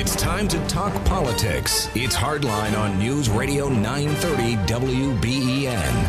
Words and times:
It's 0.00 0.14
time 0.14 0.46
to 0.46 0.64
talk 0.68 0.94
politics. 1.06 1.88
It's 1.96 2.14
Hardline 2.14 2.78
on 2.78 3.00
News 3.00 3.28
Radio 3.28 3.68
930 3.68 4.54
WBEN. 4.72 6.08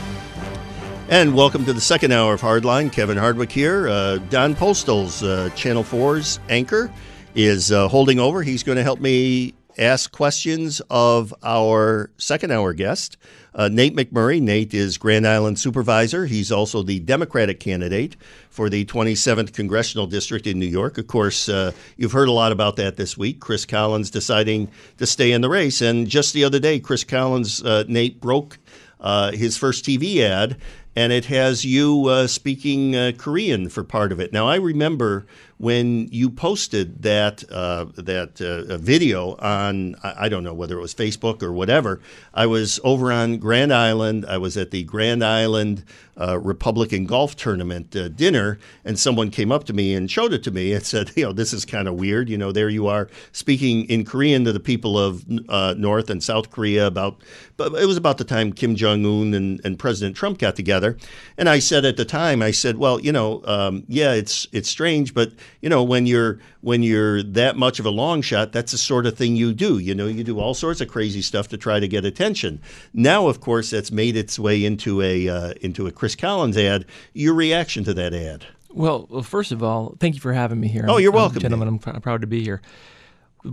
And 1.09 1.33
welcome 1.33 1.65
to 1.65 1.73
the 1.73 1.81
second 1.81 2.11
hour 2.11 2.35
of 2.35 2.41
Hardline. 2.41 2.91
Kevin 2.91 3.17
Hardwick 3.17 3.51
here. 3.51 3.87
Uh, 3.87 4.19
Don 4.29 4.53
Postles, 4.53 5.23
uh, 5.23 5.49
Channel 5.55 5.83
4's 5.83 6.39
anchor, 6.49 6.91
is 7.33 7.71
uh, 7.71 7.87
holding 7.87 8.19
over. 8.19 8.43
He's 8.43 8.61
going 8.61 8.75
to 8.75 8.83
help 8.83 8.99
me 8.99 9.55
ask 9.77 10.11
questions 10.11 10.81
of 10.89 11.33
our 11.43 12.11
second 12.17 12.51
hour 12.51 12.73
guest, 12.73 13.17
uh, 13.53 13.67
Nate 13.67 13.95
McMurray. 13.95 14.41
Nate 14.41 14.73
is 14.73 14.97
Grand 14.97 15.27
Island 15.27 15.59
supervisor. 15.59 16.25
He's 16.25 16.51
also 16.51 16.83
the 16.83 16.99
Democratic 16.99 17.59
candidate 17.59 18.15
for 18.49 18.69
the 18.69 18.85
27th 18.85 19.53
Congressional 19.53 20.07
District 20.07 20.47
in 20.47 20.59
New 20.59 20.65
York. 20.65 20.97
Of 20.97 21.07
course, 21.07 21.49
uh, 21.49 21.71
you've 21.97 22.11
heard 22.11 22.27
a 22.27 22.33
lot 22.33 22.51
about 22.51 22.75
that 22.77 22.97
this 22.97 23.17
week. 23.17 23.39
Chris 23.39 23.65
Collins 23.65 24.09
deciding 24.09 24.69
to 24.97 25.05
stay 25.05 25.31
in 25.31 25.41
the 25.41 25.49
race. 25.49 25.81
And 25.81 26.07
just 26.07 26.33
the 26.33 26.43
other 26.43 26.59
day, 26.59 26.79
Chris 26.79 27.03
Collins, 27.03 27.63
uh, 27.63 27.83
Nate, 27.87 28.19
broke 28.19 28.59
uh, 28.99 29.31
his 29.31 29.57
first 29.57 29.85
TV 29.85 30.19
ad 30.19 30.57
and 30.95 31.13
it 31.13 31.25
has 31.25 31.63
you 31.63 32.07
uh, 32.07 32.27
speaking 32.27 32.95
uh, 32.95 33.11
Korean 33.17 33.69
for 33.69 33.83
part 33.83 34.11
of 34.11 34.19
it. 34.19 34.33
Now, 34.33 34.47
I 34.47 34.55
remember 34.55 35.25
when 35.59 36.07
you 36.09 36.29
posted 36.29 37.03
that 37.03 37.43
uh, 37.51 37.85
that 37.95 38.39
uh, 38.41 38.77
video 38.77 39.35
on 39.35 39.95
I 40.01 40.29
don't 40.29 40.43
know 40.43 40.53
whether 40.53 40.77
it 40.77 40.81
was 40.81 40.95
Facebook 40.95 41.43
or 41.43 41.51
whatever. 41.51 41.99
I 42.33 42.45
was 42.45 42.79
over 42.83 43.11
on 43.11 43.37
Grand 43.37 43.73
Island. 43.73 44.25
I 44.25 44.37
was 44.37 44.55
at 44.55 44.71
the 44.71 44.83
Grand 44.83 45.23
Island 45.23 45.83
uh, 46.19 46.39
Republican 46.39 47.05
Golf 47.05 47.35
Tournament 47.35 47.95
uh, 47.95 48.09
dinner, 48.09 48.59
and 48.83 48.97
someone 48.99 49.31
came 49.31 49.51
up 49.51 49.63
to 49.65 49.73
me 49.73 49.93
and 49.93 50.09
showed 50.09 50.33
it 50.33 50.43
to 50.43 50.51
me 50.51 50.73
and 50.73 50.85
said, 50.85 51.11
"You 51.15 51.25
know, 51.25 51.33
this 51.33 51.53
is 51.53 51.65
kind 51.65 51.87
of 51.87 51.95
weird. 51.95 52.29
You 52.29 52.37
know, 52.37 52.51
there 52.51 52.69
you 52.69 52.87
are 52.87 53.09
speaking 53.31 53.85
in 53.85 54.05
Korean 54.05 54.45
to 54.45 54.53
the 54.53 54.59
people 54.59 54.97
of 54.97 55.25
uh, 55.49 55.75
North 55.77 56.09
and 56.09 56.23
South 56.23 56.51
Korea 56.51 56.87
about." 56.87 57.21
But 57.57 57.73
it 57.73 57.85
was 57.85 57.97
about 57.97 58.17
the 58.17 58.23
time 58.23 58.53
Kim 58.53 58.75
Jong 58.75 59.05
Un 59.05 59.33
and, 59.33 59.61
and 59.63 59.77
President 59.77 60.15
Trump 60.15 60.37
got 60.37 60.55
together, 60.55 60.97
and 61.37 61.49
I 61.49 61.59
said 61.59 61.85
at 61.85 61.97
the 61.97 62.05
time, 62.05 62.41
I 62.41 62.51
said, 62.51 62.77
"Well, 62.77 62.99
you 62.99 63.11
know, 63.11 63.41
um, 63.45 63.83
yeah, 63.87 64.13
it's 64.13 64.47
it's 64.51 64.69
strange, 64.69 65.13
but." 65.13 65.31
you 65.61 65.69
know, 65.69 65.83
when 65.83 66.05
you're 66.05 66.39
when 66.61 66.83
you're 66.83 67.21
that 67.23 67.57
much 67.57 67.79
of 67.79 67.85
a 67.85 67.89
long 67.89 68.21
shot, 68.21 68.51
that's 68.51 68.71
the 68.71 68.77
sort 68.77 69.05
of 69.05 69.17
thing 69.17 69.35
you 69.35 69.53
do. 69.53 69.77
You 69.77 69.95
know, 69.95 70.07
you 70.07 70.23
do 70.23 70.39
all 70.39 70.53
sorts 70.53 70.81
of 70.81 70.87
crazy 70.87 71.21
stuff 71.21 71.47
to 71.49 71.57
try 71.57 71.79
to 71.79 71.87
get 71.87 72.05
attention. 72.05 72.61
Now, 72.93 73.27
of 73.27 73.41
course, 73.41 73.69
that's 73.69 73.91
made 73.91 74.15
its 74.15 74.39
way 74.39 74.63
into 74.63 75.01
a 75.01 75.27
uh, 75.27 75.53
into 75.61 75.87
a 75.87 75.91
Chris 76.09 76.15
Collins 76.15 76.57
ad. 76.57 76.85
Your 77.13 77.35
reaction 77.35 77.83
to 77.83 77.93
that 77.93 78.13
ad? 78.15 78.45
Well, 78.71 79.05
well, 79.11 79.21
first 79.21 79.51
of 79.51 79.61
all, 79.61 79.95
thank 79.99 80.15
you 80.15 80.21
for 80.21 80.33
having 80.33 80.59
me 80.59 80.67
here. 80.67 80.85
Oh, 80.87 80.97
you're 80.97 81.11
welcome, 81.11 81.39
gentlemen. 81.39 81.67
I'm, 81.67 81.77
pr- 81.79 81.91
I'm 81.91 82.01
proud 82.01 82.21
to 82.21 82.27
be 82.27 82.43
here. 82.43 82.61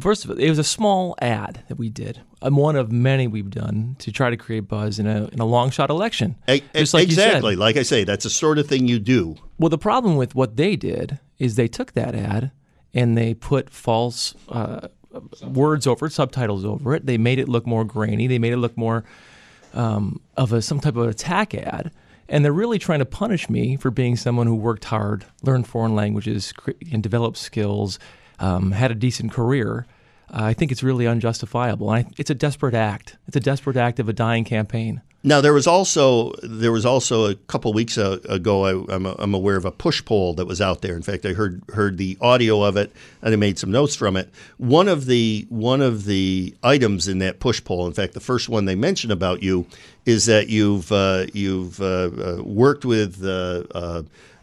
First 0.01 0.25
of 0.25 0.31
all, 0.31 0.39
it 0.39 0.49
was 0.49 0.59
a 0.59 0.65
small 0.65 1.15
ad 1.21 1.63
that 1.69 1.77
we 1.77 1.91
did. 1.91 2.21
I'm 2.41 2.57
one 2.57 2.77
of 2.77 2.91
many 2.91 3.27
we've 3.27 3.51
done 3.51 3.97
to 4.01 4.11
try 4.11 4.31
to 4.31 4.37
create 4.39 4.61
buzz 4.69 4.99
in 4.99 5.07
a 5.07 5.27
in 5.29 5.39
a 5.39 5.45
long 5.45 5.71
shot 5.71 5.91
election. 5.91 6.35
A- 6.49 6.63
Just 6.75 6.95
like 6.95 7.09
you 7.09 7.15
said. 7.15 7.27
exactly, 7.29 7.57
like 7.57 7.77
I 7.77 7.83
say, 7.83 8.05
that's 8.05 8.25
the 8.25 8.31
sort 8.31 8.59
of 8.59 8.67
thing 8.67 8.89
you 8.89 8.99
do. 8.99 9.37
Well, 9.59 9.69
the 9.69 9.79
problem 9.79 10.17
with 10.17 10.35
what 10.35 10.57
they 10.57 10.77
did 10.77 11.19
is 11.39 11.57
they 11.57 11.69
took 11.69 11.93
that 11.93 12.15
ad 12.15 12.51
and 12.95 13.17
they 13.19 13.35
put 13.35 13.69
false 13.71 14.35
uh, 14.49 14.89
words 15.43 15.87
over 15.87 16.07
it, 16.07 16.13
subtitles 16.13 16.65
over 16.65 16.95
it. 16.95 17.05
They 17.07 17.19
made 17.19 17.39
it 17.39 17.49
look 17.49 17.67
more 17.67 17.85
grainy. 17.85 18.27
They 18.27 18.39
made 18.39 18.55
it 18.55 18.59
look 18.59 18.77
more 18.77 19.05
um, 19.75 20.21
of 20.37 20.53
a 20.53 20.63
some 20.63 20.81
type 20.81 20.97
of 20.97 21.07
attack 21.07 21.55
ad. 21.55 21.93
And 22.29 22.45
they're 22.45 22.53
really 22.53 22.79
trying 22.79 22.99
to 22.99 23.07
punish 23.07 23.49
me 23.49 23.77
for 23.77 23.91
being 23.91 24.17
someone 24.17 24.47
who 24.47 24.57
worked 24.57 24.85
hard, 24.87 25.25
learned 25.43 25.67
foreign 25.67 25.95
languages, 25.95 26.53
and 26.93 27.03
developed 27.03 27.37
skills, 27.37 27.99
um, 28.39 28.73
had 28.73 28.91
a 28.91 28.95
decent 28.95 29.33
career. 29.33 29.87
Uh, 30.31 30.45
I 30.45 30.55
think 30.55 30.73
it's 30.73 30.83
really 30.83 31.07
unjustifiable. 31.07 31.89
I, 31.91 32.07
it's 32.19 32.31
a 32.31 32.35
desperate 32.35 32.75
act. 32.75 33.17
It's 33.27 33.37
a 33.37 33.41
desperate 33.41 33.77
act 33.77 33.99
of 34.01 34.09
a 34.09 34.13
dying 34.13 34.45
campaign. 34.45 35.03
Now 35.27 35.41
there 35.41 35.53
was 35.53 35.67
also 35.67 36.35
there 36.45 36.71
was 36.71 36.87
also 36.87 37.29
a 37.29 37.35
couple 37.35 37.73
weeks 37.73 37.99
ago. 37.99 38.65
I, 38.65 38.95
I'm, 38.95 39.07
I'm 39.07 39.35
aware 39.35 39.57
of 39.57 39.65
a 39.65 39.73
push 39.73 40.05
poll 40.05 40.35
that 40.35 40.47
was 40.47 40.61
out 40.61 40.83
there. 40.83 40.95
In 40.95 41.03
fact, 41.03 41.27
I 41.27 41.33
heard 41.33 41.63
heard 41.71 41.99
the 41.99 42.17
audio 42.21 42.63
of 42.63 42.77
it 42.77 42.93
and 43.23 43.35
I 43.35 43.37
made 43.37 43.59
some 43.59 43.73
notes 43.73 43.97
from 43.97 44.17
it. 44.17 44.31
One 44.59 44.87
of 44.87 45.07
the 45.07 45.45
one 45.49 45.81
of 45.81 46.05
the 46.05 46.55
items 46.63 47.09
in 47.09 47.19
that 47.19 47.41
push 47.41 47.65
poll, 47.65 47.89
in 47.89 47.93
fact, 47.93 48.15
the 48.15 48.21
first 48.21 48.49
one 48.49 48.67
they 48.67 48.77
mention 48.77 49.11
about 49.11 49.43
you, 49.43 49.67
is 50.05 50.27
that 50.27 50.49
you've 50.49 50.93
uh, 50.93 51.27
you've 51.33 51.81
uh, 51.81 52.11
uh, 52.17 52.43
worked 52.45 52.85
with. 52.85 53.25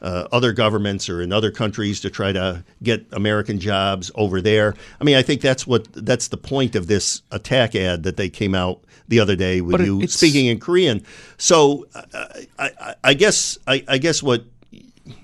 Uh, 0.04 0.28
other 0.34 0.52
governments 0.52 1.08
or 1.08 1.22
in 1.22 1.32
other 1.32 1.50
countries 1.50 2.02
to 2.02 2.10
try 2.10 2.34
to 2.34 2.62
get 2.84 3.06
American 3.14 3.58
jobs 3.58 4.12
over 4.16 4.42
there. 4.42 4.76
I 5.00 5.06
mean, 5.06 5.16
I 5.16 5.22
think 5.22 5.40
that's 5.40 5.66
what 5.66 5.88
that's 5.94 6.28
the 6.28 6.36
point 6.36 6.76
of 6.76 6.88
this 6.88 7.22
attack 7.32 7.74
ad 7.74 8.04
that 8.04 8.18
they 8.18 8.30
came 8.30 8.54
out 8.54 8.84
the 9.08 9.22
other 9.22 9.38
day 9.38 9.62
with 9.62 9.78
But 9.78 9.86
you 9.86 10.06
speaking 10.08 10.48
in 10.48 10.60
Korean. 10.60 11.06
So 11.38 11.88
uh, 11.96 12.26
I, 12.60 12.72
I, 12.82 12.96
I 13.02 13.14
guess 13.14 13.58
I, 13.66 13.84
I 13.88 13.98
guess 13.98 14.22
what 14.22 14.44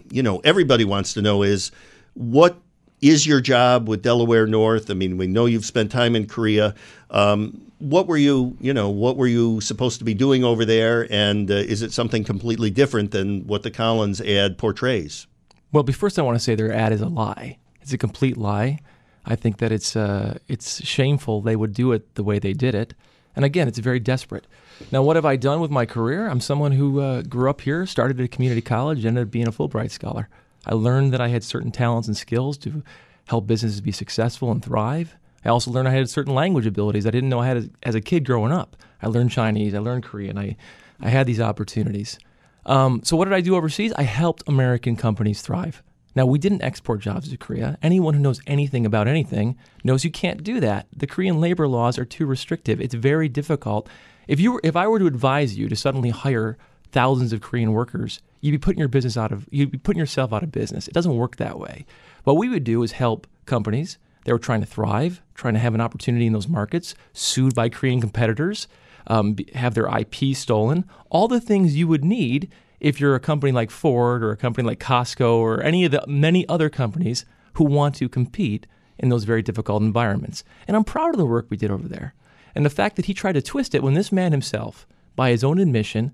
you 0.09 0.23
know 0.23 0.39
everybody 0.45 0.85
wants 0.85 1.13
to 1.15 1.21
know 1.21 1.43
is 1.43 1.71
what 2.13 2.57
is 3.01 3.27
your 3.27 3.41
job 3.41 3.87
with 3.87 4.01
Delaware 4.01 4.47
North? 4.47 4.89
I 4.89 4.93
mean, 4.93 5.17
we 5.17 5.27
know 5.27 5.45
you've 5.45 5.65
spent 5.65 5.91
time 5.91 6.15
in 6.15 6.27
Korea. 6.27 6.75
Um, 7.09 7.68
what 7.79 8.07
were 8.07 8.17
you, 8.17 8.57
you 8.59 8.73
know, 8.73 8.89
what 8.89 9.17
were 9.17 9.27
you 9.27 9.61
supposed 9.61 9.99
to 9.99 10.05
be 10.05 10.13
doing 10.13 10.43
over 10.43 10.65
there? 10.65 11.07
And 11.11 11.49
uh, 11.49 11.55
is 11.55 11.81
it 11.81 11.91
something 11.91 12.23
completely 12.23 12.69
different 12.69 13.11
than 13.11 13.47
what 13.47 13.63
the 13.63 13.71
Collins 13.71 14.21
ad 14.21 14.57
portrays? 14.57 15.27
Well, 15.71 15.83
first 15.85 16.19
I 16.19 16.21
want 16.21 16.35
to 16.35 16.43
say 16.43 16.55
their 16.55 16.73
ad 16.73 16.91
is 16.91 17.01
a 17.01 17.07
lie. 17.07 17.57
It's 17.81 17.93
a 17.93 17.97
complete 17.97 18.37
lie. 18.37 18.79
I 19.25 19.35
think 19.35 19.57
that 19.57 19.71
it's 19.71 19.95
uh, 19.95 20.39
it's 20.47 20.83
shameful 20.85 21.41
they 21.41 21.55
would 21.55 21.73
do 21.73 21.91
it 21.91 22.15
the 22.15 22.23
way 22.23 22.39
they 22.39 22.53
did 22.53 22.75
it. 22.75 22.93
And 23.35 23.45
again, 23.45 23.67
it's 23.67 23.77
very 23.79 23.99
desperate. 23.99 24.47
Now, 24.91 25.03
what 25.03 25.15
have 25.15 25.25
I 25.25 25.35
done 25.35 25.59
with 25.61 25.71
my 25.71 25.85
career? 25.85 26.27
I'm 26.27 26.39
someone 26.39 26.71
who 26.71 26.99
uh, 26.99 27.21
grew 27.21 27.49
up 27.49 27.61
here, 27.61 27.85
started 27.85 28.19
at 28.19 28.25
a 28.25 28.27
community 28.27 28.61
college, 28.61 29.05
ended 29.05 29.23
up 29.23 29.31
being 29.31 29.47
a 29.47 29.51
Fulbright 29.51 29.91
scholar. 29.91 30.29
I 30.65 30.73
learned 30.73 31.13
that 31.13 31.21
I 31.21 31.27
had 31.27 31.43
certain 31.43 31.71
talents 31.71 32.07
and 32.07 32.17
skills 32.17 32.57
to 32.59 32.83
help 33.27 33.45
businesses 33.45 33.81
be 33.81 33.91
successful 33.91 34.51
and 34.51 34.63
thrive. 34.63 35.15
I 35.45 35.49
also 35.49 35.71
learned 35.71 35.87
I 35.87 35.91
had 35.91 36.09
certain 36.09 36.33
language 36.33 36.65
abilities 36.65 37.05
I 37.05 37.11
didn't 37.11 37.29
know 37.29 37.39
I 37.39 37.47
had 37.47 37.57
as, 37.57 37.69
as 37.83 37.95
a 37.95 38.01
kid 38.01 38.25
growing 38.25 38.51
up. 38.51 38.75
I 39.01 39.07
learned 39.07 39.31
Chinese, 39.31 39.73
I 39.73 39.79
learned 39.79 40.03
Korean. 40.03 40.37
I, 40.37 40.57
I 40.99 41.09
had 41.09 41.27
these 41.27 41.39
opportunities. 41.39 42.19
Um, 42.65 43.01
so, 43.03 43.15
what 43.15 43.25
did 43.25 43.33
I 43.33 43.41
do 43.41 43.55
overseas? 43.55 43.93
I 43.93 44.03
helped 44.03 44.43
American 44.47 44.95
companies 44.95 45.41
thrive. 45.41 45.81
Now, 46.15 46.25
we 46.25 46.39
didn't 46.39 46.63
export 46.63 46.99
jobs 46.99 47.29
to 47.29 47.37
Korea. 47.37 47.77
Anyone 47.81 48.13
who 48.13 48.19
knows 48.19 48.41
anything 48.47 48.85
about 48.85 49.07
anything 49.07 49.57
knows 49.83 50.03
you 50.03 50.11
can't 50.11 50.43
do 50.43 50.59
that. 50.59 50.87
The 50.95 51.07
Korean 51.07 51.39
labor 51.39 51.67
laws 51.67 51.97
are 51.97 52.05
too 52.05 52.25
restrictive. 52.25 52.81
It's 52.81 52.95
very 52.95 53.29
difficult. 53.29 53.87
If 54.27 54.39
you 54.39 54.53
were, 54.53 54.61
if 54.63 54.75
I 54.75 54.87
were 54.87 54.99
to 54.99 55.07
advise 55.07 55.57
you 55.57 55.69
to 55.69 55.75
suddenly 55.75 56.09
hire 56.09 56.57
thousands 56.91 57.31
of 57.31 57.41
Korean 57.41 57.71
workers, 57.71 58.21
you'd 58.41 58.51
be 58.51 58.57
putting 58.57 58.79
your 58.79 58.87
business 58.87 59.17
out 59.17 59.31
of 59.31 59.47
you'd 59.51 59.71
be 59.71 59.77
putting 59.77 59.99
yourself 59.99 60.33
out 60.33 60.43
of 60.43 60.51
business. 60.51 60.87
It 60.87 60.93
doesn't 60.93 61.15
work 61.15 61.37
that 61.37 61.59
way. 61.59 61.85
What 62.23 62.37
we 62.37 62.49
would 62.49 62.63
do 62.63 62.83
is 62.83 62.91
help 62.93 63.27
companies 63.45 63.97
that 64.29 64.35
were 64.35 64.39
trying 64.39 64.61
to 64.61 64.67
thrive, 64.67 65.23
trying 65.33 65.55
to 65.55 65.59
have 65.59 65.73
an 65.73 65.81
opportunity 65.81 66.27
in 66.27 66.33
those 66.33 66.47
markets, 66.47 66.93
sued 67.13 67.55
by 67.55 67.67
Korean 67.67 67.99
competitors, 67.99 68.67
um, 69.07 69.35
have 69.55 69.73
their 69.73 69.87
IP 69.87 70.35
stolen, 70.35 70.85
all 71.09 71.27
the 71.27 71.41
things 71.41 71.75
you 71.75 71.87
would 71.87 72.05
need 72.05 72.47
if 72.79 72.99
you're 72.99 73.15
a 73.15 73.19
company 73.19 73.51
like 73.51 73.71
Ford 73.71 74.23
or 74.23 74.29
a 74.29 74.37
company 74.37 74.67
like 74.67 74.79
Costco 74.79 75.37
or 75.37 75.63
any 75.63 75.83
of 75.83 75.91
the 75.91 76.05
many 76.05 76.47
other 76.47 76.69
companies 76.69 77.25
who 77.53 77.63
want 77.63 77.95
to 77.95 78.07
compete 78.07 78.67
in 78.99 79.09
those 79.09 79.23
very 79.23 79.41
difficult 79.41 79.81
environments. 79.81 80.43
And 80.67 80.77
I'm 80.77 80.83
proud 80.83 81.09
of 81.09 81.17
the 81.17 81.25
work 81.25 81.47
we 81.49 81.57
did 81.57 81.71
over 81.71 81.87
there. 81.87 82.13
And 82.53 82.63
the 82.63 82.69
fact 82.69 82.97
that 82.97 83.05
he 83.05 83.15
tried 83.15 83.33
to 83.33 83.41
twist 83.41 83.73
it 83.73 83.81
when 83.81 83.95
this 83.95 84.11
man 84.11 84.31
himself, 84.31 84.85
by 85.15 85.31
his 85.31 85.43
own 85.43 85.57
admission, 85.57 86.11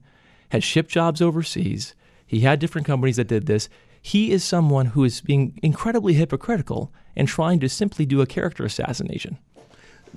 had 0.49 0.63
shipped 0.63 0.89
jobs 0.89 1.21
overseas, 1.21 1.95
he 2.25 2.39
had 2.39 2.59
different 2.59 2.87
companies 2.87 3.17
that 3.17 3.27
did 3.27 3.45
this. 3.45 3.67
He 4.01 4.31
is 4.31 4.41
someone 4.41 4.85
who 4.87 5.03
is 5.03 5.19
being 5.19 5.59
incredibly 5.61 6.13
hypocritical 6.13 6.93
and 7.15 7.27
trying 7.27 7.59
to 7.59 7.69
simply 7.69 8.05
do 8.05 8.21
a 8.21 8.25
character 8.25 8.65
assassination. 8.65 9.37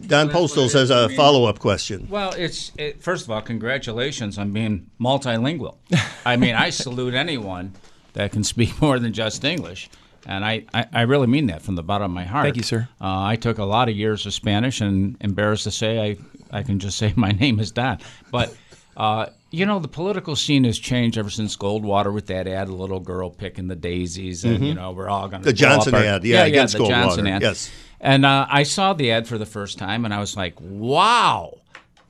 Don 0.06 0.28
Postles 0.28 0.72
has 0.74 0.90
a 0.90 1.08
follow 1.10 1.44
up 1.46 1.58
question. 1.58 2.06
Well, 2.08 2.32
it's 2.32 2.72
it, 2.76 3.02
first 3.02 3.24
of 3.24 3.30
all, 3.30 3.42
congratulations 3.42 4.38
on 4.38 4.52
being 4.52 4.90
multilingual. 5.00 5.76
I 6.24 6.36
mean, 6.36 6.54
I 6.54 6.70
salute 6.70 7.14
anyone 7.14 7.72
that 8.12 8.32
can 8.32 8.44
speak 8.44 8.80
more 8.82 8.98
than 8.98 9.12
just 9.12 9.44
English, 9.44 9.90
and 10.26 10.44
I, 10.44 10.64
I, 10.72 10.86
I 10.92 11.00
really 11.02 11.26
mean 11.26 11.46
that 11.48 11.62
from 11.62 11.74
the 11.74 11.82
bottom 11.82 12.04
of 12.04 12.14
my 12.14 12.24
heart. 12.24 12.44
Thank 12.44 12.56
you, 12.56 12.62
sir. 12.62 12.88
Uh, 13.00 13.24
I 13.24 13.36
took 13.36 13.58
a 13.58 13.64
lot 13.64 13.88
of 13.88 13.96
years 13.96 14.24
of 14.26 14.34
Spanish, 14.34 14.80
and 14.80 15.16
embarrassed 15.20 15.64
to 15.64 15.70
say, 15.70 16.00
I 16.00 16.58
I 16.58 16.62
can 16.62 16.78
just 16.78 16.98
say 16.98 17.12
my 17.16 17.32
name 17.32 17.58
is 17.60 17.72
Don. 17.72 17.98
But 18.30 18.54
uh, 18.98 19.26
you 19.50 19.64
know, 19.64 19.78
the 19.78 19.88
political 19.88 20.36
scene 20.36 20.64
has 20.64 20.78
changed 20.78 21.16
ever 21.16 21.30
since 21.30 21.56
Goldwater 21.56 22.12
with 22.12 22.26
that 22.26 22.46
ad, 22.46 22.68
the 22.68 22.72
little 22.72 23.00
girl 23.00 23.30
picking 23.30 23.68
the 23.68 23.76
daisies, 23.76 24.44
and 24.44 24.62
you 24.66 24.74
know, 24.74 24.90
we're 24.92 25.08
all 25.08 25.28
going 25.28 25.42
to 25.42 25.48
Mm-hmm. 25.48 25.50
The 25.50 25.52
Johnson 25.54 25.94
ad, 25.94 26.24
yeah, 26.24 26.44
against 26.44 26.76
the 26.76 26.86
Johnson 26.86 27.24
Goldwater, 27.24 27.30
ad. 27.36 27.42
yes. 27.42 27.70
And 28.00 28.26
uh, 28.26 28.46
I 28.50 28.64
saw 28.64 28.92
the 28.92 29.10
ad 29.12 29.26
for 29.26 29.38
the 29.38 29.46
first 29.46 29.78
time, 29.78 30.04
and 30.04 30.12
I 30.12 30.18
was 30.20 30.36
like, 30.36 30.54
"Wow, 30.60 31.58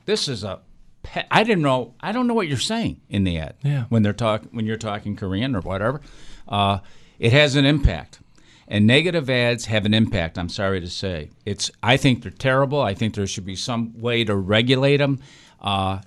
this 0.05 0.27
is 0.27 0.43
a." 0.43 0.59
Pe- 1.03 1.25
I 1.31 1.43
didn't 1.43 1.63
know. 1.63 1.93
I 2.01 2.11
don't 2.11 2.27
know 2.27 2.33
what 2.33 2.47
you're 2.49 2.57
saying 2.57 2.99
in 3.09 3.23
the 3.23 3.37
ad. 3.37 3.55
Yeah. 3.63 3.85
When 3.89 4.03
they're 4.03 4.11
talk 4.13 4.43
when 4.51 4.65
you're 4.65 4.75
talking 4.77 5.15
Korean 5.15 5.55
or 5.55 5.61
whatever, 5.61 6.01
uh, 6.47 6.79
it 7.19 7.31
has 7.31 7.55
an 7.55 7.65
impact. 7.65 8.19
And 8.67 8.85
negative 8.85 9.29
ads 9.31 9.65
have 9.65 9.85
an 9.85 9.95
impact. 9.95 10.37
I'm 10.37 10.49
sorry 10.49 10.79
to 10.81 10.89
say, 10.89 11.29
it's. 11.45 11.71
I 11.81 11.97
think 11.97 12.21
they're 12.21 12.31
terrible. 12.31 12.81
I 12.81 12.93
think 12.93 13.15
there 13.15 13.25
should 13.25 13.45
be 13.45 13.55
some 13.55 13.99
way 13.99 14.23
to 14.25 14.35
regulate 14.35 14.97
them. 14.97 15.19
Uh, 15.61 15.99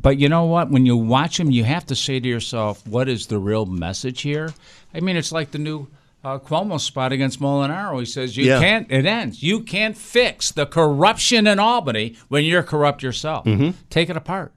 but 0.00 0.18
you 0.18 0.28
know 0.28 0.44
what? 0.44 0.70
When 0.70 0.86
you 0.86 0.96
watch 0.96 1.38
them, 1.38 1.50
you 1.50 1.64
have 1.64 1.86
to 1.86 1.96
say 1.96 2.20
to 2.20 2.28
yourself, 2.28 2.86
"What 2.86 3.08
is 3.08 3.26
the 3.26 3.38
real 3.38 3.66
message 3.66 4.22
here?" 4.22 4.52
I 4.94 5.00
mean, 5.00 5.16
it's 5.16 5.32
like 5.32 5.50
the 5.50 5.58
new 5.58 5.88
uh, 6.24 6.38
Cuomo 6.38 6.78
spot 6.80 7.12
against 7.12 7.40
Molinaro. 7.40 7.98
He 7.98 8.04
says, 8.06 8.36
"You 8.36 8.44
Yeah. 8.46 8.60
can't." 8.60 8.90
It 8.90 9.06
ends. 9.06 9.42
You 9.42 9.60
can't 9.60 9.96
fix 9.96 10.52
the 10.52 10.66
corruption 10.66 11.46
in 11.46 11.58
Albany 11.58 12.16
when 12.28 12.44
you're 12.44 12.62
corrupt 12.62 13.02
yourself. 13.02 13.46
Take 13.90 14.10
it 14.10 14.16
apart. 14.16 14.52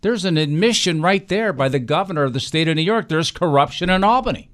There's 0.00 0.24
an 0.24 0.36
admission 0.36 1.02
right 1.02 1.26
there 1.26 1.52
by 1.52 1.68
the 1.68 1.80
governor 1.80 2.22
of 2.24 2.32
the 2.32 2.40
state 2.40 2.68
of 2.68 2.76
New 2.76 2.82
York. 2.82 3.08
There's 3.08 3.30
corruption 3.32 3.90
in 3.90 4.04
Albany. 4.04 4.48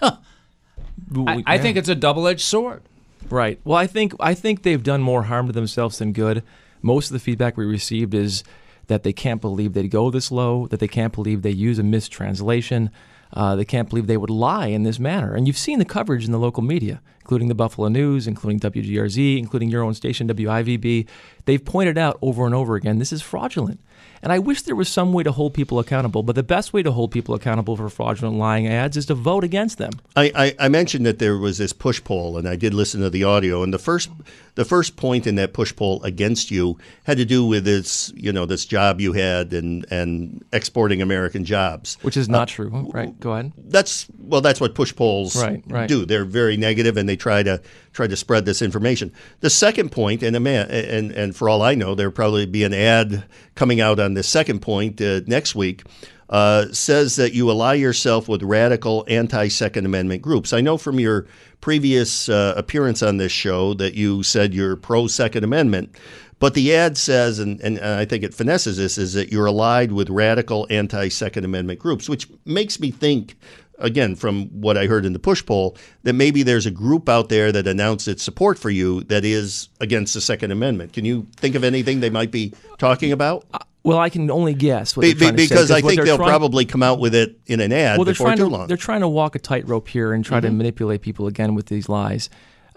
I, 0.00 1.42
I 1.46 1.58
think 1.58 1.76
it's 1.76 1.88
a 1.88 1.94
double-edged 1.94 2.40
sword. 2.40 2.82
Right. 3.30 3.60
Well, 3.64 3.76
I 3.76 3.86
think 3.86 4.14
I 4.20 4.34
think 4.34 4.62
they've 4.62 4.82
done 4.82 5.02
more 5.02 5.24
harm 5.24 5.46
to 5.46 5.52
themselves 5.52 5.98
than 5.98 6.12
good. 6.12 6.42
Most 6.82 7.08
of 7.08 7.12
the 7.12 7.18
feedback 7.18 7.56
we 7.56 7.64
received 7.66 8.14
is 8.14 8.42
that 8.88 9.04
they 9.04 9.12
can't 9.12 9.40
believe 9.40 9.72
they'd 9.72 9.90
go 9.90 10.10
this 10.10 10.30
low, 10.32 10.66
that 10.66 10.80
they 10.80 10.88
can't 10.88 11.12
believe 11.12 11.42
they 11.42 11.50
use 11.50 11.78
a 11.78 11.82
mistranslation, 11.82 12.90
uh, 13.32 13.56
they 13.56 13.64
can't 13.64 13.88
believe 13.88 14.06
they 14.06 14.16
would 14.16 14.30
lie 14.30 14.66
in 14.66 14.82
this 14.82 14.98
manner. 14.98 15.34
And 15.34 15.46
you've 15.46 15.58
seen 15.58 15.78
the 15.78 15.84
coverage 15.84 16.24
in 16.24 16.32
the 16.32 16.38
local 16.38 16.62
media, 16.62 17.00
including 17.20 17.48
the 17.48 17.54
Buffalo 17.54 17.88
News, 17.88 18.26
including 18.26 18.60
WGRZ, 18.60 19.38
including 19.38 19.68
your 19.68 19.82
own 19.82 19.94
station 19.94 20.28
WIVB. 20.28 21.06
They've 21.44 21.64
pointed 21.64 21.98
out 21.98 22.18
over 22.22 22.46
and 22.46 22.54
over 22.54 22.74
again 22.74 22.98
this 22.98 23.12
is 23.12 23.22
fraudulent. 23.22 23.80
And 24.22 24.32
I 24.32 24.38
wish 24.38 24.62
there 24.62 24.74
was 24.74 24.88
some 24.88 25.12
way 25.12 25.22
to 25.22 25.32
hold 25.32 25.54
people 25.54 25.78
accountable, 25.78 26.22
but 26.22 26.34
the 26.34 26.42
best 26.42 26.72
way 26.72 26.82
to 26.82 26.92
hold 26.92 27.12
people 27.12 27.34
accountable 27.34 27.76
for 27.76 27.88
fraudulent 27.88 28.36
lying 28.36 28.66
ads 28.66 28.96
is 28.96 29.06
to 29.06 29.14
vote 29.14 29.44
against 29.44 29.78
them. 29.78 29.92
I, 30.16 30.32
I, 30.34 30.66
I 30.66 30.68
mentioned 30.68 31.06
that 31.06 31.18
there 31.18 31.36
was 31.36 31.58
this 31.58 31.72
push 31.72 32.02
poll, 32.02 32.36
and 32.36 32.48
I 32.48 32.56
did 32.56 32.74
listen 32.74 33.00
to 33.00 33.10
the 33.10 33.24
audio. 33.24 33.62
And 33.62 33.72
the 33.72 33.78
first 33.78 34.10
the 34.56 34.64
first 34.64 34.96
point 34.96 35.26
in 35.26 35.36
that 35.36 35.52
push 35.52 35.74
poll 35.74 36.02
against 36.02 36.50
you 36.50 36.78
had 37.04 37.16
to 37.18 37.24
do 37.24 37.44
with 37.44 37.64
this 37.64 38.12
you 38.16 38.32
know 38.32 38.44
this 38.44 38.64
job 38.64 39.00
you 39.00 39.12
had 39.12 39.52
and 39.52 39.86
and 39.90 40.44
exporting 40.52 41.00
American 41.00 41.44
jobs. 41.44 41.96
Which 42.02 42.16
is 42.16 42.28
not 42.28 42.48
true. 42.48 42.90
Right. 42.92 43.17
Go 43.20 43.32
ahead. 43.32 43.52
That's 43.56 44.06
well, 44.18 44.40
that's 44.40 44.60
what 44.60 44.74
push 44.74 44.94
polls 44.94 45.34
Right, 45.40 45.62
right. 45.68 45.88
do. 45.88 46.04
They're 46.04 46.24
very 46.24 46.56
negative, 46.56 46.96
and 46.96 47.08
they 47.08 47.16
try 47.16 47.42
to 47.42 47.60
try 47.92 48.06
to 48.06 48.16
spread 48.16 48.44
this 48.44 48.62
information. 48.62 49.12
The 49.40 49.50
second 49.50 49.90
point, 49.90 50.22
and 50.22 50.36
a 50.36 50.40
man, 50.40 50.70
and 50.70 51.10
and 51.10 51.34
for 51.34 51.48
all 51.48 51.62
I 51.62 51.74
know, 51.74 51.94
there'll 51.94 52.12
probably 52.12 52.46
be 52.46 52.64
an 52.64 52.74
ad 52.74 53.24
coming 53.54 53.80
out 53.80 53.98
on 53.98 54.14
this 54.14 54.28
second 54.28 54.60
point 54.60 55.00
uh, 55.00 55.20
next 55.26 55.54
week. 55.54 55.82
Uh, 56.30 56.66
says 56.72 57.16
that 57.16 57.32
you 57.32 57.48
ally 57.50 57.72
yourself 57.72 58.28
with 58.28 58.42
radical 58.42 59.02
anti-Second 59.08 59.86
Amendment 59.86 60.20
groups. 60.20 60.52
I 60.52 60.60
know 60.60 60.76
from 60.76 61.00
your 61.00 61.26
previous 61.62 62.28
uh, 62.28 62.52
appearance 62.54 63.02
on 63.02 63.16
this 63.16 63.32
show 63.32 63.72
that 63.74 63.94
you 63.94 64.22
said 64.22 64.52
you're 64.52 64.76
pro-Second 64.76 65.42
Amendment, 65.42 65.96
but 66.38 66.54
the 66.54 66.74
ad 66.74 66.96
says, 66.96 67.38
and, 67.38 67.60
and 67.60 67.78
I 67.80 68.04
think 68.04 68.24
it 68.24 68.34
finesses 68.34 68.76
this, 68.76 68.98
is 68.98 69.14
that 69.14 69.32
you're 69.32 69.46
allied 69.46 69.92
with 69.92 70.08
radical 70.10 70.66
anti-Second 70.70 71.44
Amendment 71.44 71.78
groups, 71.78 72.08
which 72.08 72.28
makes 72.44 72.78
me 72.78 72.90
think 72.90 73.36
again, 73.78 74.14
from 74.14 74.46
what 74.48 74.76
I 74.76 74.86
heard 74.86 75.06
in 75.06 75.12
the 75.12 75.18
push 75.18 75.44
poll, 75.44 75.76
that 76.02 76.12
maybe 76.12 76.42
there's 76.42 76.66
a 76.66 76.70
group 76.70 77.08
out 77.08 77.28
there 77.28 77.52
that 77.52 77.66
announced 77.66 78.08
its 78.08 78.22
support 78.22 78.58
for 78.58 78.70
you 78.70 79.02
that 79.04 79.24
is 79.24 79.68
against 79.80 80.14
the 80.14 80.20
Second 80.20 80.50
Amendment. 80.50 80.92
Can 80.92 81.04
you 81.04 81.26
think 81.36 81.54
of 81.54 81.64
anything 81.64 82.00
they 82.00 82.10
might 82.10 82.30
be 82.30 82.52
talking 82.78 83.12
about? 83.12 83.46
Uh, 83.52 83.58
well, 83.84 83.98
I 83.98 84.10
can 84.10 84.30
only 84.30 84.54
guess 84.54 84.94
Be- 84.94 85.14
be- 85.14 85.14
to 85.14 85.18
say, 85.26 85.32
because 85.32 85.70
I 85.70 85.80
think 85.80 86.02
they'll 86.02 86.16
trying- 86.16 86.28
probably 86.28 86.64
come 86.64 86.82
out 86.82 86.98
with 86.98 87.14
it 87.14 87.38
in 87.46 87.60
an 87.60 87.72
ad 87.72 87.98
well, 87.98 88.04
they're 88.04 88.14
before 88.14 88.26
trying 88.26 88.38
too 88.38 88.44
to 88.44 88.50
long. 88.50 88.66
they're 88.66 88.76
trying 88.76 89.00
to 89.00 89.08
walk 89.08 89.34
a 89.34 89.38
tightrope 89.38 89.88
here 89.88 90.12
and 90.12 90.24
try 90.24 90.40
to 90.40 90.48
mm-hmm. 90.48 90.58
manipulate 90.58 91.00
people 91.00 91.26
again 91.26 91.54
with 91.54 91.66
these 91.66 91.88
lies. 91.88 92.28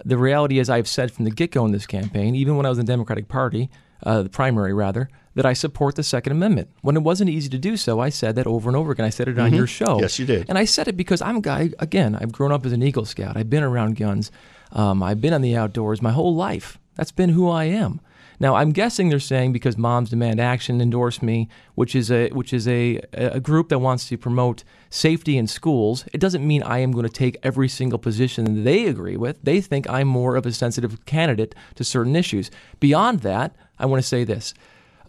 The 0.06 0.18
reality 0.18 0.60
is, 0.60 0.70
I've 0.70 0.88
said 0.88 1.12
from 1.12 1.26
the 1.26 1.32
get 1.32 1.52
go 1.52 1.66
in 1.66 1.72
this 1.72 1.86
campaign, 1.86 2.36
even 2.36 2.58
when 2.58 2.66
I 2.66 2.70
was 2.70 2.80
in 2.80 2.86
the 2.86 2.92
Democratic 2.92 3.28
Party, 3.28 3.70
uh, 4.04 4.24
the 4.24 4.30
primary 4.30 4.74
rather, 4.74 5.10
that 5.36 5.46
I 5.46 5.54
support 5.54 5.96
the 5.96 6.04
Second 6.04 6.34
Amendment. 6.34 6.70
When 6.82 6.98
it 6.98 7.04
wasn't 7.04 7.30
easy 7.30 7.50
to 7.50 7.58
do 7.58 7.78
so, 7.78 8.00
I 8.00 8.10
said 8.10 8.36
that 8.36 8.48
over 8.48 8.70
and 8.70 8.76
over 8.76 8.92
again. 8.92 9.06
I 9.06 9.10
said 9.10 9.28
it 9.28 9.40
on 9.40 9.54
your 9.54 9.68
show. 9.68 10.00
Yes, 10.00 10.20
you 10.20 10.26
did. 10.26 10.48
And 10.50 10.58
I 10.58 10.66
said 10.66 10.88
it 10.88 10.98
because 10.98 11.22
I'm 11.22 11.38
a 11.38 11.42
guy. 11.42 11.70
Again, 11.80 12.18
I've 12.20 12.32
grown 12.32 12.52
up 12.52 12.66
as 12.66 12.74
an 12.74 12.84
Eagle 12.84 13.06
Scout. 13.06 13.38
I've 13.38 13.50
been 13.50 13.64
around 13.64 13.96
guns. 13.96 14.32
Um, 14.74 15.02
I've 15.04 15.22
been 15.22 15.34
on 15.34 15.42
the 15.42 15.56
outdoors 15.56 16.02
my 16.02 16.12
whole 16.12 16.36
life. 16.36 16.80
That's 16.96 17.12
been 17.12 17.30
who 17.30 17.50
I 17.50 17.66
am. 17.66 18.02
Now 18.42 18.56
I'm 18.56 18.72
guessing 18.72 19.10
they're 19.10 19.20
saying 19.20 19.54
because 19.54 19.78
Moms 19.78 20.10
Demand 20.10 20.40
Action 20.42 20.82
endorsed 20.82 21.22
me, 21.22 21.48
which 21.76 21.96
is 21.96 22.10
a 22.10 22.30
which 22.30 22.54
is 22.54 22.68
a 22.68 23.00
a 23.14 23.40
group 23.40 23.70
that 23.70 23.78
wants 23.78 24.10
to 24.10 24.18
promote 24.18 24.64
safety 24.90 25.38
in 25.38 25.46
schools. 25.46 26.06
It 26.12 26.20
doesn't 26.20 26.46
mean 26.46 26.64
I 26.64 26.80
am 26.80 26.92
going 26.92 27.06
to 27.06 27.14
take 27.14 27.38
every 27.44 27.68
single 27.68 28.00
position 28.00 28.64
they 28.64 28.88
agree 28.88 29.16
with. 29.16 29.40
They 29.44 29.62
think 29.62 29.88
I'm 29.88 30.08
more 30.08 30.36
of 30.36 30.48
a 30.48 30.52
sensitive 30.52 31.06
candidate 31.06 31.54
to 31.76 31.84
certain 31.84 32.16
issues. 32.16 32.50
Beyond 32.80 33.20
that, 33.20 33.56
I 33.78 33.86
want 33.86 34.02
to 34.02 34.08
say 34.08 34.24
this. 34.24 34.56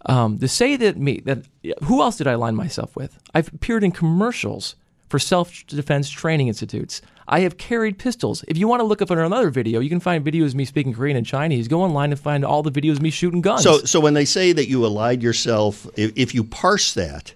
Um, 0.05 0.37
to 0.37 0.47
say 0.47 0.75
that 0.75 0.97
me 0.97 1.21
that 1.25 1.47
who 1.85 2.03
else 2.03 2.17
did 2.17 2.27
I 2.27 2.33
align 2.33 2.53
myself 2.53 2.95
with? 2.95 3.17
I've 3.33 3.51
appeared 3.51 3.83
in 3.83 3.91
commercials 3.91 4.75
for 5.13 5.19
self-defense 5.19 6.09
training 6.09 6.47
institutes. 6.47 6.99
I 7.27 7.41
have 7.41 7.59
carried 7.59 7.99
pistols. 7.99 8.43
If 8.47 8.57
you 8.57 8.67
want 8.67 8.79
to 8.79 8.83
look 8.83 8.99
up 8.99 9.11
another 9.11 9.51
video, 9.51 9.79
you 9.79 9.87
can 9.87 9.99
find 9.99 10.25
videos 10.25 10.47
of 10.47 10.55
me 10.55 10.65
speaking 10.65 10.91
Korean 10.91 11.15
and 11.15 11.23
Chinese. 11.23 11.67
Go 11.67 11.83
online 11.83 12.11
and 12.11 12.19
find 12.19 12.43
all 12.43 12.63
the 12.63 12.71
videos 12.71 12.93
of 12.93 13.03
me 13.03 13.11
shooting 13.11 13.39
guns. 13.39 13.61
So, 13.61 13.77
so 13.77 13.99
when 13.99 14.15
they 14.15 14.25
say 14.25 14.53
that 14.53 14.67
you 14.67 14.83
allied 14.83 15.21
yourself, 15.21 15.85
if, 15.95 16.13
if 16.15 16.33
you 16.33 16.43
parse 16.43 16.95
that, 16.95 17.31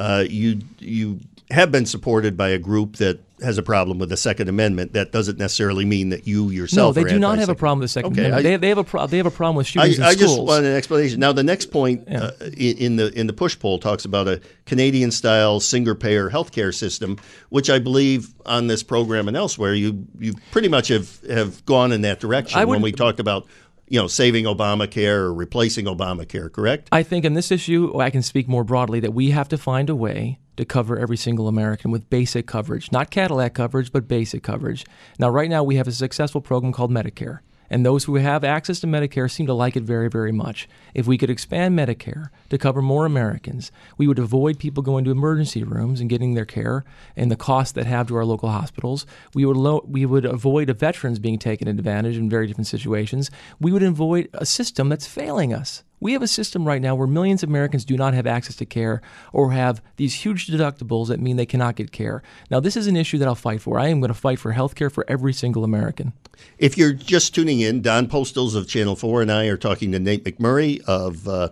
uh, 0.00 0.24
you 0.28 0.62
you 0.80 1.20
have 1.52 1.70
been 1.70 1.86
supported 1.86 2.36
by 2.36 2.48
a 2.48 2.58
group 2.58 2.96
that 2.96 3.20
has 3.42 3.58
a 3.58 3.62
problem 3.62 3.98
with 3.98 4.08
the 4.08 4.16
Second 4.16 4.48
Amendment. 4.48 4.92
That 4.92 5.12
doesn't 5.12 5.38
necessarily 5.38 5.84
mean 5.84 6.10
that 6.10 6.26
you 6.26 6.50
yourself. 6.50 6.96
no, 6.96 7.02
they 7.02 7.06
are 7.06 7.12
do 7.12 7.18
not 7.18 7.38
have 7.38 7.48
a 7.48 7.54
problem 7.54 7.80
with 7.80 7.86
the 7.90 7.92
Second 7.92 8.12
Okay, 8.12 8.20
Amendment. 8.26 8.46
I- 8.46 8.50
they, 8.50 8.56
they 8.56 8.68
have 8.68 8.78
a 8.78 8.84
pro- 8.84 9.06
they 9.06 9.16
have 9.16 9.26
a 9.26 9.30
problem 9.30 9.56
with 9.56 9.66
I, 9.66 9.70
shootings 9.70 9.98
in 9.98 10.04
I 10.04 10.14
just 10.14 10.40
want 10.40 10.64
an 10.64 10.74
explanation. 10.74 11.20
Now, 11.20 11.32
the 11.32 11.42
next 11.42 11.66
point 11.66 12.08
uh, 12.12 12.32
in, 12.56 12.96
the 12.96 13.12
in 13.18 13.26
the 13.26 13.32
push 13.32 13.58
poll 13.58 13.78
talks 13.78 14.04
about 14.04 14.28
a 14.28 14.40
Canadian-style 14.66 15.60
single-payer 15.60 16.30
healthcare 16.30 16.74
system, 16.74 17.18
which 17.50 17.70
I 17.70 17.78
believe 17.78 18.34
on 18.46 18.66
this 18.66 18.82
program 18.82 19.28
and 19.28 19.36
elsewhere, 19.36 19.74
you 19.74 20.06
you 20.18 20.34
pretty 20.50 20.68
much 20.68 20.88
have 20.88 21.20
have 21.28 21.64
gone 21.66 21.92
in 21.92 22.02
that 22.02 22.20
direction 22.20 22.58
I 22.58 22.64
when 22.64 22.82
we 22.82 22.92
talked 22.92 23.20
about 23.20 23.46
you 23.88 24.00
know 24.00 24.06
saving 24.06 24.44
Obamacare 24.46 25.16
or 25.16 25.34
replacing 25.34 25.86
Obamacare. 25.86 26.50
Correct? 26.50 26.88
I 26.92 27.02
think 27.02 27.24
in 27.24 27.34
this 27.34 27.50
issue, 27.50 28.00
I 28.00 28.10
can 28.10 28.22
speak 28.22 28.48
more 28.48 28.64
broadly 28.64 29.00
that 29.00 29.12
we 29.12 29.30
have 29.30 29.48
to 29.50 29.58
find 29.58 29.90
a 29.90 29.94
way 29.96 30.38
to 30.56 30.64
cover 30.64 30.98
every 30.98 31.16
single 31.16 31.48
American 31.48 31.90
with 31.90 32.10
basic 32.10 32.46
coverage, 32.46 32.92
not 32.92 33.10
Cadillac 33.10 33.54
coverage, 33.54 33.92
but 33.92 34.08
basic 34.08 34.42
coverage. 34.42 34.84
Now, 35.18 35.30
right 35.30 35.50
now, 35.50 35.62
we 35.62 35.76
have 35.76 35.88
a 35.88 35.92
successful 35.92 36.40
program 36.40 36.72
called 36.72 36.90
Medicare. 36.90 37.40
And 37.72 37.86
those 37.86 38.04
who 38.04 38.16
have 38.16 38.44
access 38.44 38.80
to 38.80 38.86
Medicare 38.86 39.30
seem 39.30 39.46
to 39.46 39.54
like 39.54 39.76
it 39.76 39.82
very, 39.82 40.10
very 40.10 40.30
much. 40.30 40.68
If 40.92 41.06
we 41.06 41.16
could 41.16 41.30
expand 41.30 41.76
Medicare 41.76 42.28
to 42.50 42.58
cover 42.58 42.82
more 42.82 43.06
Americans, 43.06 43.72
we 43.96 44.06
would 44.06 44.18
avoid 44.18 44.58
people 44.58 44.82
going 44.82 45.06
to 45.06 45.10
emergency 45.10 45.64
rooms 45.64 45.98
and 45.98 46.10
getting 46.10 46.34
their 46.34 46.44
care 46.44 46.84
and 47.16 47.30
the 47.30 47.36
costs 47.36 47.72
that 47.72 47.86
have 47.86 48.08
to 48.08 48.16
our 48.16 48.26
local 48.26 48.50
hospitals. 48.50 49.06
We 49.32 49.46
would 49.46 49.56
lo- 49.56 49.86
we 49.88 50.04
would 50.04 50.26
avoid 50.26 50.68
veterans 50.78 51.18
being 51.18 51.38
taken 51.38 51.66
advantage 51.66 52.18
in 52.18 52.28
very 52.28 52.46
different 52.46 52.66
situations. 52.66 53.30
We 53.58 53.72
would 53.72 53.82
avoid 53.82 54.28
a 54.34 54.44
system 54.44 54.90
that's 54.90 55.06
failing 55.06 55.54
us. 55.54 55.82
We 56.02 56.14
have 56.14 56.22
a 56.22 56.26
system 56.26 56.66
right 56.66 56.82
now 56.82 56.96
where 56.96 57.06
millions 57.06 57.44
of 57.44 57.48
Americans 57.48 57.84
do 57.84 57.96
not 57.96 58.12
have 58.12 58.26
access 58.26 58.56
to 58.56 58.66
care 58.66 59.02
or 59.32 59.52
have 59.52 59.80
these 59.98 60.12
huge 60.12 60.48
deductibles 60.48 61.06
that 61.06 61.20
mean 61.20 61.36
they 61.36 61.46
cannot 61.46 61.76
get 61.76 61.92
care. 61.92 62.24
Now, 62.50 62.58
this 62.58 62.76
is 62.76 62.88
an 62.88 62.96
issue 62.96 63.18
that 63.18 63.28
I'll 63.28 63.36
fight 63.36 63.60
for. 63.60 63.78
I 63.78 63.86
am 63.86 64.00
going 64.00 64.08
to 64.08 64.14
fight 64.14 64.40
for 64.40 64.50
health 64.50 64.74
care 64.74 64.90
for 64.90 65.04
every 65.06 65.32
single 65.32 65.62
American. 65.62 66.12
If 66.58 66.76
you're 66.76 66.92
just 66.92 67.36
tuning 67.36 67.60
in, 67.60 67.82
Don 67.82 68.08
Postles 68.08 68.56
of 68.56 68.66
Channel 68.66 68.96
4 68.96 69.22
and 69.22 69.30
I 69.30 69.46
are 69.46 69.56
talking 69.56 69.92
to 69.92 70.00
Nate 70.00 70.24
McMurray 70.24 70.80
of 70.88 71.28
uh, 71.28 71.50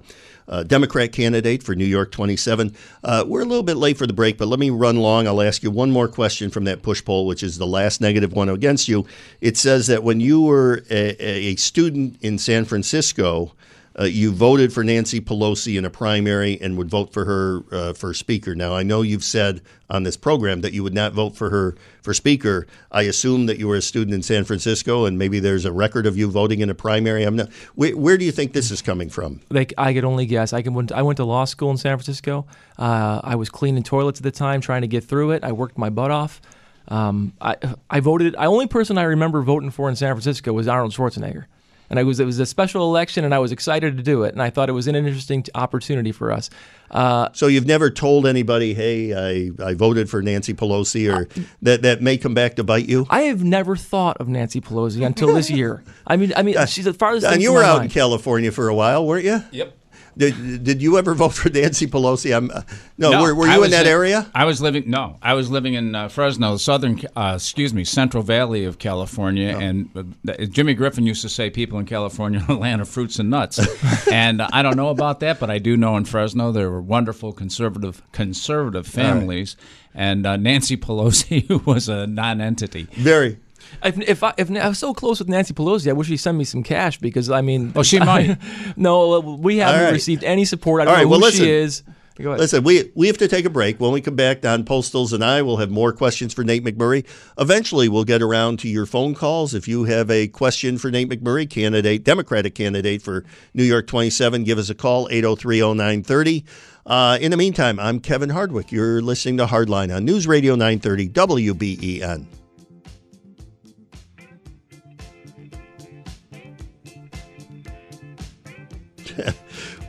uh, 0.48 0.64
Democrat 0.64 1.12
candidate 1.12 1.62
for 1.62 1.76
New 1.76 1.84
York 1.84 2.10
27. 2.10 2.74
Uh, 3.04 3.24
we're 3.28 3.42
a 3.42 3.44
little 3.44 3.62
bit 3.62 3.76
late 3.76 3.98
for 3.98 4.08
the 4.08 4.12
break, 4.12 4.36
but 4.36 4.48
let 4.48 4.58
me 4.58 4.70
run 4.70 4.96
long. 4.96 5.28
I'll 5.28 5.42
ask 5.42 5.62
you 5.62 5.70
one 5.70 5.92
more 5.92 6.08
question 6.08 6.50
from 6.50 6.64
that 6.64 6.82
push 6.82 7.04
poll, 7.04 7.24
which 7.24 7.44
is 7.44 7.58
the 7.58 7.68
last 7.68 8.00
negative 8.00 8.32
one 8.32 8.48
against 8.48 8.88
you. 8.88 9.06
It 9.40 9.56
says 9.56 9.86
that 9.86 10.02
when 10.02 10.18
you 10.18 10.42
were 10.42 10.82
a, 10.90 11.24
a 11.24 11.54
student 11.54 12.16
in 12.20 12.36
San 12.36 12.64
Francisco, 12.64 13.52
uh, 14.00 14.04
you 14.04 14.32
voted 14.32 14.72
for 14.72 14.82
Nancy 14.82 15.20
Pelosi 15.20 15.76
in 15.76 15.84
a 15.84 15.90
primary 15.90 16.58
and 16.60 16.78
would 16.78 16.88
vote 16.88 17.12
for 17.12 17.26
her 17.26 17.62
uh, 17.70 17.92
for 17.92 18.14
speaker. 18.14 18.54
Now, 18.54 18.74
I 18.74 18.82
know 18.82 19.02
you've 19.02 19.24
said 19.24 19.60
on 19.90 20.04
this 20.04 20.16
program 20.16 20.62
that 20.62 20.72
you 20.72 20.82
would 20.82 20.94
not 20.94 21.12
vote 21.12 21.36
for 21.36 21.50
her 21.50 21.76
for 22.00 22.14
speaker. 22.14 22.66
I 22.90 23.02
assume 23.02 23.46
that 23.46 23.58
you 23.58 23.68
were 23.68 23.76
a 23.76 23.82
student 23.82 24.14
in 24.14 24.22
San 24.22 24.44
Francisco, 24.44 25.04
and 25.04 25.18
maybe 25.18 25.38
there's 25.38 25.64
a 25.64 25.72
record 25.72 26.06
of 26.06 26.16
you 26.16 26.30
voting 26.30 26.60
in 26.60 26.70
a 26.70 26.74
primary. 26.74 27.24
I'm 27.24 27.36
not. 27.36 27.52
Where, 27.74 27.96
where 27.96 28.16
do 28.16 28.24
you 28.24 28.32
think 28.32 28.52
this 28.52 28.70
is 28.70 28.80
coming 28.80 29.10
from? 29.10 29.40
Like 29.50 29.74
I 29.76 29.92
could 29.92 30.04
only 30.04 30.24
guess. 30.24 30.52
I 30.52 30.62
can. 30.62 30.72
Went, 30.72 30.92
I 30.92 31.02
went 31.02 31.18
to 31.18 31.24
law 31.24 31.44
school 31.44 31.70
in 31.70 31.76
San 31.76 31.96
Francisco. 31.96 32.46
Uh, 32.78 33.20
I 33.22 33.34
was 33.34 33.50
cleaning 33.50 33.82
toilets 33.82 34.20
at 34.20 34.24
the 34.24 34.30
time, 34.30 34.60
trying 34.62 34.80
to 34.82 34.88
get 34.88 35.04
through 35.04 35.32
it. 35.32 35.44
I 35.44 35.52
worked 35.52 35.76
my 35.76 35.90
butt 35.90 36.10
off. 36.10 36.40
Um, 36.88 37.34
I 37.40 37.56
I 37.90 38.00
voted. 38.00 38.32
The 38.32 38.44
only 38.46 38.66
person 38.66 38.96
I 38.96 39.02
remember 39.02 39.42
voting 39.42 39.70
for 39.70 39.88
in 39.90 39.96
San 39.96 40.14
Francisco 40.14 40.52
was 40.52 40.66
Arnold 40.68 40.92
Schwarzenegger, 40.92 41.44
and 41.90 41.98
I 41.98 42.04
was 42.04 42.20
it 42.20 42.24
was 42.24 42.38
a 42.38 42.46
special 42.46 42.88
election, 42.88 43.24
and 43.24 43.34
I 43.34 43.38
was 43.38 43.52
excited 43.52 43.96
to 43.96 44.02
do 44.02 44.22
it, 44.22 44.32
and 44.32 44.40
I 44.42 44.48
thought 44.48 44.68
it 44.68 44.72
was 44.72 44.86
an 44.86 44.94
interesting 44.94 45.44
opportunity 45.54 46.12
for 46.12 46.32
us. 46.32 46.48
Uh, 46.90 47.28
So 47.32 47.46
you've 47.48 47.66
never 47.66 47.90
told 47.90 48.26
anybody, 48.26 48.72
"Hey, 48.74 49.12
I, 49.14 49.50
I 49.64 49.74
voted 49.74 50.08
for 50.08 50.22
Nancy 50.22 50.54
Pelosi," 50.54 51.12
or 51.12 51.28
that 51.62 51.82
that 51.82 52.00
may 52.00 52.16
come 52.16 52.32
back 52.34 52.56
to 52.56 52.64
bite 52.64 52.88
you. 52.88 53.06
I 53.10 53.22
have 53.22 53.44
never 53.44 53.76
thought 53.76 54.16
of 54.18 54.28
Nancy 54.28 54.60
Pelosi 54.60 55.04
until 55.04 55.34
this 55.34 55.50
year. 55.60 55.82
I 56.06 56.16
mean, 56.16 56.32
I 56.36 56.42
mean, 56.42 56.56
she's 56.66 56.86
the 56.86 56.94
farthest. 56.94 57.26
And 57.26 57.42
you 57.42 57.52
were 57.52 57.62
my 57.62 57.68
out 57.68 57.82
in. 57.84 57.90
California 57.90 58.50
for 58.52 58.68
a 58.68 58.74
while, 58.74 59.06
weren't 59.06 59.24
you? 59.24 59.42
Yep. 59.50 59.76
Did, 60.20 60.64
did 60.64 60.82
you 60.82 60.98
ever 60.98 61.14
vote 61.14 61.32
for 61.32 61.48
Nancy 61.48 61.86
Pelosi? 61.86 62.36
I'm, 62.36 62.50
uh, 62.50 62.60
no, 62.98 63.22
were, 63.22 63.34
were 63.34 63.46
you 63.46 63.64
in 63.64 63.70
that 63.70 63.86
area? 63.86 64.30
I 64.34 64.44
was 64.44 64.60
living. 64.60 64.84
No, 64.86 65.16
I 65.22 65.32
was 65.32 65.50
living 65.50 65.72
in 65.72 65.94
uh, 65.94 66.08
Fresno, 66.08 66.58
southern, 66.58 67.00
uh, 67.16 67.32
excuse 67.36 67.72
me, 67.72 67.84
Central 67.84 68.22
Valley 68.22 68.66
of 68.66 68.78
California. 68.78 69.54
Oh. 69.56 69.58
And 69.58 70.14
uh, 70.28 70.44
Jimmy 70.44 70.74
Griffin 70.74 71.06
used 71.06 71.22
to 71.22 71.30
say, 71.30 71.48
"People 71.48 71.78
in 71.78 71.86
California 71.86 72.44
are 72.50 72.54
land 72.54 72.82
of 72.82 72.88
fruits 72.90 73.18
and 73.18 73.30
nuts." 73.30 73.58
and 74.12 74.42
I 74.42 74.60
don't 74.60 74.76
know 74.76 74.90
about 74.90 75.20
that, 75.20 75.40
but 75.40 75.48
I 75.48 75.56
do 75.56 75.74
know 75.74 75.96
in 75.96 76.04
Fresno 76.04 76.52
there 76.52 76.70
were 76.70 76.82
wonderful 76.82 77.32
conservative 77.32 78.02
conservative 78.12 78.86
families. 78.86 79.56
And 79.94 80.26
uh, 80.26 80.36
Nancy 80.36 80.76
Pelosi 80.76 81.64
was 81.66 81.88
a 81.88 82.06
non-entity. 82.06 82.88
Very. 82.92 83.38
If, 83.84 83.98
if 84.00 84.22
I 84.22 84.34
if 84.38 84.50
I 84.50 84.68
was 84.68 84.78
so 84.78 84.92
close 84.94 85.18
with 85.18 85.28
Nancy 85.28 85.54
Pelosi, 85.54 85.88
I 85.88 85.92
wish 85.92 86.08
she'd 86.08 86.16
send 86.18 86.38
me 86.38 86.44
some 86.44 86.62
cash 86.62 86.98
because 86.98 87.30
I 87.30 87.40
mean, 87.40 87.72
Oh, 87.76 87.82
she 87.82 87.98
might. 87.98 88.38
no, 88.76 89.20
we 89.20 89.58
haven't 89.58 89.84
right. 89.84 89.92
received 89.92 90.24
any 90.24 90.44
support. 90.44 90.82
I 90.82 90.84
don't 90.84 90.90
All 90.92 90.96
right, 90.98 91.02
know 91.04 91.08
well, 91.10 91.20
who 91.20 91.26
listen. 91.26 91.44
she 91.44 91.50
is. 91.50 91.82
Listen, 92.18 92.64
we 92.64 92.90
we 92.94 93.06
have 93.06 93.16
to 93.16 93.28
take 93.28 93.46
a 93.46 93.50
break. 93.50 93.80
When 93.80 93.92
we 93.92 94.02
come 94.02 94.14
back, 94.14 94.42
Don 94.42 94.62
Postles 94.64 95.14
and 95.14 95.24
I 95.24 95.40
will 95.40 95.56
have 95.56 95.70
more 95.70 95.90
questions 95.90 96.34
for 96.34 96.44
Nate 96.44 96.62
McMurray. 96.62 97.06
Eventually, 97.38 97.88
we'll 97.88 98.04
get 98.04 98.20
around 98.20 98.58
to 98.58 98.68
your 98.68 98.84
phone 98.84 99.14
calls. 99.14 99.54
If 99.54 99.66
you 99.66 99.84
have 99.84 100.10
a 100.10 100.28
question 100.28 100.76
for 100.76 100.90
Nate 100.90 101.08
McMurray, 101.08 101.48
candidate, 101.48 102.04
Democratic 102.04 102.54
candidate 102.54 103.00
for 103.00 103.24
New 103.54 103.64
York 103.64 103.86
27, 103.86 104.44
give 104.44 104.58
us 104.58 104.68
a 104.68 104.74
call, 104.74 105.08
8030930. 105.08 106.44
Uh, 106.84 107.16
in 107.22 107.30
the 107.30 107.38
meantime, 107.38 107.80
I'm 107.80 108.00
Kevin 108.00 108.28
Hardwick. 108.28 108.70
You're 108.70 109.00
listening 109.00 109.38
to 109.38 109.46
Hardline 109.46 109.94
on 109.94 110.04
News 110.04 110.26
Radio 110.26 110.54
930 110.56 111.08
WBEN. 111.08 112.26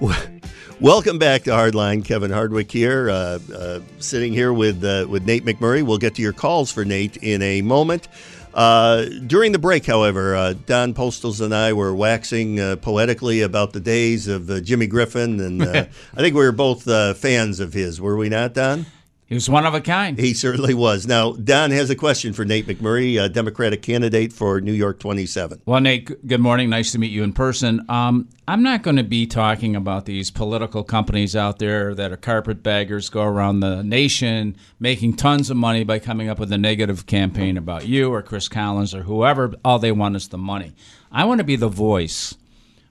Welcome 0.79 1.19
back 1.19 1.43
to 1.43 1.51
Hardline. 1.51 2.03
Kevin 2.03 2.31
Hardwick 2.31 2.71
here, 2.71 3.09
uh, 3.09 3.39
uh, 3.53 3.79
sitting 3.99 4.33
here 4.33 4.51
with 4.51 4.83
uh, 4.83 5.05
with 5.07 5.25
Nate 5.25 5.45
McMurray. 5.45 5.83
We'll 5.83 5.99
get 5.99 6.15
to 6.15 6.21
your 6.21 6.33
calls 6.33 6.71
for 6.71 6.83
Nate 6.83 7.17
in 7.17 7.41
a 7.43 7.61
moment. 7.61 8.07
Uh, 8.53 9.05
during 9.27 9.51
the 9.51 9.59
break, 9.59 9.85
however, 9.85 10.35
uh, 10.35 10.53
Don 10.65 10.93
Postles 10.93 11.39
and 11.39 11.53
I 11.53 11.73
were 11.73 11.93
waxing 11.93 12.59
uh, 12.59 12.75
poetically 12.77 13.41
about 13.41 13.73
the 13.73 13.79
days 13.79 14.27
of 14.27 14.49
uh, 14.49 14.59
Jimmy 14.59 14.87
Griffin, 14.87 15.39
and 15.39 15.61
uh, 15.61 15.85
I 16.15 16.17
think 16.17 16.35
we 16.35 16.43
were 16.43 16.51
both 16.51 16.87
uh, 16.87 17.13
fans 17.13 17.59
of 17.59 17.73
his. 17.73 18.01
Were 18.01 18.17
we 18.17 18.27
not, 18.27 18.53
Don? 18.53 18.87
He 19.31 19.35
was 19.35 19.49
one 19.49 19.65
of 19.65 19.73
a 19.73 19.79
kind. 19.79 20.19
He 20.19 20.33
certainly 20.33 20.73
was. 20.73 21.07
Now, 21.07 21.31
Don 21.31 21.71
has 21.71 21.89
a 21.89 21.95
question 21.95 22.33
for 22.33 22.43
Nate 22.43 22.67
McMurray, 22.67 23.17
a 23.17 23.29
Democratic 23.29 23.81
candidate 23.81 24.33
for 24.33 24.59
New 24.59 24.73
York 24.73 24.99
27. 24.99 25.61
Well, 25.65 25.79
Nate, 25.79 26.27
good 26.27 26.41
morning. 26.41 26.69
Nice 26.69 26.91
to 26.91 26.99
meet 26.99 27.11
you 27.11 27.23
in 27.23 27.31
person. 27.31 27.85
Um, 27.87 28.27
I'm 28.45 28.61
not 28.61 28.83
going 28.83 28.97
to 28.97 29.05
be 29.05 29.25
talking 29.25 29.73
about 29.73 30.05
these 30.05 30.31
political 30.31 30.83
companies 30.83 31.33
out 31.33 31.59
there 31.59 31.95
that 31.95 32.11
are 32.11 32.17
carpetbaggers, 32.17 33.07
go 33.07 33.23
around 33.23 33.61
the 33.61 33.81
nation 33.83 34.57
making 34.81 35.15
tons 35.15 35.49
of 35.49 35.55
money 35.55 35.85
by 35.85 35.97
coming 35.97 36.27
up 36.27 36.37
with 36.37 36.51
a 36.51 36.57
negative 36.57 37.05
campaign 37.05 37.55
about 37.55 37.87
you 37.87 38.13
or 38.13 38.21
Chris 38.21 38.49
Collins 38.49 38.93
or 38.93 39.03
whoever. 39.03 39.53
All 39.63 39.79
they 39.79 39.93
want 39.93 40.17
is 40.17 40.27
the 40.27 40.37
money. 40.37 40.73
I 41.09 41.23
want 41.23 41.37
to 41.37 41.45
be 41.45 41.55
the 41.55 41.69
voice 41.69 42.35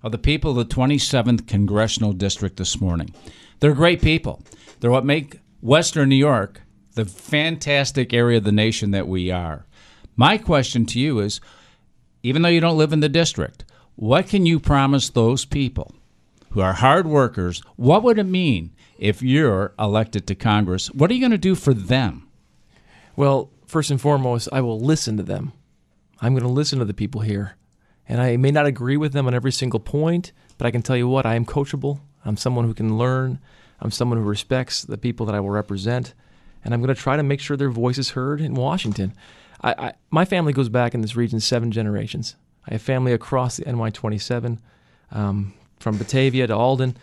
of 0.02 0.11
the 0.11 0.16
people 0.16 0.52
of 0.59 0.66
the 0.66 0.75
27th 0.75 1.47
Congressional 1.47 2.14
District 2.14 2.56
this 2.56 2.80
morning. 2.80 3.14
They're 3.59 3.75
great 3.75 4.00
people. 4.00 4.42
They're 4.80 4.90
what 4.90 5.04
make 5.04 5.38
Western 5.60 6.08
New 6.08 6.16
York 6.16 6.62
the 6.94 7.04
fantastic 7.04 8.12
area 8.12 8.38
of 8.38 8.44
the 8.44 8.52
nation 8.52 8.90
that 8.90 9.08
we 9.08 9.30
are. 9.30 9.64
My 10.16 10.38
question 10.38 10.86
to 10.86 11.00
you 11.00 11.20
is 11.20 11.40
even 12.22 12.42
though 12.42 12.48
you 12.48 12.60
don't 12.60 12.78
live 12.78 12.92
in 12.92 13.00
the 13.00 13.08
district, 13.08 13.64
what 13.96 14.28
can 14.28 14.44
you 14.46 14.60
promise 14.60 15.08
those 15.08 15.44
people 15.44 15.94
who 16.50 16.60
are 16.60 16.74
hard 16.74 17.06
workers? 17.06 17.62
What 17.76 18.02
would 18.02 18.18
it 18.18 18.24
mean 18.24 18.72
if 18.98 19.22
you're 19.22 19.72
elected 19.78 20.26
to 20.26 20.34
Congress? 20.34 20.88
What 20.88 21.10
are 21.10 21.14
you 21.14 21.20
going 21.20 21.30
to 21.30 21.38
do 21.38 21.54
for 21.54 21.72
them? 21.72 22.28
Well, 23.16 23.50
first 23.66 23.90
and 23.90 24.00
foremost, 24.00 24.48
I 24.52 24.60
will 24.60 24.80
listen 24.80 25.16
to 25.16 25.22
them. 25.22 25.52
I'm 26.20 26.34
going 26.34 26.42
to 26.42 26.48
listen 26.48 26.78
to 26.80 26.84
the 26.84 26.94
people 26.94 27.22
here. 27.22 27.56
And 28.08 28.20
I 28.20 28.36
may 28.36 28.50
not 28.50 28.66
agree 28.66 28.96
with 28.96 29.12
them 29.12 29.26
on 29.26 29.34
every 29.34 29.52
single 29.52 29.80
point, 29.80 30.32
but 30.58 30.66
I 30.66 30.70
can 30.70 30.82
tell 30.82 30.96
you 30.96 31.08
what, 31.08 31.24
I 31.24 31.36
am 31.36 31.46
coachable. 31.46 32.00
I'm 32.24 32.36
someone 32.36 32.66
who 32.66 32.74
can 32.74 32.98
learn. 32.98 33.38
I'm 33.80 33.90
someone 33.90 34.18
who 34.18 34.25
respects 34.25 34.82
the 34.82 34.99
people 34.99 35.26
that 35.26 35.34
I 35.34 35.40
will 35.40 35.50
represent. 35.50 36.14
And 36.64 36.75
I'm 36.75 36.80
going 36.80 36.94
to 36.94 37.00
try 37.00 37.16
to 37.16 37.22
make 37.22 37.40
sure 37.40 37.56
their 37.56 37.70
voice 37.70 37.99
is 37.99 38.10
heard 38.10 38.40
in 38.40 38.54
Washington. 38.54 39.14
I, 39.62 39.72
I, 39.72 39.92
my 40.10 40.25
family 40.25 40.52
goes 40.52 40.68
back 40.68 40.94
in 40.94 41.00
this 41.00 41.16
region 41.16 41.40
seven 41.40 41.70
generations. 41.70 42.37
I 42.66 42.75
have 42.75 42.82
family 42.82 43.12
across 43.12 43.56
the 43.56 43.64
NY27, 43.64 44.58
um, 45.12 45.54
from 45.78 45.96
Batavia 45.96 46.46
to 46.46 46.54
Alden. 46.54 46.96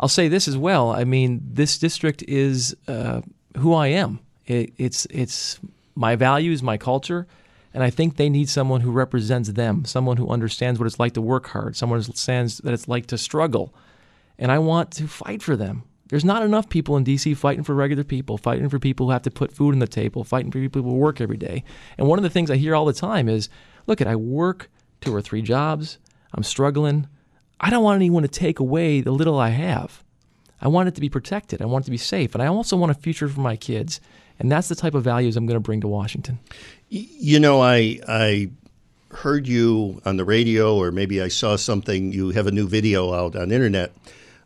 I'll 0.00 0.08
say 0.08 0.28
this 0.28 0.48
as 0.48 0.56
well. 0.56 0.90
I 0.90 1.04
mean, 1.04 1.42
this 1.44 1.78
district 1.78 2.22
is 2.26 2.74
uh, 2.88 3.20
who 3.58 3.74
I 3.74 3.88
am. 3.88 4.20
It, 4.46 4.72
it's 4.76 5.06
it's 5.10 5.60
my 5.94 6.16
values, 6.16 6.62
my 6.62 6.76
culture, 6.76 7.26
and 7.72 7.84
I 7.84 7.90
think 7.90 8.16
they 8.16 8.28
need 8.28 8.48
someone 8.48 8.80
who 8.80 8.90
represents 8.90 9.50
them, 9.50 9.84
someone 9.84 10.16
who 10.16 10.28
understands 10.28 10.80
what 10.80 10.86
it's 10.86 10.98
like 10.98 11.12
to 11.12 11.20
work 11.20 11.48
hard, 11.48 11.76
someone 11.76 12.00
who 12.00 12.06
understands 12.06 12.58
that 12.58 12.72
it's 12.72 12.88
like 12.88 13.06
to 13.08 13.18
struggle, 13.18 13.72
and 14.38 14.50
I 14.50 14.58
want 14.58 14.90
to 14.92 15.06
fight 15.06 15.42
for 15.42 15.54
them. 15.54 15.84
There's 16.12 16.26
not 16.26 16.42
enough 16.42 16.68
people 16.68 16.98
in 16.98 17.04
D.C. 17.04 17.32
fighting 17.32 17.64
for 17.64 17.74
regular 17.74 18.04
people, 18.04 18.36
fighting 18.36 18.68
for 18.68 18.78
people 18.78 19.06
who 19.06 19.12
have 19.12 19.22
to 19.22 19.30
put 19.30 19.50
food 19.50 19.72
on 19.72 19.78
the 19.78 19.86
table, 19.86 20.24
fighting 20.24 20.50
for 20.50 20.58
people 20.58 20.82
who 20.82 20.92
work 20.92 21.22
every 21.22 21.38
day. 21.38 21.64
And 21.96 22.06
one 22.06 22.18
of 22.18 22.22
the 22.22 22.28
things 22.28 22.50
I 22.50 22.56
hear 22.56 22.74
all 22.74 22.84
the 22.84 22.92
time 22.92 23.30
is, 23.30 23.48
"Look, 23.86 24.02
at 24.02 24.06
I 24.06 24.14
work 24.14 24.70
two 25.00 25.14
or 25.14 25.22
three 25.22 25.40
jobs. 25.40 25.96
I'm 26.34 26.42
struggling. 26.42 27.06
I 27.58 27.70
don't 27.70 27.82
want 27.82 27.96
anyone 27.96 28.24
to 28.24 28.28
take 28.28 28.60
away 28.60 29.00
the 29.00 29.10
little 29.10 29.38
I 29.38 29.48
have. 29.48 30.04
I 30.60 30.68
want 30.68 30.86
it 30.86 30.94
to 30.96 31.00
be 31.00 31.08
protected. 31.08 31.62
I 31.62 31.64
want 31.64 31.84
it 31.84 31.86
to 31.86 31.90
be 31.90 31.96
safe. 31.96 32.34
And 32.34 32.42
I 32.42 32.46
also 32.46 32.76
want 32.76 32.92
a 32.92 32.94
future 32.94 33.26
for 33.26 33.40
my 33.40 33.56
kids. 33.56 33.98
And 34.38 34.52
that's 34.52 34.68
the 34.68 34.74
type 34.74 34.94
of 34.94 35.04
values 35.04 35.34
I'm 35.38 35.46
going 35.46 35.56
to 35.56 35.60
bring 35.60 35.80
to 35.80 35.88
Washington. 35.88 36.40
You 36.90 37.40
know, 37.40 37.62
I 37.62 38.00
I 38.06 38.50
heard 39.12 39.48
you 39.48 40.02
on 40.04 40.18
the 40.18 40.26
radio, 40.26 40.76
or 40.76 40.92
maybe 40.92 41.22
I 41.22 41.28
saw 41.28 41.56
something. 41.56 42.12
You 42.12 42.32
have 42.32 42.46
a 42.46 42.52
new 42.52 42.68
video 42.68 43.14
out 43.14 43.34
on 43.34 43.48
the 43.48 43.54
internet, 43.54 43.92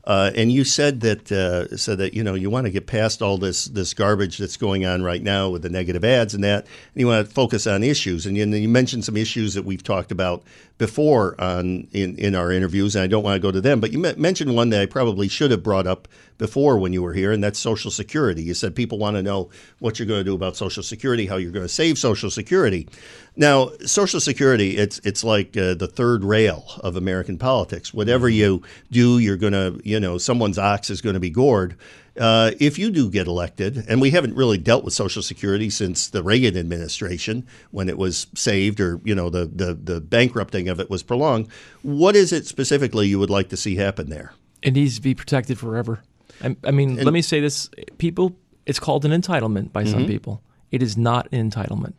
uh, 0.07 0.31
and 0.37 0.53
you 0.53 0.63
said 0.63 1.01
that 1.01 1.33
uh, 1.33 1.67
that 1.97 2.15
you 2.15 2.23
know 2.23 2.35
you 2.35 2.49
want 2.49 2.65
to 2.65 2.71
get 2.71 2.87
past 2.87 3.21
all 3.21 3.39
this 3.39 3.65
this 3.67 3.93
garbage 3.93 4.39
that's 4.39 4.57
going 4.57 4.87
on 4.87 5.03
right 5.03 5.23
now 5.23 5.49
with 5.49 5.63
the 5.63 5.69
negative 5.69 6.05
ads 6.05 6.33
and 6.33 6.45
that, 6.45 6.65
and 6.65 6.71
you 6.95 7.07
want 7.09 7.27
to 7.27 7.33
focus 7.33 7.67
on 7.67 7.83
issues. 7.83 8.25
And 8.25 8.37
you, 8.37 8.45
and 8.45 8.55
you 8.55 8.69
mentioned 8.69 9.05
some 9.05 9.17
issues 9.17 9.55
that 9.55 9.65
we've 9.65 9.83
talked 9.83 10.13
about 10.13 10.45
before 10.78 11.40
on 11.40 11.88
in, 11.92 12.16
in 12.16 12.35
our 12.35 12.52
interviews, 12.52 12.95
and 12.95 13.02
I 13.02 13.06
don't 13.06 13.23
want 13.23 13.37
to 13.37 13.40
go 13.40 13.50
to 13.50 13.61
them. 13.61 13.80
But 13.80 13.92
you 13.92 13.99
mentioned 13.99 14.54
one 14.54 14.71
that 14.71 14.83
I 14.83 14.87
probably 14.87 15.28
should 15.28 15.50
have 15.50 15.62
brought 15.62 15.87
up 15.87 16.06
before 16.38 16.78
when 16.78 16.92
you 16.92 17.02
were 17.02 17.14
here, 17.14 17.33
and 17.33 17.42
that's 17.42 17.59
Social 17.59 17.90
Security. 17.90 18.42
You 18.42 18.52
said 18.52 18.75
people 18.75 18.99
want 18.99 19.16
to 19.16 19.23
know 19.23 19.49
what 19.78 19.99
you're 19.99 20.06
going 20.06 20.21
to 20.21 20.25
do 20.25 20.35
about 20.35 20.56
Social 20.56 20.83
Security, 20.83 21.26
how 21.26 21.37
you're 21.37 21.52
going 21.52 21.64
to 21.64 21.73
save 21.73 21.99
Social 21.99 22.30
Security. 22.30 22.88
Now, 23.37 23.71
Social 23.87 24.21
Security, 24.21 24.76
it's 24.76 24.99
it's 25.04 25.25
like 25.25 25.56
uh, 25.56 25.75
the 25.75 25.87
third 25.87 26.25
rail 26.25 26.66
of 26.80 26.97
American 26.97 27.38
politics. 27.38 27.95
Whatever 27.95 28.28
you 28.28 28.62
do, 28.90 29.18
you're 29.18 29.37
going 29.37 29.54
to, 29.54 29.80
you 29.83 29.99
know, 29.99 30.18
someone's 30.18 30.59
ox 30.59 30.90
is 30.90 31.00
going 31.00 31.14
to 31.14 31.21
be 31.21 31.30
gored. 31.30 31.76
Uh, 32.18 32.52
if 32.58 32.78
you 32.78 32.90
do 32.90 33.11
get 33.11 33.26
elected, 33.26 33.85
and 33.88 34.00
we 34.00 34.11
haven't 34.11 34.35
really 34.35 34.58
dealt 34.58 34.85
with 34.85 34.94
Social 34.94 35.23
Security 35.23 35.68
since 35.68 36.08
the 36.08 36.23
Reagan 36.23 36.56
administration 36.56 37.46
when 37.70 37.88
it 37.88 37.99
was 37.99 38.26
saved 38.35 38.80
or, 38.80 39.00
you 39.04 39.14
know, 39.14 39.28
the, 39.28 39.46
the, 39.46 39.75
the 39.75 40.00
bankrupting 40.00 40.68
of 40.68 40.80
it 40.80 40.88
was 40.88 41.02
prolonged, 41.02 41.49
what 41.82 42.16
is 42.16 42.32
it 42.32 42.46
specifically 42.46 43.06
you 43.06 43.18
would 43.18 43.30
like 43.30 43.49
to 43.50 43.56
see 43.56 43.76
happen 43.76 44.08
there? 44.08 44.32
It 44.62 44.73
needs 44.73 44.96
to 44.96 45.02
be 45.02 45.14
protected 45.14 45.58
forever. 45.58 46.02
I, 46.42 46.56
I 46.64 46.70
mean, 46.70 46.96
let 46.96 47.12
me 47.12 47.23
say 47.23 47.40
this 47.40 47.70
people, 47.99 48.37
it's 48.64 48.80
called 48.80 49.04
an 49.04 49.12
entitlement 49.12 49.73
by 49.73 49.85
some 49.85 50.06
people. 50.06 50.42
It 50.70 50.82
is 50.82 50.96
not 50.96 51.28
an 51.32 51.50
entitlement. 51.50 51.94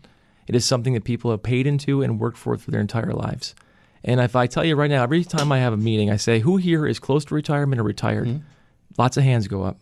It 0.48 0.56
is 0.56 0.66
something 0.66 0.94
that 0.94 1.04
people 1.04 1.32
have 1.32 1.44
paid 1.44 1.68
into 1.68 2.02
and 2.02 2.20
worked 2.20 2.38
for 2.38 2.58
for 2.58 2.72
their 2.72 2.82
entire 2.82 3.14
lives. 3.14 3.54
And 4.04 4.20
if 4.20 4.36
I 4.36 4.48
tell 4.48 4.64
you 4.64 4.76
right 4.76 4.90
now, 4.90 5.04
every 5.04 5.24
time 5.24 5.52
I 5.52 5.60
have 5.60 5.74
a 5.74 5.78
meeting, 5.78 6.10
I 6.10 6.18
say, 6.18 6.40
who 6.40 6.58
here 6.58 6.86
is 6.86 7.00
close 7.00 7.26
to 7.26 7.36
retirement 7.36 7.80
or 7.80 7.84
retired? 7.84 8.42
Lots 8.98 9.18
of 9.18 9.24
hands 9.24 9.48
go 9.48 9.64
up. 9.64 9.78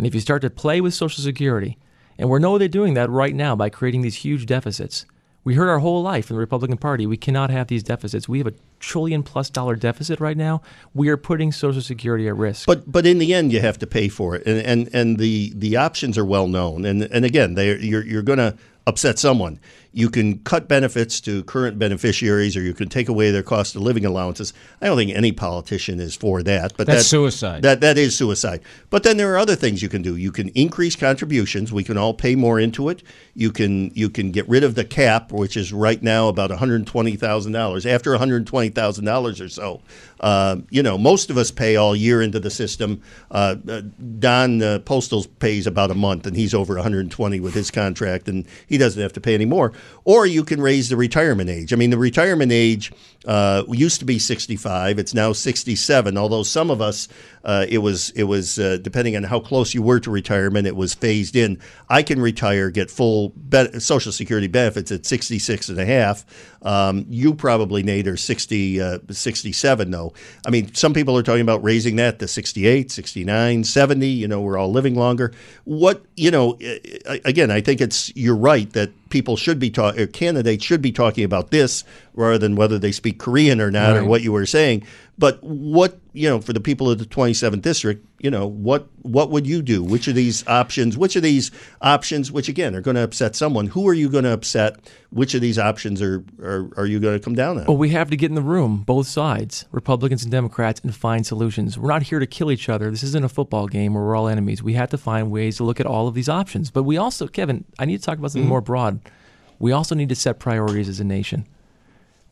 And 0.00 0.06
if 0.06 0.14
you 0.14 0.20
start 0.22 0.40
to 0.40 0.48
play 0.48 0.80
with 0.80 0.94
Social 0.94 1.22
Security, 1.22 1.76
and 2.16 2.30
we 2.30 2.38
know 2.38 2.56
they're 2.56 2.68
doing 2.68 2.94
that 2.94 3.10
right 3.10 3.34
now 3.34 3.54
by 3.54 3.68
creating 3.68 4.00
these 4.00 4.14
huge 4.14 4.46
deficits, 4.46 5.04
we 5.44 5.56
heard 5.56 5.68
our 5.68 5.80
whole 5.80 6.02
life 6.02 6.30
in 6.30 6.36
the 6.36 6.40
Republican 6.40 6.78
Party, 6.78 7.04
we 7.04 7.18
cannot 7.18 7.50
have 7.50 7.66
these 7.66 7.82
deficits. 7.82 8.26
We 8.26 8.38
have 8.38 8.46
a 8.46 8.54
trillion 8.78 9.22
plus 9.22 9.50
dollar 9.50 9.76
deficit 9.76 10.18
right 10.18 10.38
now, 10.38 10.62
we 10.94 11.10
are 11.10 11.18
putting 11.18 11.52
Social 11.52 11.82
Security 11.82 12.28
at 12.28 12.36
risk. 12.36 12.66
But 12.66 12.90
but 12.90 13.04
in 13.04 13.18
the 13.18 13.34
end, 13.34 13.52
you 13.52 13.60
have 13.60 13.78
to 13.80 13.86
pay 13.86 14.08
for 14.08 14.34
it, 14.36 14.46
and 14.46 14.64
and, 14.64 14.94
and 14.94 15.18
the 15.18 15.52
the 15.54 15.76
options 15.76 16.16
are 16.16 16.24
well 16.24 16.48
known, 16.48 16.86
and 16.86 17.02
and 17.02 17.26
again, 17.26 17.52
they 17.52 17.76
you're 17.76 18.02
you're 18.02 18.22
going 18.22 18.38
to 18.38 18.56
upset 18.86 19.18
someone. 19.18 19.60
You 19.92 20.08
can 20.08 20.38
cut 20.40 20.68
benefits 20.68 21.20
to 21.22 21.42
current 21.44 21.78
beneficiaries, 21.78 22.56
or 22.56 22.62
you 22.62 22.74
can 22.74 22.88
take 22.88 23.08
away 23.08 23.30
their 23.32 23.42
cost 23.42 23.74
of 23.74 23.82
living 23.82 24.04
allowances. 24.04 24.52
I 24.80 24.86
don't 24.86 24.96
think 24.96 25.10
any 25.10 25.32
politician 25.32 25.98
is 25.98 26.14
for 26.14 26.42
that. 26.44 26.74
But 26.76 26.86
That's 26.86 27.02
that- 27.02 27.08
suicide. 27.08 27.62
That 27.62 27.80
that 27.80 27.98
is 27.98 28.16
suicide. 28.16 28.60
But 28.88 29.02
then 29.02 29.16
there 29.16 29.32
are 29.34 29.38
other 29.38 29.56
things 29.56 29.82
you 29.82 29.88
can 29.88 30.02
do. 30.02 30.16
You 30.16 30.30
can 30.30 30.48
increase 30.50 30.94
contributions. 30.94 31.72
We 31.72 31.82
can 31.82 31.98
all 31.98 32.14
pay 32.14 32.36
more 32.36 32.60
into 32.60 32.88
it. 32.88 33.02
You 33.34 33.50
can 33.50 33.90
you 33.94 34.08
can 34.10 34.30
get 34.30 34.48
rid 34.48 34.62
of 34.64 34.74
the 34.76 34.84
cap, 34.84 35.32
which 35.32 35.56
is 35.56 35.72
right 35.72 36.02
now 36.02 36.28
about 36.28 36.50
one 36.50 36.58
hundred 36.58 36.86
twenty 36.86 37.16
thousand 37.16 37.52
dollars. 37.52 37.84
After 37.84 38.10
one 38.10 38.18
hundred 38.20 38.46
twenty 38.46 38.68
thousand 38.68 39.06
dollars 39.06 39.40
or 39.40 39.48
so, 39.48 39.82
uh, 40.20 40.56
you 40.70 40.82
know, 40.82 40.98
most 40.98 41.30
of 41.30 41.36
us 41.38 41.50
pay 41.50 41.76
all 41.76 41.96
year 41.96 42.22
into 42.22 42.38
the 42.38 42.50
system. 42.50 43.02
Uh, 43.30 43.56
uh, 43.68 43.82
Don 44.18 44.62
uh, 44.62 44.78
Postal 44.80 45.24
pays 45.40 45.66
about 45.66 45.90
a 45.90 45.94
month, 45.94 46.26
and 46.26 46.36
he's 46.36 46.54
over 46.54 46.74
one 46.74 46.82
hundred 46.82 47.10
twenty 47.10 47.40
with 47.40 47.54
his 47.54 47.70
contract, 47.70 48.28
and 48.28 48.46
he 48.66 48.78
doesn't 48.78 49.02
have 49.02 49.12
to 49.14 49.20
pay 49.20 49.34
any 49.34 49.46
more. 49.46 49.72
Or 50.04 50.26
you 50.26 50.44
can 50.44 50.60
raise 50.60 50.88
the 50.88 50.96
retirement 50.96 51.50
age. 51.50 51.72
I 51.72 51.76
mean, 51.76 51.90
the 51.90 51.98
retirement 51.98 52.52
age 52.52 52.92
uh, 53.26 53.64
used 53.68 54.00
to 54.00 54.06
be 54.06 54.18
65. 54.18 54.98
It's 54.98 55.14
now 55.14 55.32
67. 55.32 56.16
Although 56.16 56.42
some 56.42 56.70
of 56.70 56.80
us, 56.80 57.06
uh, 57.44 57.66
it 57.68 57.78
was 57.78 58.10
it 58.10 58.24
was 58.24 58.58
uh, 58.58 58.78
depending 58.82 59.16
on 59.16 59.22
how 59.22 59.40
close 59.40 59.74
you 59.74 59.82
were 59.82 60.00
to 60.00 60.10
retirement, 60.10 60.66
it 60.66 60.76
was 60.76 60.94
phased 60.94 61.36
in. 61.36 61.58
I 61.88 62.02
can 62.02 62.20
retire, 62.20 62.70
get 62.70 62.90
full 62.90 63.30
be- 63.30 63.80
Social 63.80 64.12
Security 64.12 64.46
benefits 64.46 64.92
at 64.92 65.06
66 65.06 65.68
and 65.68 65.78
a 65.78 65.86
half. 65.86 66.24
Um, 66.62 67.06
you 67.08 67.32
probably, 67.32 67.82
Nate, 67.82 68.06
are 68.06 68.18
60, 68.18 68.80
uh, 68.80 68.98
67 69.10 69.90
though. 69.90 70.12
I 70.46 70.50
mean, 70.50 70.74
some 70.74 70.92
people 70.92 71.16
are 71.16 71.22
talking 71.22 71.40
about 71.40 71.64
raising 71.64 71.96
that 71.96 72.18
to 72.18 72.28
68, 72.28 72.90
69, 72.90 73.64
70. 73.64 74.06
You 74.06 74.28
know, 74.28 74.40
we're 74.42 74.58
all 74.58 74.70
living 74.70 74.94
longer. 74.94 75.32
What 75.64 76.04
you 76.16 76.30
know, 76.30 76.58
uh, 76.62 77.16
again, 77.24 77.50
I 77.50 77.62
think 77.62 77.80
it's 77.80 78.14
you're 78.14 78.36
right 78.36 78.70
that 78.74 78.90
people 79.08 79.36
should 79.36 79.58
be 79.58 79.70
talking, 79.70 80.06
candidates 80.08 80.64
should 80.64 80.82
be 80.82 80.92
talking 80.92 81.24
about 81.24 81.50
this 81.50 81.84
rather 82.14 82.38
than 82.38 82.56
whether 82.56 82.78
they 82.78 82.92
speak 82.92 83.18
Korean 83.18 83.60
or 83.60 83.70
not 83.70 83.96
or 83.96 84.04
what 84.04 84.22
you 84.22 84.32
were 84.32 84.46
saying. 84.46 84.84
But 85.20 85.42
what 85.44 86.00
you 86.14 86.26
know, 86.30 86.40
for 86.40 86.54
the 86.54 86.60
people 86.60 86.90
of 86.90 86.98
the 86.98 87.04
27th 87.04 87.60
district, 87.60 88.06
you 88.20 88.30
know, 88.30 88.46
what 88.46 88.88
what 89.02 89.30
would 89.30 89.46
you 89.46 89.60
do? 89.60 89.82
Which 89.82 90.08
of 90.08 90.14
these 90.14 90.46
options? 90.48 90.96
Which 90.96 91.14
of 91.14 91.22
these 91.22 91.50
options, 91.82 92.32
which 92.32 92.48
again 92.48 92.74
are 92.74 92.80
going 92.80 92.94
to 92.94 93.02
upset 93.02 93.36
someone? 93.36 93.66
Who 93.66 93.86
are 93.86 93.92
you 93.92 94.08
going 94.08 94.24
to 94.24 94.32
upset? 94.32 94.90
Which 95.10 95.34
of 95.34 95.42
these 95.42 95.58
options 95.58 96.00
are 96.00 96.24
are, 96.42 96.70
are 96.78 96.86
you 96.86 97.00
going 97.00 97.18
to 97.18 97.22
come 97.22 97.34
down 97.34 97.58
on? 97.58 97.66
Well, 97.66 97.76
we 97.76 97.90
have 97.90 98.08
to 98.08 98.16
get 98.16 98.30
in 98.30 98.34
the 98.34 98.40
room, 98.40 98.78
both 98.78 99.08
sides, 99.08 99.66
Republicans 99.72 100.22
and 100.22 100.32
Democrats, 100.32 100.80
and 100.80 100.96
find 100.96 101.26
solutions. 101.26 101.76
We're 101.76 101.90
not 101.90 102.04
here 102.04 102.18
to 102.18 102.26
kill 102.26 102.50
each 102.50 102.70
other. 102.70 102.90
This 102.90 103.02
isn't 103.02 103.24
a 103.24 103.28
football 103.28 103.68
game 103.68 103.92
where 103.92 104.02
we're 104.02 104.16
all 104.16 104.26
enemies. 104.26 104.62
We 104.62 104.72
have 104.72 104.88
to 104.88 104.98
find 104.98 105.30
ways 105.30 105.58
to 105.58 105.64
look 105.64 105.80
at 105.80 105.86
all 105.86 106.08
of 106.08 106.14
these 106.14 106.30
options. 106.30 106.70
But 106.70 106.84
we 106.84 106.96
also, 106.96 107.28
Kevin, 107.28 107.66
I 107.78 107.84
need 107.84 107.98
to 107.98 108.02
talk 108.02 108.16
about 108.16 108.30
something 108.30 108.44
mm-hmm. 108.44 108.48
more 108.48 108.62
broad. 108.62 109.00
We 109.58 109.72
also 109.72 109.94
need 109.94 110.08
to 110.08 110.14
set 110.14 110.38
priorities 110.38 110.88
as 110.88 110.98
a 110.98 111.04
nation. 111.04 111.46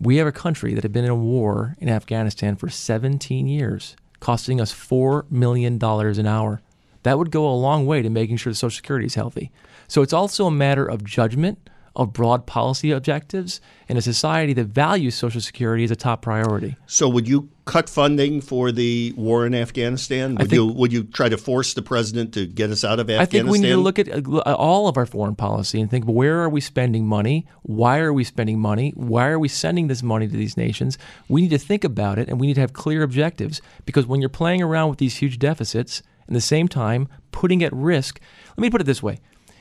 We 0.00 0.16
have 0.18 0.28
a 0.28 0.32
country 0.32 0.74
that 0.74 0.84
had 0.84 0.92
been 0.92 1.04
in 1.04 1.10
a 1.10 1.16
war 1.16 1.76
in 1.80 1.88
Afghanistan 1.88 2.54
for 2.54 2.68
17 2.68 3.48
years, 3.48 3.96
costing 4.20 4.60
us 4.60 4.72
$4 4.72 5.28
million 5.30 5.82
an 5.82 6.26
hour. 6.26 6.60
That 7.02 7.18
would 7.18 7.32
go 7.32 7.48
a 7.48 7.54
long 7.54 7.84
way 7.84 8.02
to 8.02 8.10
making 8.10 8.36
sure 8.36 8.52
the 8.52 8.56
Social 8.56 8.76
Security 8.76 9.06
is 9.06 9.16
healthy. 9.16 9.50
So 9.88 10.02
it's 10.02 10.12
also 10.12 10.46
a 10.46 10.52
matter 10.52 10.86
of 10.86 11.02
judgment, 11.02 11.68
of 11.98 12.12
broad 12.12 12.46
policy 12.46 12.92
objectives, 12.92 13.60
in 13.88 13.96
a 13.96 14.02
society 14.02 14.52
that 14.52 14.66
values 14.66 15.16
Social 15.16 15.40
Security 15.40 15.82
as 15.82 15.90
a 15.90 15.96
top 15.96 16.22
priority. 16.22 16.76
So 16.86 17.08
would 17.08 17.26
you 17.26 17.48
cut 17.64 17.88
funding 17.88 18.40
for 18.40 18.70
the 18.70 19.12
war 19.16 19.44
in 19.44 19.54
Afghanistan? 19.54 20.36
Would 20.36 20.48
think- 20.48 20.52
you 20.52 20.66
would 20.66 20.92
you 20.92 21.02
try 21.04 21.28
to 21.28 21.36
force 21.36 21.74
the 21.74 21.82
president 21.82 22.32
to 22.34 22.46
get 22.46 22.70
us 22.70 22.84
out 22.84 23.00
of 23.00 23.10
Afghanistan? 23.10 23.20
I 23.20 23.26
think 23.26 23.50
we 23.50 23.58
need 23.58 23.74
to 23.74 23.76
look 23.76 23.98
at 23.98 24.08
uh, 24.08 24.54
all 24.54 24.88
of 24.88 24.96
our 24.96 25.06
foreign 25.06 25.34
policy 25.34 25.80
and 25.80 25.90
think 25.90 26.04
where 26.04 26.40
are 26.40 26.48
we 26.48 26.60
spending 26.60 27.06
money? 27.06 27.46
Why 27.62 27.98
are 27.98 28.12
we 28.12 28.24
spending 28.24 28.60
money? 28.60 28.92
Why 28.94 29.26
are 29.28 29.38
we 29.38 29.48
sending 29.48 29.88
this 29.88 30.02
money 30.02 30.28
to 30.28 30.36
these 30.36 30.56
nations? 30.56 30.96
We 31.28 31.42
need 31.42 31.50
to 31.50 31.58
think 31.58 31.82
about 31.82 32.18
it 32.18 32.28
and 32.28 32.40
we 32.40 32.46
need 32.46 32.54
to 32.54 32.60
have 32.60 32.72
clear 32.72 33.02
objectives 33.02 33.60
because 33.84 34.06
when 34.06 34.20
you're 34.20 34.30
playing 34.30 34.62
around 34.62 34.90
with 34.90 34.98
these 34.98 35.16
huge 35.16 35.38
deficits 35.38 36.02
and 36.28 36.36
at 36.36 36.38
the 36.38 36.40
same 36.40 36.68
time 36.68 37.08
putting 37.32 37.62
at 37.64 37.72
risk, 37.72 38.20
let 38.56 38.62
me 38.62 38.70
put 38.70 38.80
it 38.80 38.84
this 38.84 39.02
way. 39.02 39.18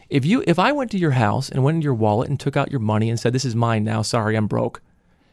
If 0.09 0.25
you 0.25 0.43
if 0.47 0.57
I 0.59 0.71
went 0.71 0.91
to 0.91 0.97
your 0.97 1.11
house 1.11 1.49
and 1.49 1.63
went 1.63 1.75
into 1.75 1.85
your 1.85 1.93
wallet 1.93 2.29
and 2.29 2.39
took 2.39 2.55
out 2.57 2.71
your 2.71 2.79
money 2.79 3.09
and 3.09 3.19
said 3.19 3.33
this 3.33 3.45
is 3.45 3.55
mine 3.55 3.83
now, 3.83 4.01
sorry, 4.01 4.35
I'm 4.35 4.47
broke. 4.47 4.81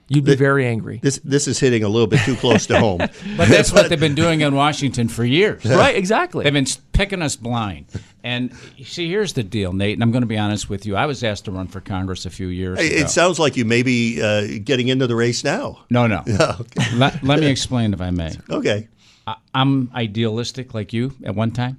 You'd 0.07 0.25
be 0.26 0.37
very 0.37 0.66
angry. 0.66 1.00
This 1.02 1.19
this 1.25 1.49
is 1.49 1.59
hitting 1.59 1.83
a 1.83 1.88
little 1.88 2.07
bit 2.07 2.21
too 2.21 2.37
close 2.37 2.66
to 2.66 2.78
home. 2.78 2.99
But 3.37 3.49
that's 3.49 3.73
what 3.73 3.88
they've 3.88 3.99
been 3.99 4.14
doing 4.14 4.43
in 4.43 4.54
Washington 4.54 5.09
for 5.09 5.25
years. 5.25 5.64
right, 5.64 5.97
exactly. 5.97 6.45
They've 6.45 6.52
been 6.52 6.66
picking 6.93 7.22
us 7.22 7.37
blind. 7.37 7.87
And 8.22 8.53
see, 8.83 9.09
here's 9.09 9.33
the 9.33 9.42
deal, 9.42 9.72
Nate, 9.72 9.94
and 9.94 10.03
I'm 10.03 10.12
going 10.12 10.22
to 10.22 10.27
be 10.27 10.37
honest 10.38 10.68
with 10.68 10.85
you. 10.87 10.94
I 10.94 11.07
was 11.07 11.25
asked 11.25 11.46
to 11.46 11.53
run 11.53 11.68
for 11.68 11.81
Congress 11.81 12.27
a 12.27 12.31
few 12.31 12.48
years 12.48 12.79
It- 12.79 12.92
ago. 12.92 13.01
It 13.01 13.09
sounds 13.11 13.38
like 13.38 13.57
you 13.57 13.64
may 13.64 13.83
be 13.83 14.20
uh, 14.22 14.59
getting 14.62 14.88
into 14.88 15.07
the 15.07 15.16
race 15.16 15.42
now. 15.42 15.85
no, 15.90 16.07
no. 16.07 16.22
let, 16.94 17.22
let 17.22 17.40
me 17.40 17.46
explain, 17.46 17.92
if 17.94 18.01
I 18.01 18.11
may. 18.11 18.33
Okay. 18.51 18.88
I- 19.27 19.37
I'm 19.55 19.90
idealistic 19.94 20.75
like 20.75 20.92
you 20.92 21.12
at 21.25 21.35
one 21.35 21.51
time. 21.51 21.79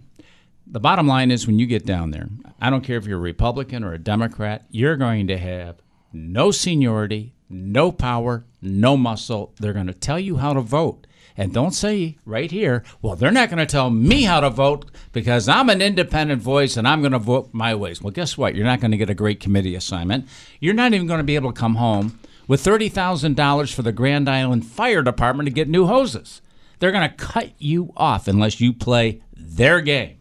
The 0.67 0.79
bottom 0.79 1.07
line 1.07 1.29
is 1.29 1.45
when 1.45 1.59
you 1.59 1.67
get 1.67 1.85
down 1.85 2.11
there, 2.11 2.27
I 2.59 2.69
don't 2.69 2.83
care 2.83 2.97
if 2.97 3.05
you're 3.05 3.19
a 3.19 3.21
Republican 3.21 3.83
or 3.83 3.93
a 3.93 3.99
Democrat, 3.99 4.65
you're 4.71 4.97
going 4.97 5.27
to 5.27 5.37
have 5.37 5.77
no 6.11 6.49
seniority, 6.49 7.33
no 7.49 7.91
power, 7.91 8.45
no 8.61 8.97
muscle. 8.97 9.53
They're 9.59 9.73
going 9.73 9.87
to 9.87 9.93
tell 9.93 10.19
you 10.19 10.37
how 10.37 10.53
to 10.53 10.61
vote. 10.61 11.05
And 11.37 11.53
don't 11.53 11.71
say 11.71 12.17
right 12.25 12.49
here, 12.49 12.83
well, 13.01 13.15
they're 13.15 13.31
not 13.31 13.49
going 13.49 13.59
to 13.59 13.65
tell 13.65 13.89
me 13.89 14.23
how 14.23 14.39
to 14.39 14.49
vote 14.49 14.89
because 15.11 15.49
I'm 15.49 15.69
an 15.69 15.81
independent 15.81 16.41
voice 16.41 16.77
and 16.77 16.87
I'm 16.87 17.01
going 17.01 17.11
to 17.11 17.19
vote 17.19 17.49
my 17.51 17.75
ways. 17.75 18.01
Well, 18.01 18.11
guess 18.11 18.37
what? 18.37 18.55
You're 18.55 18.65
not 18.65 18.79
going 18.79 18.91
to 18.91 18.97
get 18.97 19.09
a 19.09 19.15
great 19.15 19.39
committee 19.41 19.75
assignment. 19.75 20.27
You're 20.59 20.73
not 20.73 20.93
even 20.93 21.07
going 21.07 21.19
to 21.19 21.25
be 21.25 21.35
able 21.35 21.51
to 21.51 21.59
come 21.59 21.75
home 21.75 22.19
with 22.47 22.63
$30,000 22.63 23.73
for 23.73 23.81
the 23.81 23.91
Grand 23.91 24.29
Island 24.29 24.65
Fire 24.65 25.01
Department 25.01 25.47
to 25.47 25.53
get 25.53 25.67
new 25.67 25.85
hoses. 25.85 26.41
They're 26.79 26.91
going 26.91 27.09
to 27.09 27.15
cut 27.15 27.51
you 27.59 27.93
off 27.97 28.27
unless 28.27 28.61
you 28.61 28.71
play 28.73 29.21
their 29.35 29.81
game. 29.81 30.17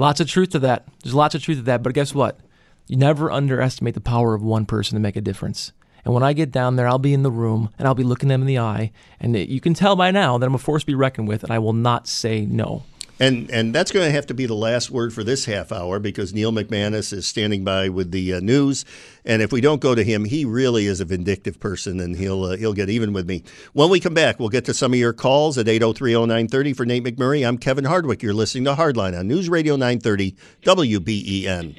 Lots 0.00 0.18
of 0.18 0.28
truth 0.28 0.48
to 0.52 0.58
that. 0.60 0.88
There's 1.02 1.14
lots 1.14 1.34
of 1.34 1.42
truth 1.42 1.58
to 1.58 1.64
that. 1.64 1.82
But 1.82 1.92
guess 1.92 2.14
what? 2.14 2.40
You 2.86 2.96
never 2.96 3.30
underestimate 3.30 3.92
the 3.92 4.00
power 4.00 4.32
of 4.32 4.42
one 4.42 4.64
person 4.64 4.96
to 4.96 5.00
make 5.00 5.14
a 5.14 5.20
difference. 5.20 5.72
And 6.06 6.14
when 6.14 6.22
I 6.22 6.32
get 6.32 6.50
down 6.50 6.76
there, 6.76 6.88
I'll 6.88 6.98
be 6.98 7.12
in 7.12 7.22
the 7.22 7.30
room 7.30 7.68
and 7.78 7.86
I'll 7.86 7.94
be 7.94 8.02
looking 8.02 8.30
them 8.30 8.40
in 8.40 8.46
the 8.46 8.58
eye. 8.58 8.92
And 9.20 9.36
you 9.36 9.60
can 9.60 9.74
tell 9.74 9.96
by 9.96 10.10
now 10.10 10.38
that 10.38 10.46
I'm 10.46 10.54
a 10.54 10.58
force 10.58 10.84
to 10.84 10.86
be 10.86 10.94
reckoned 10.94 11.28
with, 11.28 11.42
and 11.42 11.52
I 11.52 11.58
will 11.58 11.74
not 11.74 12.08
say 12.08 12.46
no. 12.46 12.84
And 13.20 13.50
and 13.50 13.74
that's 13.74 13.92
going 13.92 14.06
to 14.06 14.10
have 14.10 14.26
to 14.26 14.34
be 14.34 14.46
the 14.46 14.54
last 14.54 14.90
word 14.90 15.12
for 15.12 15.22
this 15.22 15.44
half 15.44 15.72
hour 15.72 15.98
because 15.98 16.32
Neil 16.32 16.52
McManus 16.52 17.12
is 17.12 17.26
standing 17.26 17.64
by 17.64 17.90
with 17.90 18.12
the 18.12 18.32
uh, 18.32 18.40
news, 18.40 18.86
and 19.26 19.42
if 19.42 19.52
we 19.52 19.60
don't 19.60 19.82
go 19.82 19.94
to 19.94 20.02
him, 20.02 20.24
he 20.24 20.46
really 20.46 20.86
is 20.86 21.00
a 21.00 21.04
vindictive 21.04 21.60
person, 21.60 22.00
and 22.00 22.16
he'll 22.16 22.42
uh, 22.44 22.56
he'll 22.56 22.72
get 22.72 22.88
even 22.88 23.12
with 23.12 23.28
me. 23.28 23.44
When 23.74 23.90
we 23.90 24.00
come 24.00 24.14
back, 24.14 24.40
we'll 24.40 24.48
get 24.48 24.64
to 24.64 24.74
some 24.74 24.94
of 24.94 24.98
your 24.98 25.12
calls 25.12 25.58
at 25.58 25.66
8030930 25.66 26.74
for 26.74 26.86
Nate 26.86 27.04
McMurray. 27.04 27.46
I'm 27.46 27.58
Kevin 27.58 27.84
Hardwick. 27.84 28.22
You're 28.22 28.32
listening 28.32 28.64
to 28.64 28.74
Hardline 28.74 29.18
on 29.18 29.28
News 29.28 29.50
Radio 29.50 29.76
930 29.76 30.34
WBEN. 30.62 31.76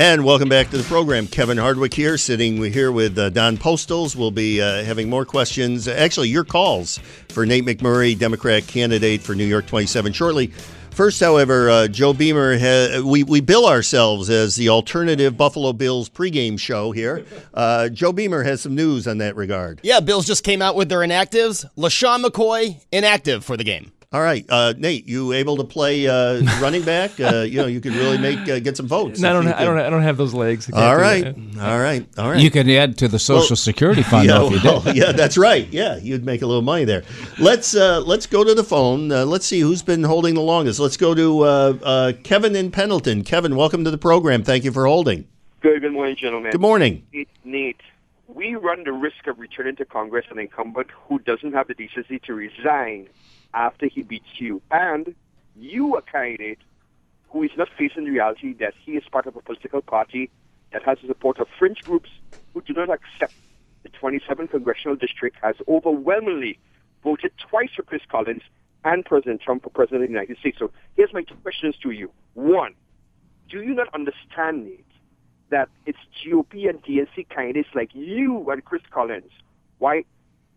And 0.00 0.24
welcome 0.24 0.48
back 0.48 0.70
to 0.70 0.78
the 0.78 0.84
program. 0.84 1.26
Kevin 1.26 1.58
Hardwick 1.58 1.92
here, 1.92 2.16
sitting 2.16 2.56
here 2.72 2.90
with 2.90 3.18
uh, 3.18 3.28
Don 3.28 3.58
Postles. 3.58 4.16
We'll 4.16 4.30
be 4.30 4.62
uh, 4.62 4.82
having 4.82 5.10
more 5.10 5.26
questions. 5.26 5.86
Actually, 5.86 6.30
your 6.30 6.42
calls 6.42 6.98
for 7.28 7.44
Nate 7.44 7.66
McMurray, 7.66 8.18
Democrat 8.18 8.66
candidate 8.66 9.20
for 9.20 9.34
New 9.34 9.44
York 9.44 9.66
27 9.66 10.14
shortly. 10.14 10.46
First, 10.92 11.20
however, 11.20 11.68
uh, 11.68 11.86
Joe 11.86 12.14
Beamer, 12.14 13.04
we, 13.04 13.24
we 13.24 13.42
bill 13.42 13.66
ourselves 13.66 14.30
as 14.30 14.56
the 14.56 14.70
alternative 14.70 15.36
Buffalo 15.36 15.74
Bills 15.74 16.08
pregame 16.08 16.58
show 16.58 16.92
here. 16.92 17.26
Uh, 17.52 17.90
Joe 17.90 18.12
Beamer 18.14 18.42
has 18.42 18.62
some 18.62 18.74
news 18.74 19.06
on 19.06 19.18
that 19.18 19.36
regard. 19.36 19.80
Yeah, 19.82 20.00
Bills 20.00 20.24
just 20.24 20.44
came 20.44 20.62
out 20.62 20.76
with 20.76 20.88
their 20.88 21.00
inactives. 21.00 21.66
LeSean 21.76 22.24
McCoy, 22.24 22.80
inactive 22.90 23.44
for 23.44 23.58
the 23.58 23.64
game. 23.64 23.92
All 24.12 24.20
right, 24.20 24.44
uh, 24.48 24.74
Nate, 24.76 25.06
you 25.06 25.32
able 25.34 25.56
to 25.58 25.62
play 25.62 26.08
uh, 26.08 26.42
running 26.60 26.82
back? 26.82 27.12
Uh, 27.20 27.42
you 27.42 27.58
know, 27.58 27.68
you 27.68 27.80
could 27.80 27.94
really 27.94 28.18
make 28.18 28.40
uh, 28.48 28.58
get 28.58 28.76
some 28.76 28.88
votes. 28.88 29.20
And 29.20 29.26
I 29.28 29.32
don't, 29.32 29.46
I 29.46 29.64
don't. 29.64 29.78
I 29.78 29.88
don't 29.88 30.02
have 30.02 30.16
those 30.16 30.34
legs. 30.34 30.68
I 30.68 30.72
can't 30.72 30.82
All 30.84 30.96
do 30.96 31.00
right, 31.00 31.24
that. 31.54 31.64
all 31.64 31.78
right, 31.78 32.08
all 32.18 32.28
right. 32.28 32.40
You 32.40 32.50
could 32.50 32.68
add 32.68 32.98
to 32.98 33.06
the 33.06 33.20
Social 33.20 33.50
Well, 33.50 33.56
Security 33.56 34.02
fund 34.02 34.26
yeah, 34.26 34.32
though, 34.38 34.52
if 34.52 34.64
you 34.64 34.68
well, 34.68 34.80
did. 34.80 34.96
yeah, 34.96 35.12
that's 35.12 35.38
right. 35.38 35.68
Yeah, 35.68 35.96
you'd 35.98 36.24
make 36.24 36.42
a 36.42 36.46
little 36.46 36.60
money 36.60 36.84
there. 36.84 37.04
Let's 37.38 37.76
uh, 37.76 38.00
let's 38.00 38.26
go 38.26 38.42
to 38.42 38.52
the 38.52 38.64
phone. 38.64 39.12
Uh, 39.12 39.26
let's 39.26 39.46
see 39.46 39.60
who's 39.60 39.80
been 39.82 40.02
holding 40.02 40.34
the 40.34 40.40
longest. 40.40 40.80
Let's 40.80 40.96
go 40.96 41.14
to 41.14 41.40
uh, 41.42 41.78
uh, 41.80 42.12
Kevin 42.24 42.56
in 42.56 42.72
Pendleton. 42.72 43.22
Kevin, 43.22 43.54
welcome 43.54 43.84
to 43.84 43.92
the 43.92 43.98
program. 43.98 44.42
Thank 44.42 44.64
you 44.64 44.72
for 44.72 44.88
holding. 44.88 45.28
Good, 45.60 45.82
good 45.82 45.92
morning, 45.92 46.16
gentlemen. 46.16 46.50
Good 46.50 46.60
morning. 46.60 47.06
Nate, 47.12 47.28
Nate, 47.44 47.80
we 48.26 48.56
run 48.56 48.82
the 48.82 48.92
risk 48.92 49.28
of 49.28 49.38
returning 49.38 49.76
to 49.76 49.84
Congress 49.84 50.26
an 50.32 50.40
incumbent 50.40 50.88
who 51.06 51.20
doesn't 51.20 51.52
have 51.52 51.68
the 51.68 51.74
decency 51.74 52.18
to 52.18 52.34
resign 52.34 53.08
after 53.54 53.86
he 53.86 54.02
beats 54.02 54.38
you. 54.38 54.62
And 54.70 55.14
you, 55.56 55.96
a 55.96 56.02
candidate 56.02 56.58
who 57.30 57.42
is 57.42 57.50
not 57.56 57.68
facing 57.78 58.04
the 58.04 58.10
reality 58.10 58.54
that 58.54 58.74
he 58.84 58.92
is 58.92 59.04
part 59.10 59.26
of 59.26 59.36
a 59.36 59.40
political 59.40 59.82
party 59.82 60.30
that 60.72 60.82
has 60.82 60.98
the 61.00 61.08
support 61.08 61.38
of 61.38 61.46
fringe 61.58 61.84
groups 61.84 62.10
who 62.52 62.62
do 62.62 62.72
not 62.72 62.90
accept 62.90 63.34
the 63.82 63.88
27th 63.88 64.50
congressional 64.50 64.96
district, 64.96 65.36
has 65.42 65.56
overwhelmingly 65.68 66.58
voted 67.02 67.32
twice 67.38 67.70
for 67.74 67.82
Chris 67.82 68.02
Collins 68.10 68.42
and 68.84 69.04
President 69.04 69.40
Trump 69.40 69.62
for 69.62 69.70
president 69.70 70.02
of 70.02 70.08
the 70.08 70.12
United 70.12 70.38
States. 70.38 70.58
So 70.58 70.70
here's 70.96 71.12
my 71.12 71.22
two 71.22 71.34
questions 71.36 71.76
to 71.82 71.90
you. 71.90 72.10
One, 72.34 72.74
do 73.48 73.62
you 73.62 73.74
not 73.74 73.92
understand, 73.94 74.64
Nate, 74.64 74.84
that 75.50 75.68
it's 75.86 75.98
GOP 76.24 76.68
and 76.68 76.82
DNC 76.82 77.28
candidates 77.28 77.68
like 77.74 77.90
you 77.94 78.48
and 78.50 78.64
Chris 78.64 78.82
Collins, 78.90 79.32
why 79.78 80.04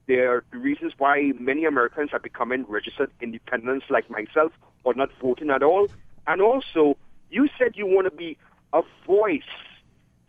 there 0.07 0.33
are 0.33 0.43
reasons 0.51 0.93
why 0.97 1.31
many 1.39 1.65
Americans 1.65 2.09
are 2.13 2.19
becoming 2.19 2.65
registered 2.67 3.11
independents 3.21 3.85
like 3.89 4.09
myself 4.09 4.51
or 4.83 4.93
not 4.93 5.09
voting 5.21 5.49
at 5.49 5.63
all. 5.63 5.87
And 6.27 6.41
also, 6.41 6.97
you 7.29 7.47
said 7.57 7.73
you 7.75 7.85
want 7.85 8.05
to 8.05 8.15
be 8.15 8.37
a 8.73 8.81
voice 9.05 9.41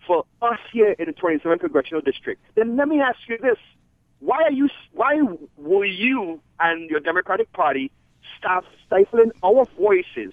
for 0.06 0.24
us 0.42 0.58
here 0.72 0.94
in 0.98 1.06
the 1.06 1.12
27th 1.12 1.60
congressional 1.60 2.02
district. 2.02 2.42
Then 2.54 2.76
let 2.76 2.88
me 2.88 3.00
ask 3.00 3.18
you 3.28 3.38
this: 3.38 3.58
Why 4.20 4.42
are 4.42 4.52
you? 4.52 4.68
Why 4.92 5.20
will 5.56 5.84
you 5.84 6.40
and 6.60 6.88
your 6.90 7.00
Democratic 7.00 7.52
Party 7.52 7.90
stop 8.38 8.64
stifling 8.87 9.32
our 9.42 9.66
voices 9.78 10.32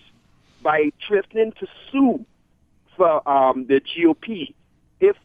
by 0.61 0.91
threatening 1.07 1.53
to 1.59 1.67
sue 1.91 2.25
for 2.95 3.27
um, 3.27 3.65
the 3.67 3.81
GOP 3.81 4.53
if 4.99 5.15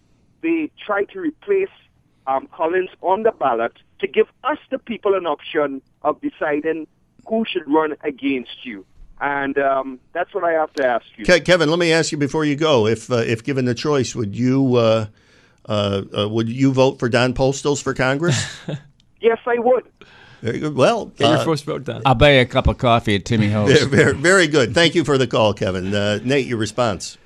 they 0.43 0.71
try 0.85 1.05
to 1.05 1.21
replace 1.21 1.69
um, 2.27 2.49
Collins 2.53 2.91
on 3.03 3.23
the 3.23 3.33
ballot 3.33 3.73
to 4.01 4.07
give 4.07 4.27
us, 4.45 4.59
the 4.71 4.79
people, 4.79 5.15
an 5.15 5.27
option 5.27 5.83
of 6.03 6.21
deciding 6.21 6.87
who 7.27 7.45
should 7.45 7.67
run 7.67 7.95
against 8.03 8.65
you. 8.65 8.85
And 9.21 9.57
um, 9.59 9.99
that's 10.13 10.35
what 10.35 10.45
I 10.45 10.53
have 10.53 10.73
to 10.75 10.87
ask 10.87 11.07
you. 11.17 11.25
Ke- 11.25 11.45
Kevin, 11.45 11.71
let 11.71 11.79
me 11.79 11.93
ask 11.93 12.13
you 12.13 12.19
before 12.19 12.45
you 12.45 12.55
go: 12.55 12.87
if 12.87 13.11
uh, 13.11 13.17
if 13.17 13.43
given 13.43 13.65
the 13.65 13.75
choice, 13.75 14.15
would 14.15 14.37
you 14.37 14.75
uh, 14.77 15.07
uh, 15.67 16.03
uh, 16.17 16.29
would 16.29 16.51
you 16.51 16.73
vote 16.73 16.99
for 16.99 17.09
Don 17.09 17.33
Postles 17.33 17.83
for 17.83 17.95
Congress? 17.95 18.45
Yes, 19.19 19.39
I 19.47 19.59
would. 19.59 19.85
Very 20.43 20.59
good. 20.61 20.77
Well, 20.77 21.07
Get 21.07 21.29
your 21.29 21.39
uh, 21.39 21.45
first 21.45 21.65
vote 21.65 21.85
done. 21.85 22.03
I'll 22.05 22.15
buy 22.15 22.35
you 22.35 22.43
a 22.43 22.45
cup 22.45 22.69
of 22.69 22.79
coffee 22.79 23.17
at 23.17 23.25
Timmy 23.25 23.51
Ho's. 23.51 23.83
very, 23.87 24.13
very 24.13 24.47
good. 24.47 24.75
Thank 24.75 24.95
you 24.95 25.05
for 25.05 25.19
the 25.19 25.27
call, 25.27 25.55
Kevin. 25.55 25.93
Uh, 25.93 26.21
Nate, 26.23 26.47
your 26.47 26.59
response. 26.59 27.17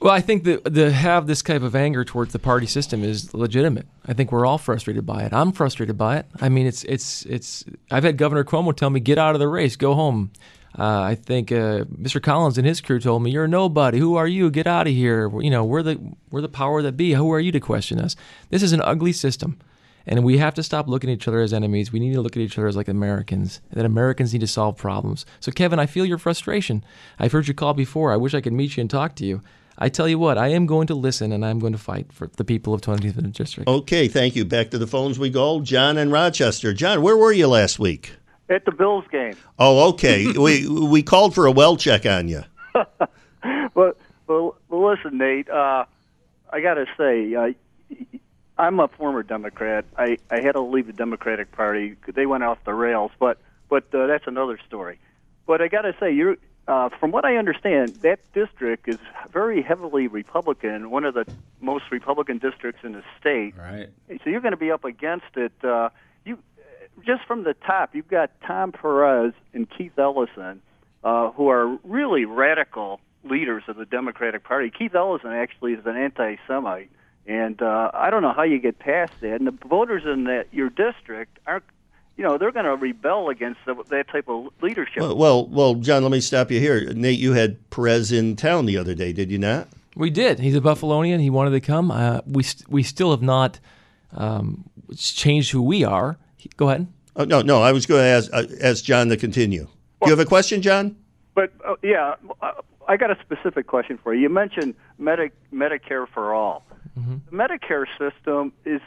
Well, 0.00 0.14
I 0.14 0.20
think 0.22 0.44
that 0.44 0.74
to 0.74 0.90
have 0.90 1.26
this 1.26 1.42
type 1.42 1.60
of 1.60 1.76
anger 1.76 2.04
towards 2.06 2.32
the 2.32 2.38
party 2.38 2.66
system 2.66 3.04
is 3.04 3.34
legitimate. 3.34 3.86
I 4.06 4.14
think 4.14 4.32
we're 4.32 4.46
all 4.46 4.56
frustrated 4.56 5.04
by 5.04 5.24
it. 5.24 5.34
I'm 5.34 5.52
frustrated 5.52 5.98
by 5.98 6.16
it. 6.16 6.26
I 6.40 6.48
mean, 6.48 6.66
it's 6.66 6.84
it's 6.84 7.26
it's. 7.26 7.66
I've 7.90 8.04
had 8.04 8.16
Governor 8.16 8.44
Cuomo 8.44 8.74
tell 8.74 8.88
me, 8.88 9.00
"Get 9.00 9.18
out 9.18 9.34
of 9.34 9.40
the 9.40 9.48
race, 9.48 9.76
go 9.76 9.94
home." 9.94 10.30
Uh, 10.78 11.02
I 11.02 11.16
think 11.16 11.52
uh, 11.52 11.84
Mr. 11.84 12.22
Collins 12.22 12.56
and 12.56 12.66
his 12.66 12.80
crew 12.80 12.98
told 12.98 13.22
me, 13.22 13.30
"You're 13.30 13.46
nobody. 13.46 13.98
Who 13.98 14.16
are 14.16 14.26
you? 14.26 14.50
Get 14.50 14.66
out 14.66 14.86
of 14.86 14.94
here." 14.94 15.30
You 15.38 15.50
know, 15.50 15.64
we're 15.64 15.82
the 15.82 16.00
we're 16.30 16.40
the 16.40 16.48
power 16.48 16.80
that 16.80 16.96
be. 16.96 17.12
Who 17.12 17.30
are 17.32 17.40
you 17.40 17.52
to 17.52 17.60
question 17.60 18.00
us? 18.00 18.16
This 18.48 18.62
is 18.62 18.72
an 18.72 18.80
ugly 18.80 19.12
system, 19.12 19.58
and 20.06 20.24
we 20.24 20.38
have 20.38 20.54
to 20.54 20.62
stop 20.62 20.88
looking 20.88 21.10
at 21.10 21.14
each 21.14 21.28
other 21.28 21.40
as 21.40 21.52
enemies. 21.52 21.92
We 21.92 22.00
need 22.00 22.14
to 22.14 22.22
look 22.22 22.38
at 22.38 22.42
each 22.42 22.56
other 22.56 22.68
as 22.68 22.76
like 22.76 22.88
Americans. 22.88 23.60
That 23.70 23.84
Americans 23.84 24.32
need 24.32 24.40
to 24.40 24.46
solve 24.46 24.78
problems. 24.78 25.26
So, 25.40 25.52
Kevin, 25.52 25.78
I 25.78 25.84
feel 25.84 26.06
your 26.06 26.16
frustration. 26.16 26.82
I've 27.18 27.32
heard 27.32 27.48
you 27.48 27.54
call 27.54 27.74
before. 27.74 28.14
I 28.14 28.16
wish 28.16 28.32
I 28.32 28.40
could 28.40 28.54
meet 28.54 28.78
you 28.78 28.80
and 28.80 28.88
talk 28.88 29.14
to 29.16 29.26
you. 29.26 29.42
I 29.80 29.88
tell 29.88 30.06
you 30.06 30.18
what, 30.18 30.36
I 30.36 30.48
am 30.48 30.66
going 30.66 30.86
to 30.88 30.94
listen 30.94 31.32
and 31.32 31.44
I'm 31.44 31.58
going 31.58 31.72
to 31.72 31.78
fight 31.78 32.12
for 32.12 32.28
the 32.36 32.44
people 32.44 32.74
of 32.74 32.82
20th 32.82 33.32
District. 33.32 33.66
Okay, 33.66 34.08
thank 34.08 34.36
you. 34.36 34.44
Back 34.44 34.70
to 34.70 34.78
the 34.78 34.86
phones 34.86 35.18
we 35.18 35.30
go. 35.30 35.60
John 35.60 35.96
in 35.96 36.10
Rochester. 36.10 36.74
John, 36.74 37.00
where 37.00 37.16
were 37.16 37.32
you 37.32 37.48
last 37.48 37.78
week? 37.78 38.12
At 38.50 38.66
the 38.66 38.72
Bills 38.72 39.04
game. 39.10 39.34
Oh, 39.58 39.88
okay. 39.90 40.26
we 40.36 40.68
we 40.68 41.02
called 41.02 41.34
for 41.34 41.46
a 41.46 41.52
well 41.52 41.76
check 41.76 42.04
on 42.04 42.28
you. 42.28 42.42
But, 43.72 43.96
but, 44.26 44.54
but 44.68 44.76
listen, 44.76 45.16
Nate, 45.16 45.48
uh, 45.48 45.86
I 46.52 46.60
got 46.60 46.74
to 46.74 46.86
say, 46.98 47.34
uh, 47.34 47.52
I'm 48.58 48.78
a 48.78 48.88
former 48.88 49.22
Democrat. 49.22 49.86
I, 49.96 50.18
I 50.30 50.40
had 50.40 50.52
to 50.52 50.60
leave 50.60 50.86
the 50.86 50.92
Democratic 50.92 51.52
Party. 51.52 51.96
They 52.06 52.26
went 52.26 52.44
off 52.44 52.58
the 52.64 52.74
rails, 52.74 53.12
but 53.18 53.38
but 53.70 53.84
uh, 53.94 54.06
that's 54.06 54.26
another 54.26 54.58
story. 54.66 54.98
But 55.46 55.62
I 55.62 55.68
got 55.68 55.82
to 55.82 55.94
say, 55.98 56.12
you're 56.12 56.36
uh, 56.68 56.88
from 56.88 57.10
what 57.10 57.24
I 57.24 57.36
understand, 57.36 57.96
that 58.02 58.20
district 58.32 58.88
is 58.88 58.98
very 59.32 59.62
heavily 59.62 60.06
Republican, 60.06 60.90
one 60.90 61.04
of 61.04 61.14
the 61.14 61.26
most 61.60 61.84
Republican 61.90 62.38
districts 62.38 62.82
in 62.84 62.92
the 62.92 63.02
state. 63.20 63.54
Right. 63.56 63.88
So 64.22 64.30
you're 64.30 64.40
going 64.40 64.52
to 64.52 64.58
be 64.58 64.70
up 64.70 64.84
against 64.84 65.36
it. 65.36 65.52
Uh, 65.64 65.88
you 66.24 66.38
just 67.04 67.24
from 67.26 67.44
the 67.44 67.54
top, 67.54 67.94
you've 67.94 68.08
got 68.08 68.30
Tom 68.46 68.72
Perez 68.72 69.32
and 69.52 69.68
Keith 69.68 69.98
Ellison, 69.98 70.60
uh, 71.02 71.30
who 71.32 71.48
are 71.48 71.76
really 71.82 72.24
radical 72.24 73.00
leaders 73.24 73.64
of 73.68 73.76
the 73.76 73.86
Democratic 73.86 74.44
Party. 74.44 74.70
Keith 74.70 74.94
Ellison 74.94 75.32
actually 75.32 75.72
is 75.72 75.84
an 75.86 75.96
anti-Semite, 75.96 76.90
and 77.26 77.60
uh, 77.60 77.90
I 77.92 78.10
don't 78.10 78.22
know 78.22 78.32
how 78.32 78.44
you 78.44 78.58
get 78.58 78.78
past 78.78 79.12
that. 79.20 79.36
And 79.36 79.46
the 79.46 79.58
voters 79.66 80.04
in 80.04 80.24
that 80.24 80.48
your 80.52 80.70
district 80.70 81.38
aren't. 81.46 81.64
You 82.16 82.24
know 82.24 82.36
they're 82.38 82.52
going 82.52 82.66
to 82.66 82.76
rebel 82.76 83.28
against 83.30 83.60
the, 83.66 83.74
that 83.88 84.08
type 84.08 84.28
of 84.28 84.48
leadership. 84.60 85.00
Well, 85.02 85.16
well, 85.16 85.46
well, 85.46 85.74
John, 85.76 86.02
let 86.02 86.12
me 86.12 86.20
stop 86.20 86.50
you 86.50 86.60
here. 86.60 86.92
Nate, 86.92 87.18
you 87.18 87.32
had 87.32 87.70
Perez 87.70 88.12
in 88.12 88.36
town 88.36 88.66
the 88.66 88.76
other 88.76 88.94
day, 88.94 89.12
did 89.12 89.30
you 89.30 89.38
not? 89.38 89.68
We 89.96 90.10
did. 90.10 90.38
He's 90.38 90.54
a 90.54 90.60
Buffalonian. 90.60 91.20
He 91.20 91.30
wanted 91.30 91.50
to 91.52 91.60
come. 91.60 91.90
Uh, 91.90 92.20
we 92.26 92.42
st- 92.42 92.68
we 92.70 92.82
still 92.82 93.10
have 93.10 93.22
not 93.22 93.58
um, 94.16 94.64
changed 94.96 95.50
who 95.50 95.62
we 95.62 95.82
are. 95.84 96.18
He- 96.36 96.50
go 96.56 96.68
ahead. 96.68 96.86
Oh, 97.16 97.24
no, 97.24 97.42
no. 97.42 97.62
I 97.62 97.72
was 97.72 97.86
going 97.86 98.00
to 98.02 98.06
ask 98.06 98.30
uh, 98.32 98.44
ask 98.62 98.84
John 98.84 99.08
to 99.08 99.16
continue. 99.16 99.64
Do 99.64 100.06
you 100.06 100.10
have 100.10 100.20
a 100.20 100.24
question, 100.26 100.62
John? 100.62 100.96
But 101.34 101.52
uh, 101.66 101.74
yeah, 101.82 102.14
uh, 102.40 102.52
I 102.88 102.96
got 102.96 103.10
a 103.10 103.18
specific 103.20 103.66
question 103.66 103.98
for 104.02 104.14
you. 104.14 104.22
You 104.22 104.28
mentioned 104.28 104.74
Medi- 104.98 105.32
Medicare 105.52 106.06
for 106.08 106.34
all. 106.34 106.64
The 106.96 107.34
Medicare 107.36 107.86
system 107.98 108.52
is 108.66 108.80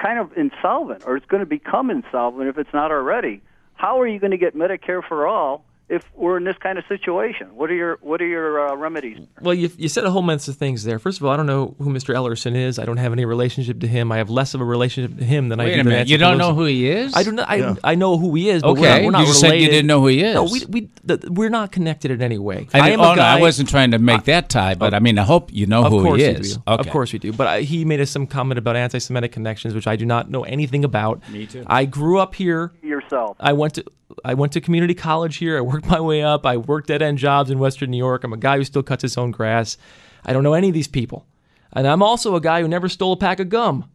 kind 0.00 0.18
of 0.18 0.32
insolvent, 0.36 1.04
or 1.06 1.16
it's 1.16 1.26
going 1.26 1.40
to 1.40 1.46
become 1.46 1.90
insolvent 1.90 2.48
if 2.48 2.58
it's 2.58 2.72
not 2.72 2.90
already. 2.90 3.42
How 3.74 4.00
are 4.00 4.06
you 4.06 4.18
going 4.18 4.30
to 4.32 4.38
get 4.38 4.56
Medicare 4.56 5.02
for 5.06 5.26
all 5.26 5.64
if 5.90 6.04
we're 6.14 6.36
in 6.36 6.44
this 6.44 6.56
kind 6.58 6.78
of 6.78 6.84
situation? 6.86 7.48
What 7.56 7.68
are 7.68 7.74
your 7.74 7.98
What 8.00 8.22
are 8.22 8.26
your 8.26 8.68
uh, 8.68 8.76
remedies? 8.76 9.18
Well, 9.40 9.54
you, 9.54 9.70
you 9.76 9.88
said 9.88 10.04
a 10.04 10.10
whole 10.10 10.22
bunch 10.22 10.46
of 10.46 10.56
things 10.56 10.84
there. 10.84 11.00
First 11.00 11.18
of 11.18 11.26
all, 11.26 11.32
I 11.32 11.36
don't 11.36 11.46
know 11.46 11.74
who 11.78 11.90
Mr. 11.90 12.14
Ellerson 12.14 12.54
is. 12.54 12.78
I 12.78 12.84
don't 12.84 12.96
have 12.96 13.12
any 13.12 13.24
relationship 13.24 13.80
to 13.80 13.88
him. 13.88 14.12
I 14.12 14.18
have 14.18 14.30
less 14.30 14.54
of 14.54 14.60
a 14.60 14.64
relationship 14.64 15.18
to 15.18 15.24
him 15.24 15.48
than 15.48 15.58
I 15.58 15.64
do. 15.64 15.70
Wait 15.70 15.74
do 15.74 15.80
a 15.80 15.84
to 15.84 15.88
minute. 15.90 16.08
You 16.08 16.16
don't 16.16 16.38
know 16.38 16.54
who 16.54 16.64
he 16.64 16.88
is? 16.88 17.14
I 17.14 17.24
do 17.24 17.32
not. 17.32 17.50
I, 17.50 17.76
I 17.82 17.94
know 17.96 18.16
who 18.16 18.34
he 18.36 18.48
is, 18.48 18.62
but 18.62 18.74
we're 18.74 18.80
Okay, 18.80 18.88
not, 18.88 19.04
we're 19.04 19.10
not 19.10 19.20
you 19.22 19.26
just 19.26 19.40
said 19.40 19.54
you 19.54 19.68
didn't 19.68 19.88
know 19.88 20.00
who 20.00 20.06
he 20.06 20.22
is. 20.22 20.34
No, 20.34 20.44
we, 20.44 20.64
we 20.66 20.88
the, 21.02 21.28
we're 21.30 21.50
not 21.50 21.72
connected 21.72 22.12
in 22.12 22.22
any 22.22 22.38
way. 22.38 22.68
I, 22.72 22.80
I 22.80 22.88
am 22.90 23.00
oh, 23.00 23.04
a 23.04 23.06
no, 23.08 23.16
guy. 23.16 23.36
I 23.38 23.40
wasn't 23.40 23.68
trying 23.68 23.90
to 23.90 23.98
make 23.98 24.24
that 24.24 24.48
tie, 24.48 24.76
but 24.76 24.94
I 24.94 25.00
mean, 25.00 25.18
I 25.18 25.24
hope 25.24 25.52
you 25.52 25.66
know 25.66 25.84
Of 25.84 25.92
who 25.92 26.02
course 26.02 26.20
he 26.20 26.28
we 26.28 26.34
is. 26.34 26.56
do. 26.56 26.62
Okay. 26.68 26.80
Of 26.80 26.90
course 26.90 27.12
we 27.12 27.18
do. 27.18 27.32
But 27.32 27.46
I, 27.48 27.60
he 27.62 27.84
made 27.84 28.00
us 28.00 28.10
some 28.10 28.28
comment 28.28 28.58
about 28.58 28.76
anti-Semitic 28.76 29.32
connections, 29.32 29.74
which 29.74 29.88
I 29.88 29.96
do 29.96 30.06
not 30.06 30.30
know 30.30 30.44
anything 30.44 30.84
about. 30.84 31.28
Me 31.30 31.46
too. 31.46 31.64
I 31.66 31.84
grew 31.84 32.18
up 32.20 32.36
here. 32.36 32.72
Yourself. 33.10 33.36
I 33.40 33.52
went 33.52 33.74
to 33.74 33.84
I 34.24 34.34
went 34.34 34.52
to 34.52 34.60
community 34.60 34.94
college 34.94 35.36
here. 35.36 35.58
I 35.58 35.60
worked 35.60 35.86
my 35.88 36.00
way 36.00 36.22
up. 36.22 36.46
I 36.46 36.56
worked 36.56 36.88
dead 36.88 37.02
end 37.02 37.18
jobs 37.18 37.50
in 37.50 37.58
Western 37.58 37.90
New 37.90 37.98
York. 37.98 38.24
I'm 38.24 38.32
a 38.32 38.38
guy 38.38 38.56
who 38.56 38.64
still 38.64 38.82
cuts 38.82 39.02
his 39.02 39.18
own 39.18 39.30
grass. 39.30 39.76
I 40.24 40.32
don't 40.32 40.42
know 40.42 40.54
any 40.54 40.68
of 40.68 40.74
these 40.74 40.88
people, 40.88 41.26
and 41.72 41.86
I'm 41.86 42.02
also 42.02 42.36
a 42.36 42.40
guy 42.40 42.60
who 42.60 42.68
never 42.68 42.88
stole 42.88 43.12
a 43.12 43.16
pack 43.16 43.40
of 43.40 43.48
gum. 43.48 43.90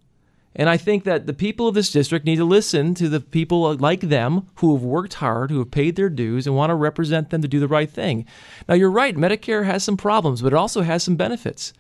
And 0.58 0.70
I 0.70 0.78
think 0.78 1.04
that 1.04 1.28
the 1.28 1.34
people 1.34 1.68
of 1.68 1.76
this 1.76 1.92
district 1.92 2.26
need 2.26 2.38
to 2.38 2.46
listen 2.46 2.96
to 2.96 3.10
the 3.10 3.20
people 3.20 3.76
like 3.76 4.00
them 4.00 4.48
who 4.56 4.74
have 4.74 4.84
worked 4.84 5.16
hard, 5.16 5.52
who 5.52 5.60
have 5.60 5.70
paid 5.70 5.98
their 5.98 6.10
dues, 6.10 6.48
and 6.48 6.56
want 6.56 6.70
to 6.70 6.76
represent 6.76 7.30
them 7.30 7.42
to 7.42 7.48
do 7.48 7.60
the 7.60 7.68
right 7.68 7.90
thing. 7.90 8.26
Now, 8.68 8.76
you're 8.76 8.90
right, 8.90 9.18
Medicare 9.18 9.66
has 9.66 9.84
some 9.84 9.98
problems, 9.98 10.42
but 10.42 10.54
it 10.54 10.58
also 10.58 10.82
has 10.82 11.04
some 11.04 11.18
benefits. 11.18 11.74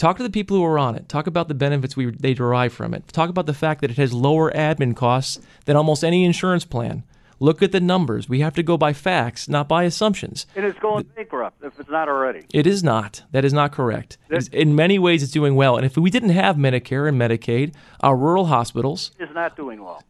Talk 0.00 0.16
to 0.16 0.22
the 0.22 0.30
people 0.30 0.56
who 0.56 0.64
are 0.64 0.78
on 0.78 0.94
it. 0.94 1.10
Talk 1.10 1.26
about 1.26 1.48
the 1.48 1.54
benefits 1.54 1.94
we, 1.94 2.06
they 2.10 2.32
derive 2.32 2.72
from 2.72 2.94
it. 2.94 3.06
Talk 3.08 3.28
about 3.28 3.44
the 3.44 3.52
fact 3.52 3.82
that 3.82 3.90
it 3.90 3.98
has 3.98 4.14
lower 4.14 4.50
admin 4.52 4.96
costs 4.96 5.40
than 5.66 5.76
almost 5.76 6.02
any 6.02 6.24
insurance 6.24 6.64
plan. 6.64 7.02
Look 7.38 7.62
at 7.62 7.70
the 7.70 7.80
numbers. 7.80 8.26
We 8.26 8.40
have 8.40 8.54
to 8.54 8.62
go 8.62 8.78
by 8.78 8.94
facts, 8.94 9.46
not 9.46 9.68
by 9.68 9.84
assumptions. 9.84 10.46
And 10.56 10.64
it's 10.64 10.78
going 10.78 11.04
bankrupt 11.14 11.62
if 11.62 11.78
it's 11.78 11.90
not 11.90 12.08
already. 12.08 12.46
It 12.50 12.66
is 12.66 12.82
not. 12.82 13.24
That 13.32 13.44
is 13.44 13.52
not 13.52 13.72
correct. 13.72 14.16
It's- 14.30 14.48
in 14.48 14.74
many 14.74 14.98
ways, 14.98 15.22
it's 15.22 15.32
doing 15.32 15.54
well. 15.54 15.76
And 15.76 15.84
if 15.84 15.98
we 15.98 16.08
didn't 16.08 16.30
have 16.30 16.56
Medicare 16.56 17.06
and 17.06 17.20
Medicaid, 17.20 17.74
our 18.00 18.16
rural 18.16 18.46
hospitals, 18.46 19.10
is 19.18 19.28
not 19.34 19.54
doing 19.54 19.84
well. 19.84 20.02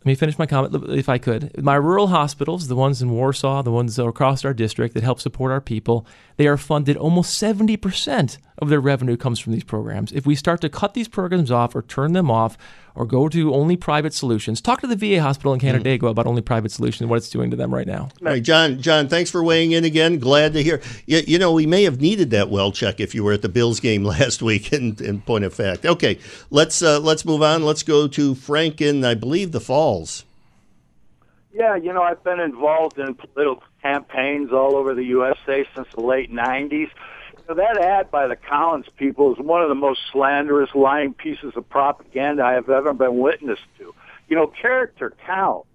Let 0.00 0.06
me 0.06 0.14
finish 0.14 0.38
my 0.38 0.46
comment 0.46 0.88
if 0.88 1.10
I 1.10 1.18
could. 1.18 1.62
My 1.62 1.74
rural 1.74 2.06
hospitals, 2.06 2.68
the 2.68 2.74
ones 2.74 3.02
in 3.02 3.10
Warsaw, 3.10 3.62
the 3.62 3.70
ones 3.70 3.98
across 3.98 4.46
our 4.46 4.54
district 4.54 4.94
that 4.94 5.02
help 5.02 5.20
support 5.20 5.52
our 5.52 5.60
people, 5.60 6.06
they 6.38 6.46
are 6.46 6.56
funded 6.56 6.96
almost 6.96 7.40
70% 7.40 8.38
of 8.60 8.68
their 8.68 8.80
revenue 8.80 9.16
comes 9.16 9.38
from 9.38 9.52
these 9.52 9.64
programs. 9.64 10.12
If 10.12 10.26
we 10.26 10.34
start 10.34 10.60
to 10.62 10.68
cut 10.68 10.94
these 10.94 11.08
programs 11.08 11.50
off 11.50 11.74
or 11.74 11.82
turn 11.82 12.12
them 12.12 12.30
off 12.30 12.56
or 12.94 13.06
go 13.06 13.28
to 13.28 13.54
only 13.54 13.76
private 13.76 14.12
solutions, 14.12 14.60
talk 14.60 14.80
to 14.80 14.86
the 14.86 14.96
VA 14.96 15.22
hospital 15.22 15.52
in 15.54 15.60
Canandaigua 15.60 16.10
about 16.10 16.26
only 16.26 16.42
private 16.42 16.70
solutions 16.70 17.02
and 17.02 17.10
what 17.10 17.16
it's 17.16 17.30
doing 17.30 17.50
to 17.50 17.56
them 17.56 17.72
right 17.72 17.86
now. 17.86 18.08
All 18.20 18.28
right, 18.28 18.42
John. 18.42 18.80
John, 18.80 19.08
thanks 19.08 19.30
for 19.30 19.42
weighing 19.42 19.72
in 19.72 19.84
again. 19.84 20.18
Glad 20.18 20.52
to 20.54 20.62
hear. 20.62 20.80
You, 21.06 21.20
you 21.26 21.38
know, 21.38 21.52
we 21.52 21.66
may 21.66 21.84
have 21.84 22.00
needed 22.00 22.30
that 22.30 22.50
well 22.50 22.72
check 22.72 23.00
if 23.00 23.14
you 23.14 23.24
were 23.24 23.32
at 23.32 23.42
the 23.42 23.48
Bills 23.48 23.80
game 23.80 24.04
last 24.16 24.42
week. 24.42 24.72
In, 24.72 24.96
in 25.00 25.20
point 25.20 25.44
of 25.44 25.54
fact, 25.54 25.86
okay, 25.86 26.18
let's 26.50 26.82
uh, 26.82 27.00
let's 27.00 27.24
move 27.24 27.42
on. 27.42 27.64
Let's 27.64 27.82
go 27.82 28.08
to 28.08 28.34
Frank 28.34 28.80
in, 28.80 29.04
I 29.04 29.14
believe, 29.14 29.52
the 29.52 29.60
Falls. 29.60 30.24
Yeah, 31.52 31.76
you 31.76 31.92
know, 31.92 32.02
I've 32.02 32.22
been 32.22 32.40
involved 32.40 32.98
in 32.98 33.14
political 33.14 33.62
campaigns 33.82 34.52
all 34.52 34.76
over 34.76 34.94
the 34.94 35.04
USA 35.04 35.66
since 35.74 35.88
the 35.94 36.00
late 36.00 36.32
90s. 36.32 36.90
You 37.50 37.56
that 37.56 37.78
ad 37.82 38.12
by 38.12 38.28
the 38.28 38.36
Collins 38.36 38.86
people 38.96 39.32
is 39.32 39.38
one 39.40 39.60
of 39.60 39.68
the 39.68 39.74
most 39.74 39.98
slanderous, 40.12 40.70
lying 40.72 41.14
pieces 41.14 41.54
of 41.56 41.68
propaganda 41.68 42.44
I 42.44 42.52
have 42.52 42.70
ever 42.70 42.92
been 42.92 43.18
witness 43.18 43.58
to. 43.78 43.92
You 44.28 44.36
know, 44.36 44.46
character 44.46 45.12
counts. 45.26 45.66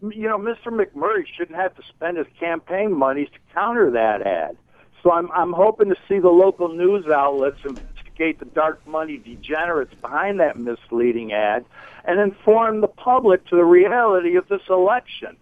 You 0.00 0.28
know, 0.28 0.38
Mr. 0.38 0.66
McMurray 0.66 1.24
shouldn't 1.36 1.58
have 1.58 1.74
to 1.74 1.82
spend 1.88 2.18
his 2.18 2.28
campaign 2.38 2.92
monies 2.92 3.26
to 3.32 3.38
counter 3.52 3.90
that 3.90 4.22
ad. 4.22 4.56
So 5.02 5.10
I'm 5.10 5.28
I'm 5.32 5.52
hoping 5.52 5.88
to 5.88 5.96
see 6.08 6.20
the 6.20 6.28
local 6.28 6.68
news 6.68 7.06
outlets 7.08 7.58
investigate 7.64 8.38
the 8.38 8.44
dark 8.44 8.86
money 8.86 9.18
degenerates 9.18 9.94
behind 10.00 10.38
that 10.38 10.56
misleading 10.56 11.32
ad 11.32 11.64
and 12.04 12.20
inform 12.20 12.80
the 12.80 12.86
public 12.86 13.44
to 13.48 13.56
the 13.56 13.64
reality 13.64 14.36
of 14.36 14.46
this 14.46 14.62
election. 14.70 15.36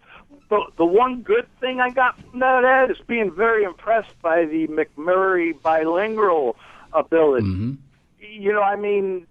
The, 0.51 0.65
the 0.77 0.85
one 0.85 1.23
good 1.23 1.47
thing 1.61 1.81
I 1.81 1.91
got 1.91 2.21
from 2.21 2.41
that 2.41 2.65
ad 2.65 2.91
is 2.91 2.99
being 3.07 3.31
very 3.33 3.63
impressed 3.65 4.21
by 4.21 4.45
the 4.45 4.67
McMurray 4.67 5.61
bilingual 5.63 6.57
ability. 6.93 7.47
Mm-hmm. 7.47 7.75
You 8.21 8.53
know, 8.53 8.63
I 8.63 8.75
mean, 8.77 9.27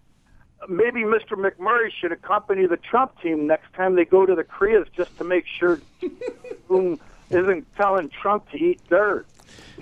maybe 0.68 1.02
Mr. 1.02 1.32
McMurray 1.32 1.92
should 1.92 2.14
accompany 2.14 2.66
the 2.66 2.78
Trump 2.78 3.20
team 3.22 3.48
next 3.48 3.74
time 3.74 3.96
they 3.96 4.06
go 4.06 4.26
to 4.26 4.34
the 4.34 4.46
Koreas 4.46 4.88
just 4.96 5.16
to 5.18 5.24
make 5.24 5.46
sure 5.46 5.82
Boom 6.70 7.00
isn't 7.30 7.76
telling 7.76 8.10
Trump 8.10 8.50
to 8.52 8.58
eat 8.58 8.80
dirt. 8.90 9.28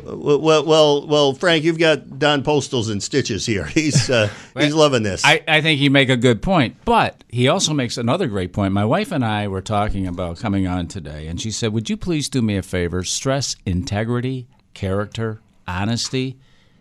Well, 0.04 0.64
well, 0.66 1.08
well, 1.08 1.34
Frank, 1.34 1.64
you've 1.64 1.80
got 1.80 2.20
Don 2.20 2.44
Postles 2.44 2.90
in 2.90 3.02
stitches 3.02 3.46
here. 3.46 3.66
He's 3.78 4.10
uh, 4.10 4.30
he's 4.58 4.74
loving 4.74 5.04
this. 5.04 5.24
I, 5.26 5.44
I 5.48 5.62
think 5.62 5.80
you 5.80 5.90
make 5.90 6.10
a 6.10 6.18
good 6.18 6.42
point, 6.42 6.78
but 6.86 7.24
he 7.30 7.48
also 7.48 7.74
makes 7.74 7.98
another 7.98 8.28
great 8.28 8.54
point. 8.54 8.74
My 8.74 8.86
wife 8.86 9.12
and 9.12 9.26
I 9.26 9.48
were 9.48 9.62
talking 9.62 10.08
about 10.08 10.40
coming 10.40 10.68
on 10.68 10.88
today, 10.88 11.28
and 11.28 11.42
she 11.42 11.52
said, 11.52 11.74
Would 11.74 11.90
you 11.90 11.98
please 11.98 12.30
do 12.30 12.42
me 12.42 12.58
a 12.58 12.64
favor? 12.64 13.04
Stress 13.04 13.56
integrity, 13.66 14.48
character, 14.74 15.42
honesty. 15.68 16.38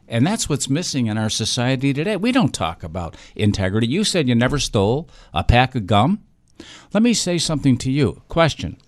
And 0.08 0.24
that's 0.24 0.48
what's 0.48 0.70
missing 0.70 1.06
in 1.06 1.18
our 1.18 1.30
society 1.30 1.92
today. 1.92 2.16
We 2.16 2.30
don't 2.30 2.54
talk 2.54 2.84
about 2.84 3.16
integrity. 3.34 3.88
You 3.88 4.04
said 4.04 4.28
you 4.28 4.36
never 4.36 4.60
stole 4.60 5.08
a 5.34 5.42
pack 5.42 5.74
of 5.74 5.86
gum. 5.86 6.22
Let 6.94 7.02
me 7.02 7.12
say 7.12 7.38
something 7.38 7.76
to 7.78 7.90
you. 7.90 8.22
Question. 8.28 8.78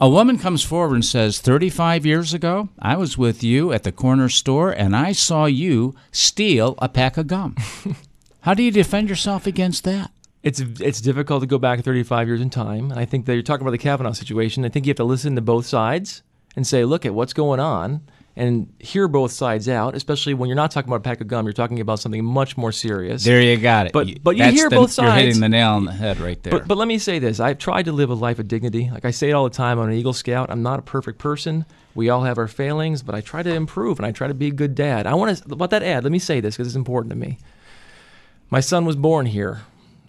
A 0.00 0.08
woman 0.08 0.38
comes 0.38 0.62
forward 0.62 0.94
and 0.94 1.04
says, 1.04 1.40
35 1.40 2.06
years 2.06 2.32
ago, 2.32 2.68
I 2.78 2.96
was 2.96 3.18
with 3.18 3.42
you 3.42 3.72
at 3.72 3.82
the 3.82 3.90
corner 3.90 4.28
store 4.28 4.70
and 4.70 4.94
I 4.94 5.10
saw 5.10 5.46
you 5.46 5.92
steal 6.12 6.76
a 6.78 6.88
pack 6.88 7.16
of 7.16 7.26
gum. 7.26 7.56
How 8.42 8.54
do 8.54 8.62
you 8.62 8.70
defend 8.70 9.08
yourself 9.08 9.44
against 9.44 9.82
that? 9.82 10.12
It's 10.44 10.60
it's 10.60 11.00
difficult 11.00 11.40
to 11.40 11.48
go 11.48 11.58
back 11.58 11.80
35 11.80 12.28
years 12.28 12.40
in 12.40 12.48
time. 12.48 12.92
I 12.92 13.06
think 13.06 13.26
that 13.26 13.34
you're 13.34 13.42
talking 13.42 13.62
about 13.62 13.72
the 13.72 13.78
Kavanaugh 13.78 14.12
situation. 14.12 14.64
I 14.64 14.68
think 14.68 14.86
you 14.86 14.90
have 14.90 14.98
to 14.98 15.04
listen 15.04 15.34
to 15.34 15.40
both 15.40 15.66
sides 15.66 16.22
and 16.54 16.64
say, 16.64 16.84
look 16.84 17.04
at 17.04 17.12
what's 17.12 17.32
going 17.32 17.58
on 17.58 18.02
and 18.38 18.72
hear 18.78 19.08
both 19.08 19.32
sides 19.32 19.68
out, 19.68 19.94
especially 19.94 20.32
when 20.32 20.48
you're 20.48 20.56
not 20.56 20.70
talking 20.70 20.88
about 20.88 20.96
a 20.96 21.00
pack 21.00 21.20
of 21.20 21.26
gum, 21.28 21.44
you're 21.44 21.52
talking 21.52 21.80
about 21.80 21.98
something 21.98 22.24
much 22.24 22.56
more 22.56 22.72
serious. 22.72 23.24
There 23.24 23.42
you 23.42 23.56
got 23.58 23.86
it. 23.86 23.92
But 23.92 24.06
You- 24.06 24.16
but 24.22 24.36
you 24.36 24.44
that's 24.44 24.56
hear 24.56 24.70
the- 24.70 24.76
both 24.76 24.96
You're 24.96 25.06
sides. 25.08 25.22
hitting 25.24 25.40
the 25.40 25.48
nail 25.48 25.72
on 25.72 25.84
the 25.84 25.92
head 25.92 26.18
right 26.20 26.42
there. 26.42 26.52
But, 26.52 26.68
but 26.68 26.78
let 26.78 26.88
me 26.88 26.98
say 26.98 27.18
this: 27.18 27.40
I've 27.40 27.58
tried 27.58 27.84
to 27.86 27.92
live 27.92 28.08
a 28.10 28.14
life 28.14 28.38
of 28.38 28.48
dignity. 28.48 28.88
Like 28.92 29.04
I 29.04 29.10
say 29.10 29.28
it 29.28 29.32
all 29.32 29.44
the 29.44 29.50
time. 29.50 29.78
I'm 29.78 29.88
an 29.88 29.94
Eagle 29.94 30.12
Scout. 30.14 30.50
I'm 30.50 30.62
not 30.62 30.78
a 30.78 30.82
perfect 30.82 31.18
person. 31.18 31.66
We 31.94 32.08
all 32.10 32.22
have 32.22 32.38
our 32.38 32.46
failings, 32.48 33.02
but 33.02 33.14
I 33.14 33.20
try 33.20 33.42
to 33.42 33.52
improve 33.52 33.98
and 33.98 34.06
I 34.06 34.12
try 34.12 34.28
to 34.28 34.34
be 34.34 34.46
a 34.46 34.52
good 34.52 34.74
dad. 34.76 35.06
I 35.06 35.14
want 35.14 35.36
to 35.36 35.52
about 35.52 35.70
that 35.70 35.82
ad. 35.82 36.04
Let 36.04 36.12
me 36.12 36.20
say 36.20 36.40
this 36.40 36.56
because 36.56 36.68
it's 36.68 36.76
important 36.76 37.10
to 37.10 37.16
me. 37.16 37.38
My 38.50 38.60
son 38.60 38.84
was 38.84 38.94
born 38.96 39.26
here. 39.26 39.62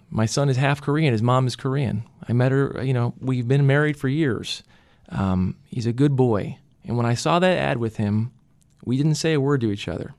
My 0.08 0.26
son 0.26 0.48
is 0.48 0.56
half 0.56 0.80
Korean. 0.80 1.12
His 1.12 1.22
mom 1.22 1.46
is 1.46 1.56
Korean. 1.56 2.04
I 2.28 2.32
met 2.32 2.52
her. 2.52 2.80
You 2.82 2.94
know, 2.94 3.14
we've 3.20 3.46
been 3.48 3.66
married 3.66 3.96
for 3.96 4.08
years. 4.08 4.62
Um, 5.08 5.56
he's 5.68 5.86
a 5.86 5.92
good 5.92 6.14
boy. 6.14 6.58
And 6.84 6.96
when 6.96 7.06
I 7.06 7.14
saw 7.14 7.38
that 7.38 7.58
ad 7.58 7.78
with 7.78 7.96
him, 7.96 8.32
we 8.84 8.96
didn't 8.96 9.16
say 9.16 9.34
a 9.34 9.40
word 9.40 9.60
to 9.62 9.70
each 9.70 9.88
other. 9.88 10.14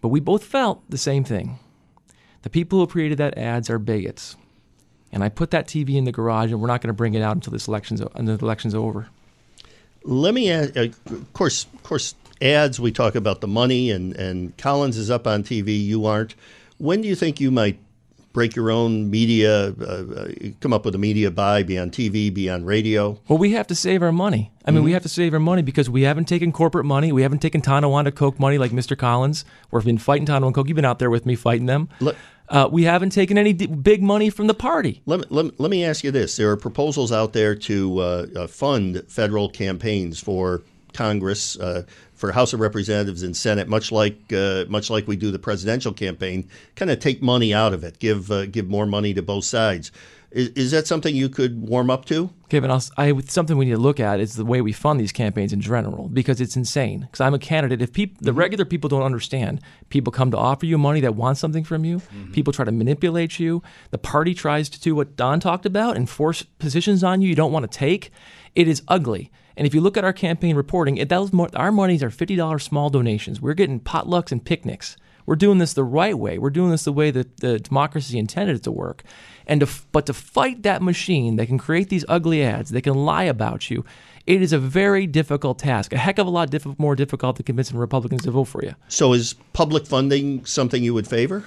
But 0.00 0.08
we 0.08 0.20
both 0.20 0.44
felt 0.44 0.82
the 0.88 0.98
same 0.98 1.24
thing. 1.24 1.58
The 2.42 2.50
people 2.50 2.78
who 2.78 2.86
created 2.86 3.18
that 3.18 3.38
ads 3.38 3.70
are 3.70 3.78
bigots. 3.78 4.36
And 5.12 5.22
I 5.22 5.28
put 5.28 5.50
that 5.50 5.66
TV 5.66 5.96
in 5.96 6.04
the 6.04 6.12
garage, 6.12 6.50
and 6.50 6.60
we're 6.60 6.66
not 6.66 6.80
going 6.80 6.88
to 6.88 6.94
bring 6.94 7.14
it 7.14 7.22
out 7.22 7.36
until 7.36 7.52
this 7.52 7.68
election's 7.68 8.00
until 8.00 8.36
the 8.36 8.44
election's 8.44 8.74
over. 8.74 9.08
Let 10.04 10.34
me 10.34 10.50
ask. 10.50 10.76
Uh, 10.76 10.88
of 11.06 11.32
course, 11.34 11.66
of 11.74 11.82
course, 11.82 12.14
ads. 12.40 12.80
We 12.80 12.90
talk 12.90 13.14
about 13.14 13.40
the 13.40 13.46
money, 13.46 13.90
and 13.90 14.16
and 14.16 14.56
Collins 14.56 14.96
is 14.96 15.10
up 15.10 15.26
on 15.26 15.44
TV. 15.44 15.84
You 15.84 16.06
aren't. 16.06 16.34
When 16.78 17.02
do 17.02 17.08
you 17.08 17.14
think 17.14 17.40
you 17.40 17.50
might 17.50 17.78
break 18.32 18.56
your 18.56 18.70
own 18.70 19.10
media? 19.10 19.74
Uh, 19.80 19.84
uh, 19.84 20.28
come 20.60 20.72
up 20.72 20.84
with 20.84 20.94
a 20.94 20.98
media 20.98 21.30
buy, 21.30 21.62
be 21.62 21.78
on 21.78 21.90
TV, 21.90 22.32
be 22.32 22.48
on 22.50 22.64
radio. 22.64 23.18
Well, 23.28 23.38
we 23.38 23.52
have 23.52 23.66
to 23.68 23.74
save 23.74 24.02
our 24.02 24.12
money. 24.12 24.50
I 24.64 24.70
mean, 24.70 24.78
Mm-hmm. 24.78 24.84
we 24.86 24.92
have 24.92 25.02
to 25.02 25.08
save 25.08 25.34
our 25.34 25.40
money 25.40 25.62
because 25.62 25.90
we 25.90 26.02
haven't 26.02 26.26
taken 26.26 26.52
corporate 26.52 26.86
money. 26.86 27.12
We 27.12 27.22
haven't 27.22 27.40
taken 27.40 27.60
Tonawanda 27.60 28.12
Coke 28.14 28.38
money 28.40 28.58
like 28.58 28.70
Mr. 28.70 28.96
Collins. 28.96 29.44
We've 29.70 29.84
been 29.84 29.98
fighting 29.98 30.26
Tonawanda 30.26 30.54
Coke. 30.54 30.68
You've 30.68 30.76
been 30.76 30.84
out 30.84 30.98
there 30.98 31.10
with 31.10 31.26
me 31.26 31.34
fighting 31.34 31.66
them. 31.66 31.88
Let- 32.00 32.16
Uh, 32.48 32.68
we 32.70 32.82
haven't 32.84 33.10
taken 33.10 33.38
any 33.38 33.54
d- 33.54 33.66
big 33.66 34.02
money 34.02 34.28
from 34.28 34.46
the 34.46 34.52
party. 34.52 35.00
Let 35.06 35.20
me, 35.20 35.26
let, 35.30 35.44
me, 35.46 35.52
let 35.58 35.70
me 35.70 35.84
ask 35.84 36.04
you 36.04 36.10
this: 36.10 36.36
There 36.36 36.50
are 36.50 36.56
proposals 36.56 37.10
out 37.10 37.32
there 37.32 37.54
to 37.54 37.98
uh, 37.98 38.26
uh, 38.36 38.46
fund 38.46 39.02
federal 39.08 39.48
campaigns 39.48 40.20
for 40.20 40.62
Congress, 40.92 41.58
uh, 41.58 41.84
for 42.22 42.30
House 42.30 42.52
of 42.52 42.60
Representatives 42.60 43.24
and 43.24 43.36
Senate, 43.36 43.66
much 43.66 43.90
like 43.90 44.32
uh, 44.32 44.64
much 44.68 44.90
like 44.90 45.08
we 45.08 45.16
do 45.16 45.32
the 45.32 45.40
presidential 45.40 45.92
campaign. 45.92 46.48
Kind 46.76 46.88
of 46.88 47.00
take 47.00 47.20
money 47.20 47.52
out 47.52 47.74
of 47.74 47.82
it, 47.82 47.98
give 47.98 48.30
uh, 48.30 48.46
give 48.46 48.68
more 48.68 48.86
money 48.86 49.12
to 49.12 49.22
both 49.22 49.44
sides. 49.44 49.90
Is, 50.30 50.50
is 50.50 50.70
that 50.70 50.86
something 50.86 51.16
you 51.16 51.28
could 51.28 51.68
warm 51.68 51.90
up 51.90 52.04
to? 52.04 52.30
Kevin, 52.48 52.70
I'll, 52.70 52.80
I, 52.96 53.12
something 53.22 53.56
we 53.56 53.64
need 53.64 53.72
to 53.72 53.76
look 53.76 53.98
at 53.98 54.20
is 54.20 54.36
the 54.36 54.44
way 54.44 54.60
we 54.60 54.72
fund 54.72 55.00
these 55.00 55.10
campaigns 55.10 55.52
in 55.52 55.60
general 55.60 56.08
because 56.10 56.40
it's 56.40 56.54
insane. 56.54 57.00
Because 57.00 57.20
I'm 57.20 57.34
a 57.34 57.40
candidate. 57.40 57.82
If 57.82 57.92
peop, 57.92 58.18
the 58.20 58.32
regular 58.32 58.64
people 58.64 58.88
don't 58.88 59.02
understand, 59.02 59.60
people 59.88 60.12
come 60.12 60.30
to 60.30 60.38
offer 60.38 60.64
you 60.64 60.78
money 60.78 61.00
that 61.00 61.16
want 61.16 61.38
something 61.38 61.64
from 61.64 61.84
you. 61.84 62.02
People 62.32 62.52
try 62.52 62.64
to 62.64 62.70
manipulate 62.70 63.40
you. 63.40 63.64
The 63.90 63.98
party 63.98 64.32
tries 64.32 64.68
to 64.68 64.80
do 64.80 64.94
what 64.94 65.16
Don 65.16 65.40
talked 65.40 65.66
about 65.66 65.96
and 65.96 66.08
force 66.08 66.44
positions 66.44 67.02
on 67.02 67.20
you 67.20 67.28
you 67.28 67.34
don't 67.34 67.52
want 67.52 67.68
to 67.68 67.78
take. 67.78 68.12
It 68.54 68.68
is 68.68 68.80
ugly. 68.86 69.32
And 69.56 69.66
if 69.66 69.74
you 69.74 69.80
look 69.80 69.96
at 69.96 70.04
our 70.04 70.12
campaign 70.12 70.56
reporting, 70.56 70.96
it, 70.96 71.12
our 71.12 71.72
monies 71.72 72.02
are 72.02 72.10
$50 72.10 72.62
small 72.62 72.90
donations. 72.90 73.40
We're 73.40 73.54
getting 73.54 73.80
potlucks 73.80 74.32
and 74.32 74.44
picnics. 74.44 74.96
We're 75.26 75.36
doing 75.36 75.58
this 75.58 75.74
the 75.74 75.84
right 75.84 76.18
way. 76.18 76.38
We're 76.38 76.50
doing 76.50 76.70
this 76.70 76.84
the 76.84 76.92
way 76.92 77.10
that 77.10 77.38
the 77.38 77.60
democracy 77.60 78.18
intended 78.18 78.56
it 78.56 78.62
to 78.64 78.72
work. 78.72 79.04
And 79.46 79.60
to, 79.60 79.68
but 79.92 80.06
to 80.06 80.14
fight 80.14 80.62
that 80.62 80.82
machine 80.82 81.36
that 81.36 81.46
can 81.46 81.58
create 81.58 81.88
these 81.88 82.04
ugly 82.08 82.42
ads, 82.42 82.70
they 82.70 82.80
can 82.80 82.94
lie 82.94 83.24
about 83.24 83.70
you, 83.70 83.84
it 84.26 84.40
is 84.40 84.52
a 84.52 84.58
very 84.58 85.06
difficult 85.06 85.58
task. 85.58 85.92
A 85.92 85.98
heck 85.98 86.18
of 86.18 86.26
a 86.26 86.30
lot 86.30 86.50
diff- 86.50 86.78
more 86.78 86.94
difficult 86.94 87.36
than 87.36 87.44
convincing 87.44 87.76
Republicans 87.76 88.22
to 88.22 88.30
vote 88.30 88.44
for 88.44 88.64
you. 88.64 88.74
So, 88.88 89.12
is 89.12 89.34
public 89.52 89.86
funding 89.86 90.44
something 90.44 90.82
you 90.82 90.94
would 90.94 91.08
favor? 91.08 91.44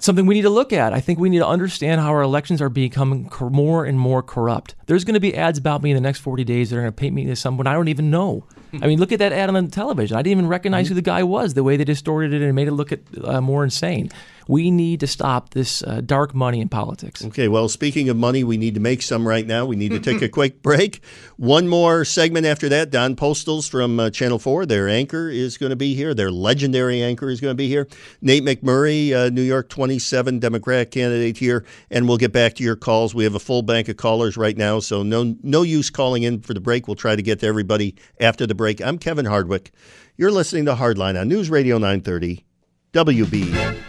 Something 0.00 0.26
we 0.26 0.34
need 0.34 0.42
to 0.42 0.50
look 0.50 0.72
at. 0.72 0.92
I 0.92 1.00
think 1.00 1.18
we 1.18 1.30
need 1.30 1.38
to 1.38 1.46
understand 1.46 2.00
how 2.00 2.08
our 2.08 2.22
elections 2.22 2.60
are 2.60 2.68
becoming 2.68 3.30
more 3.40 3.84
and 3.84 3.98
more 3.98 4.22
corrupt. 4.22 4.74
There's 4.86 5.04
going 5.04 5.14
to 5.14 5.20
be 5.20 5.36
ads 5.36 5.58
about 5.58 5.82
me 5.82 5.90
in 5.90 5.94
the 5.94 6.00
next 6.00 6.20
40 6.20 6.42
days 6.44 6.70
that 6.70 6.76
are 6.76 6.80
going 6.80 6.92
to 6.92 6.96
paint 6.96 7.14
me 7.14 7.30
as 7.30 7.38
someone 7.38 7.66
I 7.66 7.74
don't 7.74 7.88
even 7.88 8.10
know. 8.10 8.44
I 8.80 8.86
mean, 8.86 8.98
look 8.98 9.12
at 9.12 9.18
that 9.18 9.32
ad 9.32 9.48
on 9.48 9.64
the 9.64 9.70
television. 9.70 10.16
I 10.16 10.22
didn't 10.22 10.38
even 10.38 10.48
recognize 10.48 10.88
who 10.88 10.94
the 10.94 11.02
guy 11.02 11.22
was. 11.22 11.54
The 11.54 11.62
way 11.62 11.76
they 11.76 11.84
distorted 11.84 12.32
it 12.32 12.42
and 12.42 12.54
made 12.54 12.68
it 12.68 12.72
look 12.72 12.90
at, 12.90 13.00
uh, 13.22 13.40
more 13.40 13.64
insane. 13.64 14.10
We 14.48 14.70
need 14.70 15.00
to 15.00 15.06
stop 15.06 15.50
this 15.50 15.82
uh, 15.82 16.00
dark 16.04 16.34
money 16.34 16.60
in 16.60 16.68
politics. 16.68 17.24
Okay, 17.24 17.48
well, 17.48 17.68
speaking 17.68 18.08
of 18.08 18.16
money, 18.16 18.44
we 18.44 18.56
need 18.56 18.74
to 18.74 18.80
make 18.80 19.02
some 19.02 19.26
right 19.26 19.46
now. 19.46 19.64
We 19.66 19.76
need 19.76 19.90
to 19.92 20.00
take 20.00 20.22
a 20.22 20.28
quick 20.28 20.62
break. 20.62 21.00
One 21.36 21.68
more 21.68 22.04
segment 22.04 22.46
after 22.46 22.68
that. 22.68 22.90
Don 22.90 23.16
Postles 23.16 23.68
from 23.68 23.98
uh, 24.00 24.10
Channel 24.10 24.38
4, 24.38 24.66
their 24.66 24.88
anchor, 24.88 25.28
is 25.28 25.58
going 25.58 25.70
to 25.70 25.76
be 25.76 25.94
here. 25.94 26.14
Their 26.14 26.30
legendary 26.30 27.02
anchor 27.02 27.30
is 27.30 27.40
going 27.40 27.52
to 27.52 27.56
be 27.56 27.68
here. 27.68 27.88
Nate 28.20 28.44
McMurray, 28.44 29.12
uh, 29.12 29.30
New 29.30 29.42
York 29.42 29.68
27 29.68 30.38
Democratic 30.38 30.90
candidate 30.90 31.38
here. 31.38 31.64
And 31.90 32.08
we'll 32.08 32.18
get 32.18 32.32
back 32.32 32.54
to 32.54 32.64
your 32.64 32.76
calls. 32.76 33.14
We 33.14 33.24
have 33.24 33.34
a 33.34 33.40
full 33.40 33.62
bank 33.62 33.88
of 33.88 33.96
callers 33.96 34.36
right 34.36 34.56
now, 34.56 34.80
so 34.80 35.02
no, 35.02 35.36
no 35.42 35.62
use 35.62 35.90
calling 35.90 36.22
in 36.22 36.40
for 36.40 36.54
the 36.54 36.60
break. 36.60 36.86
We'll 36.88 36.94
try 36.94 37.16
to 37.16 37.22
get 37.22 37.40
to 37.40 37.46
everybody 37.46 37.96
after 38.20 38.46
the 38.46 38.54
break. 38.54 38.80
I'm 38.80 38.98
Kevin 38.98 39.26
Hardwick. 39.26 39.72
You're 40.16 40.30
listening 40.30 40.66
to 40.66 40.74
Hardline 40.74 41.18
on 41.20 41.28
News 41.28 41.50
Radio 41.50 41.78
930 41.78 42.44
WB. 42.92 43.81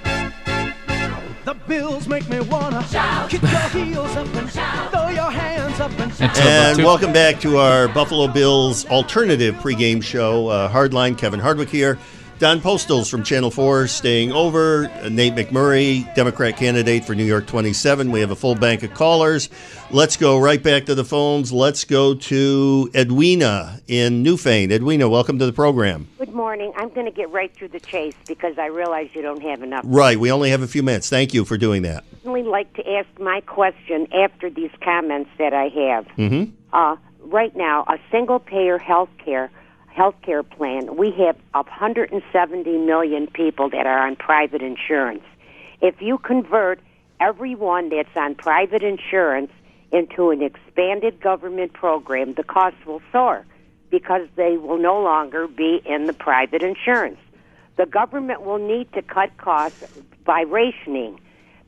The 1.54 1.60
bills 1.68 2.08
make 2.08 2.28
me 2.30 2.39
wanna 2.39 2.84
shout. 2.88 3.30
Kick 3.30 3.44
your 3.44 3.52
heels 3.52 4.16
up 4.16 4.26
and 4.34 4.50
shout. 4.50 4.92
Throw 4.92 5.10
your 5.10 5.30
hands 5.30 5.80
up 5.80 5.92
and 6.00 6.12
shout. 6.12 6.36
And 6.39 6.80
welcome 6.80 7.13
back 7.13 7.39
to 7.42 7.58
our 7.58 7.88
Buffalo 7.88 8.28
Bills 8.28 8.88
alternative 8.88 9.54
pregame 9.56 10.02
show. 10.02 10.48
Uh, 10.48 10.68
Hardline, 10.68 11.16
Kevin 11.16 11.39
Hardwick 11.39 11.70
here. 11.70 12.00
Don 12.44 12.60
Postles 12.60 13.10
from 13.10 13.24
Channel 13.24 13.52
4 13.52 13.88
staying 13.88 14.34
over. 14.34 14.92
Uh, 15.02 15.08
Nate 15.08 15.34
McMurray, 15.34 16.14
Democrat 16.14 16.58
candidate 16.58 17.06
for 17.06 17.16
New 17.16 17.24
York 17.24 17.48
27. 17.48 18.12
We 18.12 18.20
have 18.20 18.32
a 18.32 18.36
full 18.36 18.54
bank 18.54 18.84
of 18.84 18.94
callers. 18.94 19.48
Let's 19.92 20.18
go 20.18 20.38
right 20.38 20.62
back 20.62 20.88
to 20.88 20.94
the 20.94 21.06
phones. 21.06 21.54
Let's 21.54 21.86
go 21.86 22.16
to 22.16 22.92
Edwina 22.94 23.80
in 23.88 24.26
Newfane. 24.26 24.74
Edwina, 24.74 25.08
welcome 25.08 25.40
to 25.40 25.46
the 25.46 25.54
program. 25.54 26.10
Good 26.20 26.34
morning. 26.34 26.74
I'm 26.76 26.90
going 26.90 27.06
to 27.06 27.14
get 27.14 27.32
right 27.32 27.50
through 27.56 27.70
the 27.70 27.80
chase 27.80 28.16
because 28.28 28.58
I 28.58 28.66
realize 28.66 29.12
you 29.14 29.22
don't 29.22 29.42
have 29.42 29.64
enough. 29.64 29.86
Right, 29.88 30.20
we 30.20 30.30
only 30.30 30.50
have 30.50 30.62
a 30.62 30.68
few 30.68 30.84
minutes. 30.84 31.10
Thank 31.10 31.34
you 31.34 31.46
for 31.46 31.58
doing 31.58 31.84
that. 31.84 32.04
I'd 32.12 32.26
really 32.26 32.44
like 32.44 32.74
to 32.74 32.86
ask 32.92 33.08
my 33.22 33.40
question 33.40 34.06
after 34.14 34.50
these 34.50 34.72
comments 34.82 35.30
that 35.38 35.54
I 35.54 35.70
have. 35.70 36.08
Mm-hmm. 36.18 36.52
Uh, 36.74 36.98
right 37.22 37.56
now, 37.56 37.86
a 37.88 37.98
single 38.12 38.40
payer 38.40 38.78
health 38.78 39.12
care 39.24 39.50
health 39.94 40.16
care 40.24 40.44
plan, 40.44 40.96
we 40.96 41.12
have 41.12 41.38
170 41.54 42.78
million 42.78 43.28
people 43.28 43.70
that 43.70 43.86
are 43.86 44.08
on 44.08 44.16
private 44.16 44.62
insurance. 44.62 45.24
If 45.82 46.02
you 46.02 46.18
convert 46.18 46.80
everyone 47.20 47.90
that's 47.90 48.16
on 48.16 48.36
private 48.36 48.84
insurance 48.84 49.52
into 49.92 50.32
an 50.32 50.42
expanded 50.42 51.22
government 51.22 51.74
program, 51.74 52.34
the 52.34 52.44
cost 52.44 52.76
will 52.86 53.02
soar 53.12 53.46
because 53.92 54.28
they 54.36 54.58
will 54.58 54.80
no 54.80 55.00
longer 55.00 55.48
be 55.48 55.82
in 55.86 56.08
the 56.08 56.14
private 56.14 56.64
insurance. 56.64 57.20
The 57.78 57.86
government 57.86 58.42
will 58.42 58.58
need 58.58 58.92
to 58.94 59.04
cut 59.04 59.38
costs 59.38 59.84
by 60.26 60.42
rationing. 60.42 61.20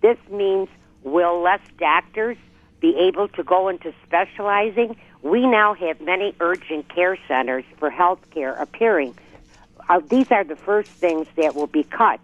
This 0.02 0.18
means 0.32 0.68
will 1.04 1.42
less 1.42 1.62
doctors 1.78 2.38
be 2.82 2.96
able 2.98 3.28
to 3.30 3.44
go 3.44 3.68
into 3.68 3.94
specializing? 4.06 4.96
We 5.26 5.48
now 5.48 5.74
have 5.74 6.02
many 6.02 6.36
urgent 6.40 6.88
care 6.88 7.18
centers 7.28 7.66
for 7.80 7.90
health 7.90 8.20
care 8.30 8.54
appearing. 8.54 9.18
Uh, 9.90 10.00
these 10.08 10.32
are 10.32 10.44
the 10.44 10.56
first 10.56 10.92
things 10.92 11.26
that 11.36 11.56
will 11.56 11.66
be 11.66 11.84
cut. 11.84 12.20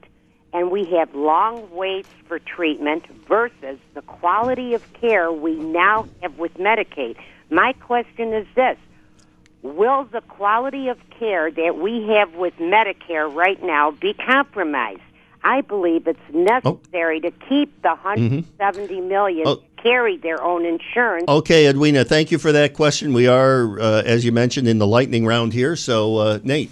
And 0.53 0.69
we 0.69 0.85
have 0.97 1.15
long 1.15 1.71
waits 1.71 2.09
for 2.27 2.37
treatment 2.37 3.07
versus 3.27 3.79
the 3.95 4.03
quality 4.03 4.75
of 4.75 4.83
care 4.93 5.31
we 5.31 5.55
now 5.55 6.07
have 6.21 6.37
with 6.37 6.53
Medicaid. 6.59 7.15
My 7.49 7.73
question 7.73 8.33
is 8.33 8.45
this 8.53 8.77
Will 9.63 10.03
the 10.03 10.21
quality 10.21 10.89
of 10.89 10.99
care 11.17 11.49
that 11.49 11.77
we 11.79 12.07
have 12.09 12.35
with 12.35 12.55
Medicare 12.57 13.33
right 13.33 13.61
now 13.63 13.89
be 13.89 14.13
compromised? 14.13 15.01
I 15.43 15.61
believe 15.61 16.05
it's 16.05 16.19
necessary 16.31 17.19
to 17.21 17.31
keep 17.49 17.81
the 17.81 17.95
170 17.95 19.01
million 19.01 19.47
Oh. 19.47 19.63
Carry 19.83 20.17
their 20.17 20.41
own 20.43 20.65
insurance. 20.65 21.25
Okay, 21.27 21.67
Edwina, 21.67 22.03
thank 22.03 22.31
you 22.31 22.37
for 22.37 22.51
that 22.51 22.73
question. 22.73 23.13
We 23.13 23.27
are, 23.27 23.79
uh, 23.79 24.01
as 24.03 24.25
you 24.25 24.31
mentioned, 24.31 24.67
in 24.67 24.77
the 24.77 24.87
lightning 24.87 25.25
round 25.25 25.53
here. 25.53 25.75
So, 25.75 26.17
uh, 26.17 26.39
Nate. 26.43 26.71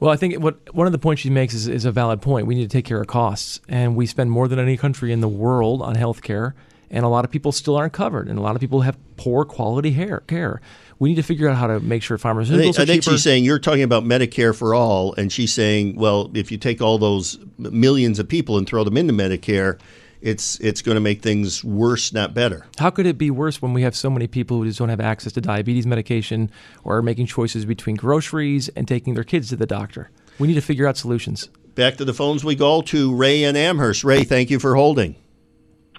Well, 0.00 0.12
I 0.12 0.16
think 0.16 0.34
what 0.34 0.74
one 0.74 0.86
of 0.86 0.92
the 0.92 0.98
points 0.98 1.22
she 1.22 1.30
makes 1.30 1.54
is, 1.54 1.68
is 1.68 1.84
a 1.84 1.92
valid 1.92 2.20
point. 2.20 2.46
We 2.46 2.54
need 2.54 2.68
to 2.68 2.76
take 2.76 2.84
care 2.84 3.00
of 3.00 3.06
costs, 3.06 3.60
and 3.68 3.96
we 3.96 4.06
spend 4.06 4.30
more 4.30 4.48
than 4.48 4.58
any 4.58 4.76
country 4.76 5.12
in 5.12 5.20
the 5.20 5.28
world 5.28 5.82
on 5.82 5.94
health 5.94 6.22
care, 6.22 6.54
and 6.90 7.04
a 7.04 7.08
lot 7.08 7.24
of 7.24 7.30
people 7.30 7.52
still 7.52 7.76
aren't 7.76 7.92
covered, 7.92 8.28
and 8.28 8.38
a 8.38 8.42
lot 8.42 8.54
of 8.54 8.60
people 8.60 8.82
have 8.82 8.98
poor 9.16 9.44
quality 9.44 9.92
hair 9.92 10.20
care. 10.26 10.60
We 10.98 11.08
need 11.08 11.16
to 11.16 11.22
figure 11.22 11.48
out 11.48 11.56
how 11.56 11.68
to 11.68 11.80
make 11.80 12.02
sure 12.02 12.18
I 12.22 12.34
think, 12.44 12.78
are 12.78 12.82
I 12.82 12.84
think 12.84 13.02
she's 13.02 13.22
saying 13.22 13.44
you're 13.44 13.58
talking 13.58 13.82
about 13.82 14.04
Medicare 14.04 14.54
for 14.54 14.74
all, 14.74 15.14
and 15.14 15.32
she's 15.32 15.52
saying, 15.52 15.96
well, 15.96 16.30
if 16.34 16.52
you 16.52 16.58
take 16.58 16.80
all 16.80 16.98
those 16.98 17.38
millions 17.58 18.18
of 18.18 18.28
people 18.28 18.58
and 18.58 18.66
throw 18.66 18.84
them 18.84 18.96
into 18.96 19.12
Medicare, 19.12 19.78
it's 20.24 20.58
it's 20.60 20.80
going 20.80 20.94
to 20.96 21.00
make 21.00 21.20
things 21.20 21.62
worse, 21.62 22.12
not 22.12 22.32
better. 22.32 22.66
How 22.78 22.88
could 22.88 23.04
it 23.04 23.18
be 23.18 23.30
worse 23.30 23.60
when 23.60 23.74
we 23.74 23.82
have 23.82 23.94
so 23.94 24.08
many 24.08 24.26
people 24.26 24.56
who 24.56 24.64
just 24.64 24.78
don't 24.78 24.88
have 24.88 25.00
access 25.00 25.32
to 25.34 25.40
diabetes 25.40 25.86
medication 25.86 26.50
or 26.82 26.96
are 26.96 27.02
making 27.02 27.26
choices 27.26 27.66
between 27.66 27.94
groceries 27.94 28.70
and 28.70 28.88
taking 28.88 29.14
their 29.14 29.22
kids 29.22 29.50
to 29.50 29.56
the 29.56 29.66
doctor? 29.66 30.10
We 30.38 30.48
need 30.48 30.54
to 30.54 30.62
figure 30.62 30.88
out 30.88 30.96
solutions. 30.96 31.50
Back 31.74 31.96
to 31.98 32.06
the 32.06 32.14
phones 32.14 32.42
we 32.42 32.54
go 32.54 32.80
to 32.82 33.14
Ray 33.14 33.44
and 33.44 33.56
Amherst. 33.56 34.02
Ray, 34.02 34.24
thank 34.24 34.50
you 34.50 34.58
for 34.58 34.74
holding. 34.74 35.16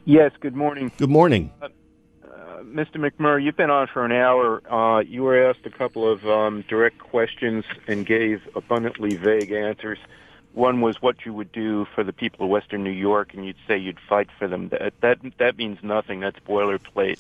Yes, 0.05 0.31
good 0.39 0.55
morning. 0.55 0.91
Good 0.97 1.09
morning. 1.09 1.51
Uh, 1.61 1.67
Mr. 2.63 2.95
McMurray, 2.95 3.43
you've 3.43 3.57
been 3.57 3.69
on 3.69 3.87
for 3.93 4.05
an 4.05 4.11
hour. 4.11 4.61
Uh, 4.71 5.01
you 5.01 5.21
were 5.23 5.49
asked 5.49 5.65
a 5.65 5.69
couple 5.69 6.11
of 6.11 6.25
um, 6.25 6.63
direct 6.67 6.97
questions 6.97 7.63
and 7.87 8.05
gave 8.05 8.41
abundantly 8.55 9.17
vague 9.17 9.51
answers. 9.51 9.99
One 10.55 10.79
was 10.79 11.01
what 11.01 11.25
you 11.25 11.33
would 11.33 11.51
do 11.51 11.85
for 11.93 12.01
the 12.05 12.13
people 12.13 12.45
of 12.45 12.49
Western 12.49 12.81
New 12.81 12.89
York, 12.89 13.33
and 13.33 13.45
you'd 13.45 13.57
say 13.67 13.77
you'd 13.77 13.99
fight 13.99 14.29
for 14.39 14.47
them. 14.47 14.69
That 14.69 14.93
that 15.01 15.19
that 15.37 15.57
means 15.57 15.79
nothing. 15.83 16.21
That's 16.21 16.39
boilerplate. 16.39 17.19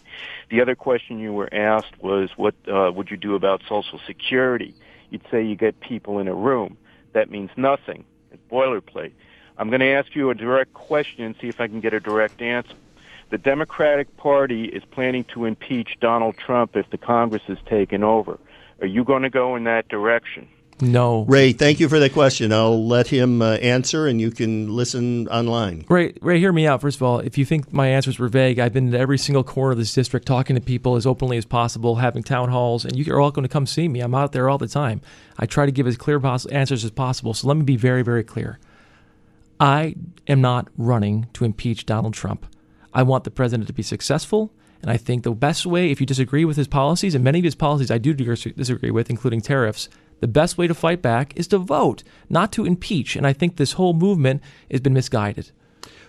The 0.49 0.61
other 0.61 0.73
question 0.73 1.19
you 1.19 1.33
were 1.33 1.53
asked 1.53 2.01
was 2.01 2.29
what 2.37 2.55
uh, 2.65 2.93
would 2.95 3.11
you 3.11 3.17
do 3.17 3.35
about 3.35 3.61
Social 3.67 3.99
Security? 4.07 4.73
You'd 5.09 5.25
say 5.29 5.43
you 5.43 5.57
get 5.57 5.81
people 5.81 6.19
in 6.19 6.29
a 6.29 6.33
room. 6.33 6.77
That 7.11 7.29
means 7.29 7.49
nothing. 7.57 8.05
It's 8.31 8.41
boilerplate. 8.49 9.11
I'm 9.57 9.69
going 9.69 9.81
to 9.81 9.91
ask 9.91 10.15
you 10.15 10.29
a 10.29 10.35
direct 10.35 10.73
question 10.73 11.25
and 11.25 11.35
see 11.41 11.49
if 11.49 11.59
I 11.59 11.67
can 11.67 11.81
get 11.81 11.93
a 11.93 11.99
direct 11.99 12.41
answer. 12.41 12.75
The 13.31 13.37
Democratic 13.37 14.15
Party 14.15 14.65
is 14.65 14.83
planning 14.85 15.25
to 15.33 15.43
impeach 15.43 15.97
Donald 15.99 16.37
Trump 16.37 16.77
if 16.77 16.89
the 16.89 16.97
Congress 16.97 17.43
is 17.49 17.57
taken 17.65 18.01
over. 18.01 18.39
Are 18.79 18.87
you 18.87 19.03
going 19.03 19.23
to 19.23 19.29
go 19.29 19.57
in 19.57 19.65
that 19.65 19.89
direction? 19.89 20.47
No. 20.81 21.23
Ray, 21.23 21.53
thank 21.53 21.79
you 21.79 21.87
for 21.87 21.99
that 21.99 22.11
question. 22.11 22.51
I'll 22.51 22.85
let 22.85 23.07
him 23.07 23.41
uh, 23.41 23.53
answer, 23.55 24.07
and 24.07 24.19
you 24.19 24.29
can 24.29 24.75
listen 24.75 25.27
online. 25.29 25.85
Ray, 25.87 26.13
Ray, 26.21 26.39
hear 26.39 26.51
me 26.51 26.67
out. 26.67 26.81
First 26.81 26.97
of 26.97 27.03
all, 27.03 27.19
if 27.19 27.37
you 27.37 27.45
think 27.45 27.71
my 27.71 27.87
answers 27.87 28.19
were 28.19 28.27
vague, 28.27 28.59
I've 28.59 28.73
been 28.73 28.91
to 28.91 28.99
every 28.99 29.17
single 29.17 29.43
corner 29.43 29.71
of 29.71 29.77
this 29.77 29.93
district 29.93 30.25
talking 30.25 30.55
to 30.57 30.61
people 30.61 30.97
as 30.97 31.05
openly 31.05 31.37
as 31.37 31.45
possible, 31.45 31.95
having 31.95 32.23
town 32.23 32.49
halls, 32.49 32.83
and 32.83 32.97
you 32.97 33.13
are 33.13 33.21
all 33.21 33.31
going 33.31 33.43
to 33.43 33.49
come 33.49 33.65
see 33.65 33.87
me. 33.87 34.01
I'm 34.01 34.13
out 34.13 34.33
there 34.33 34.49
all 34.49 34.57
the 34.57 34.67
time. 34.67 34.99
I 35.39 35.45
try 35.45 35.65
to 35.65 35.71
give 35.71 35.87
as 35.87 35.95
clear 35.95 36.19
pos- 36.19 36.45
answers 36.47 36.83
as 36.83 36.91
possible. 36.91 37.33
So 37.33 37.47
let 37.47 37.55
me 37.55 37.63
be 37.63 37.77
very, 37.77 38.01
very 38.01 38.23
clear. 38.23 38.59
I 39.61 39.95
am 40.27 40.41
not 40.41 40.67
running 40.77 41.27
to 41.33 41.45
impeach 41.45 41.85
Donald 41.85 42.13
Trump. 42.13 42.45
I 42.93 43.03
want 43.03 43.23
the 43.23 43.31
president 43.31 43.67
to 43.67 43.73
be 43.73 43.83
successful. 43.83 44.51
And 44.81 44.91
I 44.91 44.97
think 44.97 45.23
the 45.23 45.31
best 45.31 45.65
way, 45.65 45.89
if 45.89 45.99
you 45.99 46.05
disagree 46.05 46.45
with 46.45 46.57
his 46.57 46.67
policies, 46.67 47.15
and 47.15 47.23
many 47.23 47.39
of 47.39 47.45
his 47.45 47.55
policies 47.55 47.89
I 47.89 47.97
do 47.97 48.13
disagree 48.13 48.91
with, 48.91 49.09
including 49.09 49.41
tariffs, 49.41 49.89
the 50.19 50.27
best 50.27 50.57
way 50.57 50.67
to 50.67 50.73
fight 50.73 51.01
back 51.01 51.35
is 51.35 51.47
to 51.49 51.57
vote, 51.57 52.03
not 52.29 52.51
to 52.53 52.65
impeach. 52.65 53.15
And 53.15 53.27
I 53.27 53.33
think 53.33 53.57
this 53.57 53.73
whole 53.73 53.93
movement 53.93 54.41
has 54.71 54.81
been 54.81 54.93
misguided. 54.93 55.51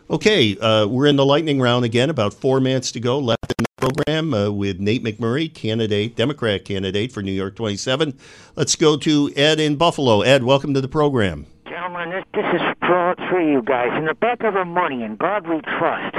Okay, 0.08 0.56
uh, 0.58 0.86
we're 0.86 1.06
in 1.06 1.16
the 1.16 1.26
lightning 1.26 1.60
round 1.60 1.84
again. 1.84 2.10
About 2.10 2.32
four 2.32 2.60
minutes 2.60 2.92
to 2.92 3.00
go 3.00 3.18
left 3.18 3.52
in 3.58 3.64
the 3.64 3.88
program 3.88 4.32
uh, 4.32 4.50
with 4.50 4.78
Nate 4.78 5.02
McMurray, 5.02 5.52
candidate, 5.52 6.14
Democrat 6.14 6.64
candidate 6.64 7.10
for 7.10 7.22
New 7.22 7.32
York 7.32 7.56
27. 7.56 8.16
Let's 8.54 8.76
go 8.76 8.96
to 8.98 9.32
Ed 9.34 9.58
in 9.58 9.74
Buffalo. 9.74 10.20
Ed, 10.20 10.44
welcome 10.44 10.74
to 10.74 10.80
the 10.80 10.86
program. 10.86 11.46
Gentlemen, 11.68 12.10
this, 12.10 12.24
this 12.34 12.44
is 12.54 12.60
for, 12.80 13.16
for 13.28 13.40
you 13.40 13.62
guys. 13.62 13.98
In 13.98 14.04
the 14.04 14.14
back 14.14 14.44
of 14.44 14.54
our 14.54 14.64
money, 14.64 15.02
in 15.02 15.16
God 15.16 15.48
we 15.48 15.60
trust. 15.62 16.16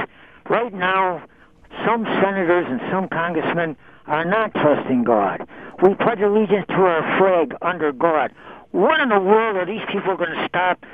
Right 0.50 0.74
now, 0.74 1.24
some 1.86 2.04
senators 2.04 2.66
and 2.68 2.80
some 2.90 3.08
congressmen 3.08 3.74
are 4.08 4.24
not 4.24 4.52
trusting 4.54 5.04
God. 5.04 5.46
We 5.82 5.94
pledge 5.94 6.20
allegiance 6.20 6.66
to 6.68 6.74
our 6.74 7.18
flag 7.18 7.54
under 7.62 7.92
God. 7.92 8.32
What 8.72 9.00
in 9.00 9.10
the 9.10 9.20
world 9.20 9.56
are 9.56 9.66
these 9.66 9.84
people 9.92 10.16
going 10.16 10.30
to 10.30 10.46
stop 10.48 10.84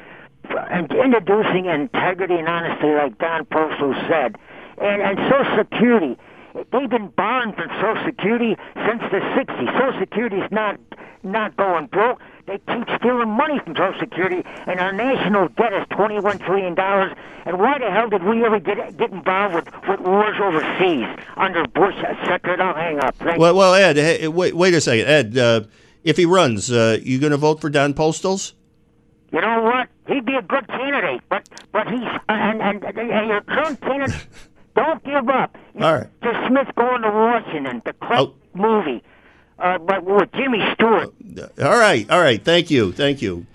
introducing 0.70 1.66
integrity 1.66 2.35
and 2.35 2.48
honesty 2.48 2.88
like 2.88 3.18
Don 3.18 3.44
Postles 3.46 3.96
said? 4.09 4.37
And, 4.79 5.03
and 5.03 5.18
Social 5.31 5.57
Security, 5.57 6.18
they've 6.55 6.90
been 6.90 7.09
bond 7.09 7.55
from 7.57 7.68
Social 7.81 8.05
Security 8.05 8.57
since 8.74 9.03
the 9.11 9.20
60s. 9.38 9.79
Social 9.79 10.00
Security's 10.00 10.50
not 10.50 10.79
not 11.22 11.57
going 11.57 11.87
broke. 11.87 12.20
They 12.46 12.59
keep 12.59 12.87
stealing 12.98 13.30
money 13.30 13.59
from 13.61 13.74
Social 13.74 13.98
Security, 13.98 14.42
and 14.66 14.78
our 14.78 14.92
national 14.92 15.48
debt 15.48 15.72
is 15.72 15.87
$21 15.88 16.44
trillion. 16.44 16.78
And 16.78 17.59
why 17.59 17.78
the 17.78 17.90
hell 17.90 18.09
did 18.11 18.22
we 18.22 18.44
ever 18.44 18.59
get 18.61 18.96
get 18.98 19.11
involved 19.12 19.54
with, 19.54 19.68
with 19.88 20.00
wars 20.00 20.37
overseas 20.40 21.07
under 21.37 21.66
Bush? 21.68 21.94
Second, 22.26 22.61
I'll 22.61 22.74
hang 22.74 22.98
up. 23.00 23.14
Thank 23.16 23.38
Well, 23.40 23.54
well, 23.54 23.74
Ed, 23.74 23.96
hey, 23.96 24.28
wait, 24.28 24.54
wait 24.54 24.74
a 24.74 24.80
second. 24.80 25.07
Ed, 25.07 25.38
uh, 25.38 25.62
if 26.04 26.18
he 26.18 26.26
runs, 26.26 26.70
uh, 26.70 26.98
you 27.02 27.18
going 27.18 27.30
to 27.33 27.38
vote 27.38 27.61
for 27.62 27.70
Don 27.70 27.94
Postles? 27.94 28.52
You 29.33 29.40
know 29.40 29.62
what? 29.62 29.88
He'd 30.07 30.26
be 30.26 30.35
a 30.35 30.42
good 30.42 30.68
candidate, 30.68 31.22
but 31.30 31.48
but 31.72 31.88
he's 31.88 32.02
and 32.28 32.61
and, 32.61 32.85
and, 32.85 32.98
and 32.98 33.28
your 33.28 33.40
current 33.40 33.80
candidate. 33.80 34.26
Don't 34.76 35.02
give 35.04 35.28
up. 35.28 35.57
All 35.80 35.94
right. 35.94 36.09
Just 36.22 36.46
Smith 36.48 36.68
going 36.76 37.02
to 37.02 37.11
Washington, 37.11 37.80
the 37.85 37.92
classic 37.94 38.28
Oh. 38.28 38.35
movie, 38.54 39.02
uh, 39.59 39.78
but 39.78 40.04
with 40.04 40.30
Jimmy 40.33 40.61
Stewart. 40.74 41.12
All 41.38 41.79
right, 41.79 42.09
all 42.11 42.20
right. 42.20 42.42
Thank 42.42 42.70
you, 42.70 42.92
thank 42.92 43.23
you. 43.23 43.47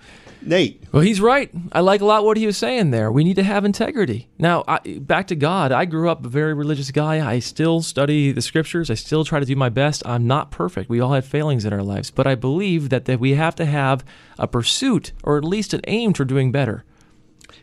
Nate. 0.42 0.82
Well, 0.92 1.02
he's 1.02 1.20
right. 1.20 1.52
I 1.74 1.82
like 1.82 2.02
a 2.02 2.06
lot 2.06 2.24
what 2.24 2.38
he 2.38 2.46
was 2.46 2.58
saying 2.58 2.92
there. 2.92 3.12
We 3.12 3.24
need 3.24 3.36
to 3.36 3.44
have 3.44 3.66
integrity. 3.66 4.30
Now, 4.38 4.64
I, 4.68 4.80
back 5.00 5.28
to 5.28 5.36
God. 5.36 5.72
I 5.72 5.86
grew 5.86 6.10
up 6.10 6.26
a 6.26 6.30
very 6.30 6.54
religious 6.54 6.92
guy. 6.92 7.26
I 7.30 7.40
still 7.40 7.82
study 7.82 8.32
the 8.32 8.42
scriptures. 8.42 8.90
I 8.90 8.94
still 8.94 9.26
try 9.26 9.40
to 9.40 9.46
do 9.46 9.56
my 9.56 9.70
best. 9.70 10.02
I'm 10.06 10.28
not 10.28 10.50
perfect. 10.50 10.90
We 10.90 11.02
all 11.02 11.14
have 11.14 11.26
failings 11.26 11.66
in 11.66 11.74
our 11.74 11.84
lives, 11.84 12.10
but 12.10 12.26
I 12.26 12.36
believe 12.36 12.90
that, 12.90 13.06
that 13.06 13.20
we 13.20 13.34
have 13.34 13.56
to 13.56 13.66
have 13.66 14.06
a 14.38 14.48
pursuit 14.48 15.12
or 15.24 15.38
at 15.38 15.44
least 15.44 15.74
an 15.74 15.82
aim 15.88 16.14
for 16.14 16.24
doing 16.24 16.52
better. 16.52 16.86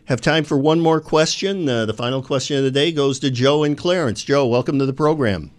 Have 0.05 0.21
time 0.21 0.43
for 0.43 0.57
one 0.57 0.79
more 0.79 1.01
question. 1.01 1.67
Uh, 1.67 1.85
the 1.85 1.93
final 1.93 2.21
question 2.21 2.57
of 2.57 2.63
the 2.63 2.71
day 2.71 2.91
goes 2.91 3.19
to 3.19 3.31
Joe 3.31 3.63
and 3.63 3.77
Clarence. 3.77 4.23
Joe, 4.23 4.45
welcome 4.45 4.79
to 4.79 4.85
the 4.85 4.93
program. 4.93 5.51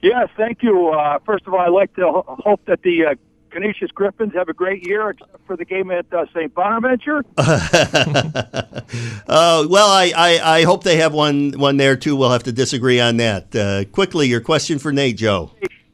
Yes, 0.00 0.28
thank 0.36 0.62
you. 0.62 0.90
Uh, 0.90 1.18
first 1.24 1.46
of 1.46 1.54
all, 1.54 1.60
I'd 1.60 1.68
like 1.70 1.94
to 1.94 2.02
ho- 2.02 2.36
hope 2.44 2.60
that 2.66 2.82
the 2.82 3.06
uh, 3.06 3.14
Canisius 3.54 3.92
Griffins 3.92 4.34
have 4.34 4.48
a 4.48 4.52
great 4.52 4.84
year, 4.84 5.14
for 5.46 5.56
the 5.56 5.64
game 5.64 5.92
at 5.92 6.12
uh, 6.12 6.26
St. 6.34 6.52
Bonaventure. 6.52 7.24
Uh, 9.26 9.66
well, 9.68 9.88
I, 9.88 10.12
I, 10.14 10.58
I 10.58 10.62
hope 10.64 10.84
they 10.84 10.96
have 10.96 11.14
one 11.14 11.52
one 11.52 11.78
there 11.78 11.96
too. 11.96 12.14
We'll 12.14 12.30
have 12.30 12.42
to 12.44 12.52
disagree 12.52 13.00
on 13.00 13.16
that. 13.16 13.56
Uh, 13.56 13.84
quickly, 13.90 14.28
your 14.28 14.40
question 14.40 14.78
for 14.78 14.92
Nate, 14.92 15.16
Joe. 15.16 15.50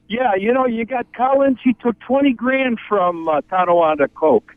Yeah, 0.08 0.34
you 0.34 0.52
know, 0.52 0.66
you 0.66 0.84
got 0.84 1.06
Collins. 1.14 1.58
He 1.62 1.72
took 1.74 1.98
twenty 2.00 2.32
grand 2.32 2.78
from 2.88 3.28
uh, 3.28 3.40
Tonawanda 3.42 4.08
Coke, 4.08 4.54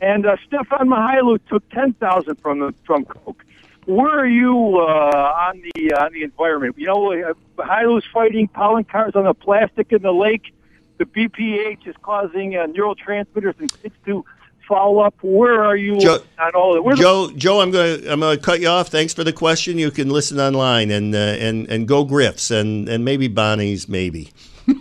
and 0.00 0.26
uh, 0.26 0.36
Stefan 0.46 0.88
Mychajliw 0.88 1.40
took 1.48 1.68
ten 1.70 1.92
thousand 1.94 2.36
from 2.36 2.60
the, 2.60 2.74
from 2.84 3.04
Coke. 3.04 3.44
Where 3.84 4.18
are 4.18 4.26
you 4.26 4.78
uh, 4.78 5.50
on 5.50 5.62
the 5.74 5.92
uh, 5.92 6.06
on 6.06 6.12
the 6.12 6.22
environment? 6.22 6.76
You 6.78 6.86
know, 6.86 7.12
uh, 7.12 7.34
Mychajliw's 7.58 8.06
fighting 8.12 8.48
pollen 8.48 8.84
cars 8.84 9.14
on 9.14 9.24
the 9.24 9.34
plastic 9.34 9.92
in 9.92 10.02
the 10.02 10.12
lake. 10.12 10.54
The 10.98 11.04
BPH 11.04 11.86
is 11.86 11.94
causing 12.02 12.56
uh, 12.56 12.66
neurotransmitters 12.66 13.60
in 13.60 13.68
kids 13.68 13.94
to 14.06 14.24
follow 14.68 15.00
up. 15.00 15.14
Where 15.22 15.62
are 15.62 15.76
you 15.76 15.98
Joe- 15.98 16.22
on 16.38 16.54
all 16.54 16.78
of 16.78 16.86
it? 16.92 17.00
Joe, 17.00 17.30
Joe, 17.36 17.60
I'm 17.60 17.70
going 17.70 18.00
to 18.02 18.12
I'm 18.12 18.20
going 18.20 18.36
to 18.36 18.42
cut 18.42 18.60
you 18.60 18.68
off. 18.68 18.88
Thanks 18.88 19.12
for 19.14 19.24
the 19.24 19.32
question. 19.32 19.78
You 19.78 19.90
can 19.90 20.10
listen 20.10 20.40
online 20.40 20.90
and 20.90 21.14
uh, 21.14 21.18
and 21.18 21.68
and 21.68 21.86
go 21.86 22.04
Griffs 22.04 22.50
and 22.50 22.88
and 22.88 23.04
maybe 23.04 23.28
Bonnie's 23.28 23.88
maybe. 23.88 24.30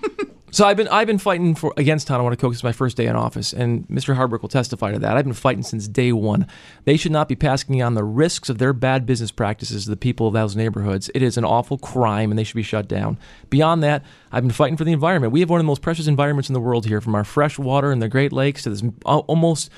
So 0.55 0.65
I've 0.65 0.77
been 0.77 0.87
I've 0.87 1.05
been 1.05 1.17
fighting 1.17 1.53
for 1.53 1.73
against 1.75 2.07
Tonawanda 2.07 2.37
Coke 2.37 2.53
since 2.53 2.63
my 2.63 2.71
first 2.71 2.95
day 2.95 3.07
in 3.07 3.15
office, 3.17 3.51
and 3.51 3.85
Mr. 3.89 4.15
Hardwick 4.15 4.41
will 4.41 4.47
testify 4.47 4.93
to 4.93 4.99
that. 4.99 5.17
I've 5.17 5.25
been 5.25 5.33
fighting 5.33 5.63
since 5.63 5.85
day 5.85 6.13
one. 6.13 6.47
They 6.85 6.95
should 6.95 7.11
not 7.11 7.27
be 7.27 7.35
passing 7.35 7.83
on 7.83 7.95
the 7.95 8.05
risks 8.05 8.47
of 8.47 8.57
their 8.57 8.71
bad 8.71 9.05
business 9.05 9.31
practices 9.31 9.83
to 9.83 9.89
the 9.89 9.97
people 9.97 10.27
of 10.27 10.33
those 10.33 10.55
neighborhoods. 10.55 11.11
It 11.13 11.21
is 11.21 11.35
an 11.35 11.43
awful 11.43 11.77
crime, 11.77 12.31
and 12.31 12.39
they 12.39 12.45
should 12.45 12.55
be 12.55 12.63
shut 12.63 12.87
down. 12.87 13.19
Beyond 13.49 13.83
that, 13.83 14.05
I've 14.31 14.43
been 14.43 14.51
fighting 14.53 14.77
for 14.77 14.85
the 14.85 14.93
environment. 14.93 15.33
We 15.33 15.41
have 15.41 15.49
one 15.49 15.59
of 15.59 15.65
the 15.65 15.67
most 15.67 15.81
precious 15.81 16.07
environments 16.07 16.49
in 16.49 16.53
the 16.53 16.61
world 16.61 16.85
here, 16.85 17.01
from 17.01 17.15
our 17.15 17.25
fresh 17.25 17.59
water 17.59 17.91
in 17.91 17.99
the 17.99 18.07
Great 18.07 18.31
Lakes 18.31 18.63
to 18.63 18.69
this 18.69 18.81
uh, 19.05 19.17
almost 19.17 19.69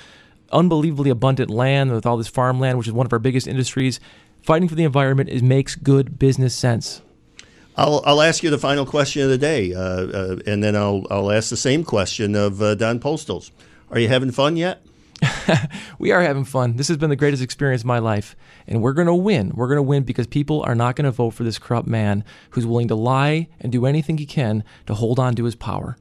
unbelievably 0.52 1.10
abundant 1.10 1.50
land 1.50 1.92
with 1.92 2.06
all 2.06 2.18
this 2.18 2.28
farmland, 2.28 2.78
which 2.78 2.86
is 2.86 2.94
one 2.94 3.08
of 3.08 3.14
our 3.14 3.18
biggest 3.18 3.48
industries. 3.48 4.00
Fighting 4.44 4.70
for 4.70 4.76
the 4.76 4.84
environment 4.84 5.30
is 5.30 5.42
makes 5.42 5.74
good 5.74 6.20
business 6.20 6.54
sense. 6.54 7.02
I'll, 7.78 8.02
I'll 8.06 8.22
ask 8.22 8.42
you 8.42 8.50
the 8.50 8.58
final 8.58 8.86
question 8.86 9.22
of 9.22 9.30
the 9.30 9.38
day, 9.38 9.74
uh, 9.74 9.80
uh, 9.80 10.38
and 10.48 10.64
then 10.64 10.76
I'll, 10.76 11.06
I'll 11.12 11.32
ask 11.32 11.50
the 11.52 11.58
same 11.58 11.84
question 11.84 12.36
of 12.36 12.62
uh, 12.62 12.74
Don 12.74 13.00
Postles. 13.00 13.52
Are 13.92 14.00
you 14.00 14.08
having 14.08 14.32
fun 14.32 14.58
yet? 14.58 14.84
we 16.00 16.12
are 16.12 16.22
having 16.22 16.44
fun. 16.44 16.76
This 16.76 16.88
has 16.88 16.98
been 16.98 17.10
the 17.10 17.16
greatest 17.16 17.44
experience 17.44 17.84
of 17.84 17.86
my 17.86 18.00
life. 18.00 18.36
And 18.68 18.82
we're 18.82 18.94
going 18.94 19.08
to 19.08 19.16
win. 19.16 19.52
We're 19.56 19.68
going 19.68 19.78
to 19.78 19.84
win 19.84 20.04
because 20.04 20.28
people 20.28 20.62
are 20.64 20.76
not 20.76 20.96
going 20.96 21.06
to 21.06 21.12
vote 21.12 21.32
for 21.32 21.44
this 21.44 21.60
corrupt 21.60 21.88
man 21.88 22.24
who's 22.52 22.66
willing 22.66 22.88
to 22.90 22.96
lie 22.96 23.48
and 23.60 23.72
do 23.72 23.86
anything 23.86 24.18
he 24.18 24.26
can 24.26 24.64
to 24.88 24.94
hold 24.94 25.20
on 25.20 25.36
to 25.36 25.46
his 25.46 25.56
power. 25.56 25.98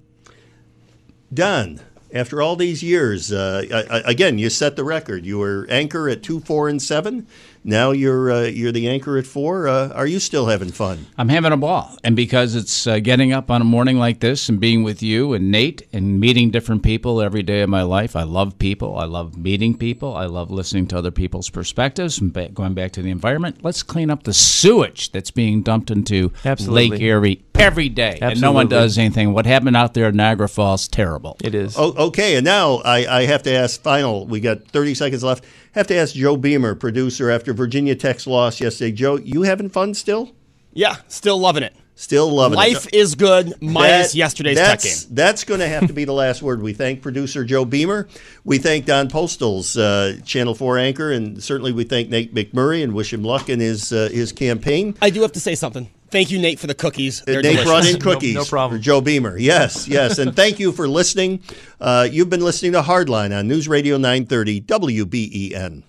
Don, 1.33 1.81
after 2.13 2.41
all 2.41 2.57
these 2.57 2.83
years, 2.83 3.33
uh, 3.33 4.03
again, 4.05 4.39
you 4.39 4.51
set 4.51 4.77
the 4.77 4.85
record. 4.85 5.25
You 5.25 5.39
were 5.39 5.67
anchor 5.69 6.09
at 6.09 6.23
two, 6.23 6.41
four, 6.41 6.69
and 6.69 6.81
seven. 6.81 7.27
Now 7.67 7.91
you're 7.91 8.31
uh, 8.31 8.43
you're 8.43 8.71
the 8.71 8.89
anchor 8.89 9.19
at 9.19 9.27
four. 9.27 9.67
Uh, 9.67 9.89
are 9.89 10.07
you 10.07 10.21
still 10.21 10.47
having 10.47 10.71
fun? 10.71 11.07
I'm 11.19 11.29
having 11.29 11.51
a 11.51 11.57
ball, 11.57 11.99
and 12.05 12.15
because 12.15 12.55
it's 12.55 12.87
uh, 12.87 13.01
getting 13.01 13.33
up 13.33 13.51
on 13.51 13.61
a 13.61 13.65
morning 13.65 13.99
like 13.99 14.21
this 14.21 14.49
and 14.49 14.61
being 14.61 14.85
with 14.85 15.03
you 15.03 15.33
and 15.33 15.51
Nate 15.51 15.83
and 15.93 16.21
meeting 16.21 16.53
different 16.53 16.85
people 16.85 17.21
every 17.21 17.43
day 17.43 17.63
of 17.63 17.69
my 17.69 17.83
life. 17.83 18.15
I 18.15 18.23
love 18.23 18.57
people. 18.61 18.97
I 18.97 19.07
love 19.07 19.37
meeting 19.37 19.77
people. 19.77 20.15
I 20.15 20.27
love 20.27 20.53
listening 20.53 20.87
to 20.89 20.99
other 20.99 21.11
people's 21.11 21.51
perspectives. 21.51 22.21
And 22.21 22.33
ba- 22.33 22.51
going 22.51 22.75
back 22.75 22.93
to 22.93 23.03
the 23.03 23.11
environment, 23.11 23.65
let's 23.65 23.83
clean 23.83 24.11
up 24.11 24.23
the 24.23 24.33
sewage 24.33 25.11
that's 25.11 25.33
being 25.33 25.63
dumped 25.63 25.91
into 25.91 26.33
Absolutely. 26.45 26.91
Lake 26.91 27.01
Erie 27.01 27.45
every 27.59 27.89
day, 27.89 28.19
and 28.23 28.41
no 28.41 28.53
one 28.53 28.69
does 28.69 28.97
anything. 28.97 29.33
What 29.33 29.45
happened 29.47 29.77
out 29.77 29.95
there 29.95 30.11
in 30.11 30.17
Niagara 30.17 30.49
Falls, 30.49 30.87
terrible. 30.87 31.37
It 31.43 31.55
is. 31.55 31.75
Oh, 31.77 31.95
okay, 32.09 32.37
and 32.37 32.45
now 32.45 32.77
I, 32.85 33.23
I 33.23 33.27
have 33.27 33.43
to 33.43 33.53
ask. 33.53 33.83
Final, 33.83 34.25
we 34.27 34.39
got 34.41 34.69
30 34.69 34.95
seconds 34.95 35.25
left. 35.25 35.45
Have 35.77 35.89
to 35.89 35.95
ask 35.95 36.15
Joe 36.15 36.39
Beamer, 36.39 36.75
producer, 36.75 37.31
after 37.31 37.53
Virginia 37.53 37.95
Tech's 37.95 38.27
loss 38.27 38.63
yesterday. 38.63 38.93
Joe, 38.93 39.19
you 39.19 39.43
having 39.43 39.69
fun 39.69 39.93
still? 39.93 40.33
Yeah, 40.73 40.97
still 41.07 41.37
loving 41.39 41.63
it. 41.63 41.77
Still 41.97 42.31
loving 42.31 42.55
it. 42.59 42.63
Life 42.63 42.87
is 42.95 43.15
good, 43.15 43.61
minus 43.61 44.13
That- 44.13 44.17
yesterday's 44.17 44.57
tech 44.57 44.81
game. 44.81 44.97
That's 45.11 45.45
going 45.45 45.61
to 45.61 45.69
have 45.69 45.87
to 45.87 45.93
be 45.93 46.07
the 46.07 46.15
last 46.15 46.41
word. 46.41 46.63
We 46.63 46.73
thank 46.73 47.03
producer 47.03 47.45
Joe 47.45 47.67
Beamer. 47.67 48.09
We 48.43 48.57
thank 48.57 48.87
Don 48.87 49.09
Postles 49.11 49.77
uh, 49.77 50.19
Channel 50.25 50.55
4 50.55 50.79
anchor, 50.79 51.13
and 51.13 51.45
certainly 51.45 51.73
we 51.73 51.85
thank 51.85 52.09
Nate 52.09 52.35
McMurray 52.35 52.83
and 52.83 52.95
wish 52.95 53.13
him 53.13 53.23
luck 53.23 53.51
in 53.51 53.61
his 53.61 53.93
uh, 53.93 54.09
his 54.11 54.33
campaign. 54.33 54.95
I 55.03 55.11
do 55.11 55.21
have 55.21 55.33
to 55.33 55.41
say 55.41 55.55
something. 55.55 55.91
Thank 56.11 56.31
you, 56.31 56.39
Nate, 56.39 56.59
for 56.59 56.67
the 56.67 56.75
cookies. 56.75 57.23
They're 57.23 57.43
Nate 57.43 57.65
brought 57.65 57.87
in 57.87 58.01
cookies 58.01 58.35
No 58.35 58.45
for 58.45 58.79
Joe 58.79 59.01
Beamer. 59.01 59.37
Yes, 59.37 59.89
yes. 59.89 60.19
And 60.19 60.35
thank 60.35 60.59
you 60.59 60.73
for 60.73 60.87
listening. 60.87 61.43
Uh, 61.81 62.09
you've 62.11 62.31
been 62.31 62.45
listening 62.45 62.73
to 62.73 62.83
Hardline 62.83 63.37
on 63.37 63.49
News 63.49 63.69
Radio 63.69 63.97
930 63.97 64.61
WBEN. 64.63 65.83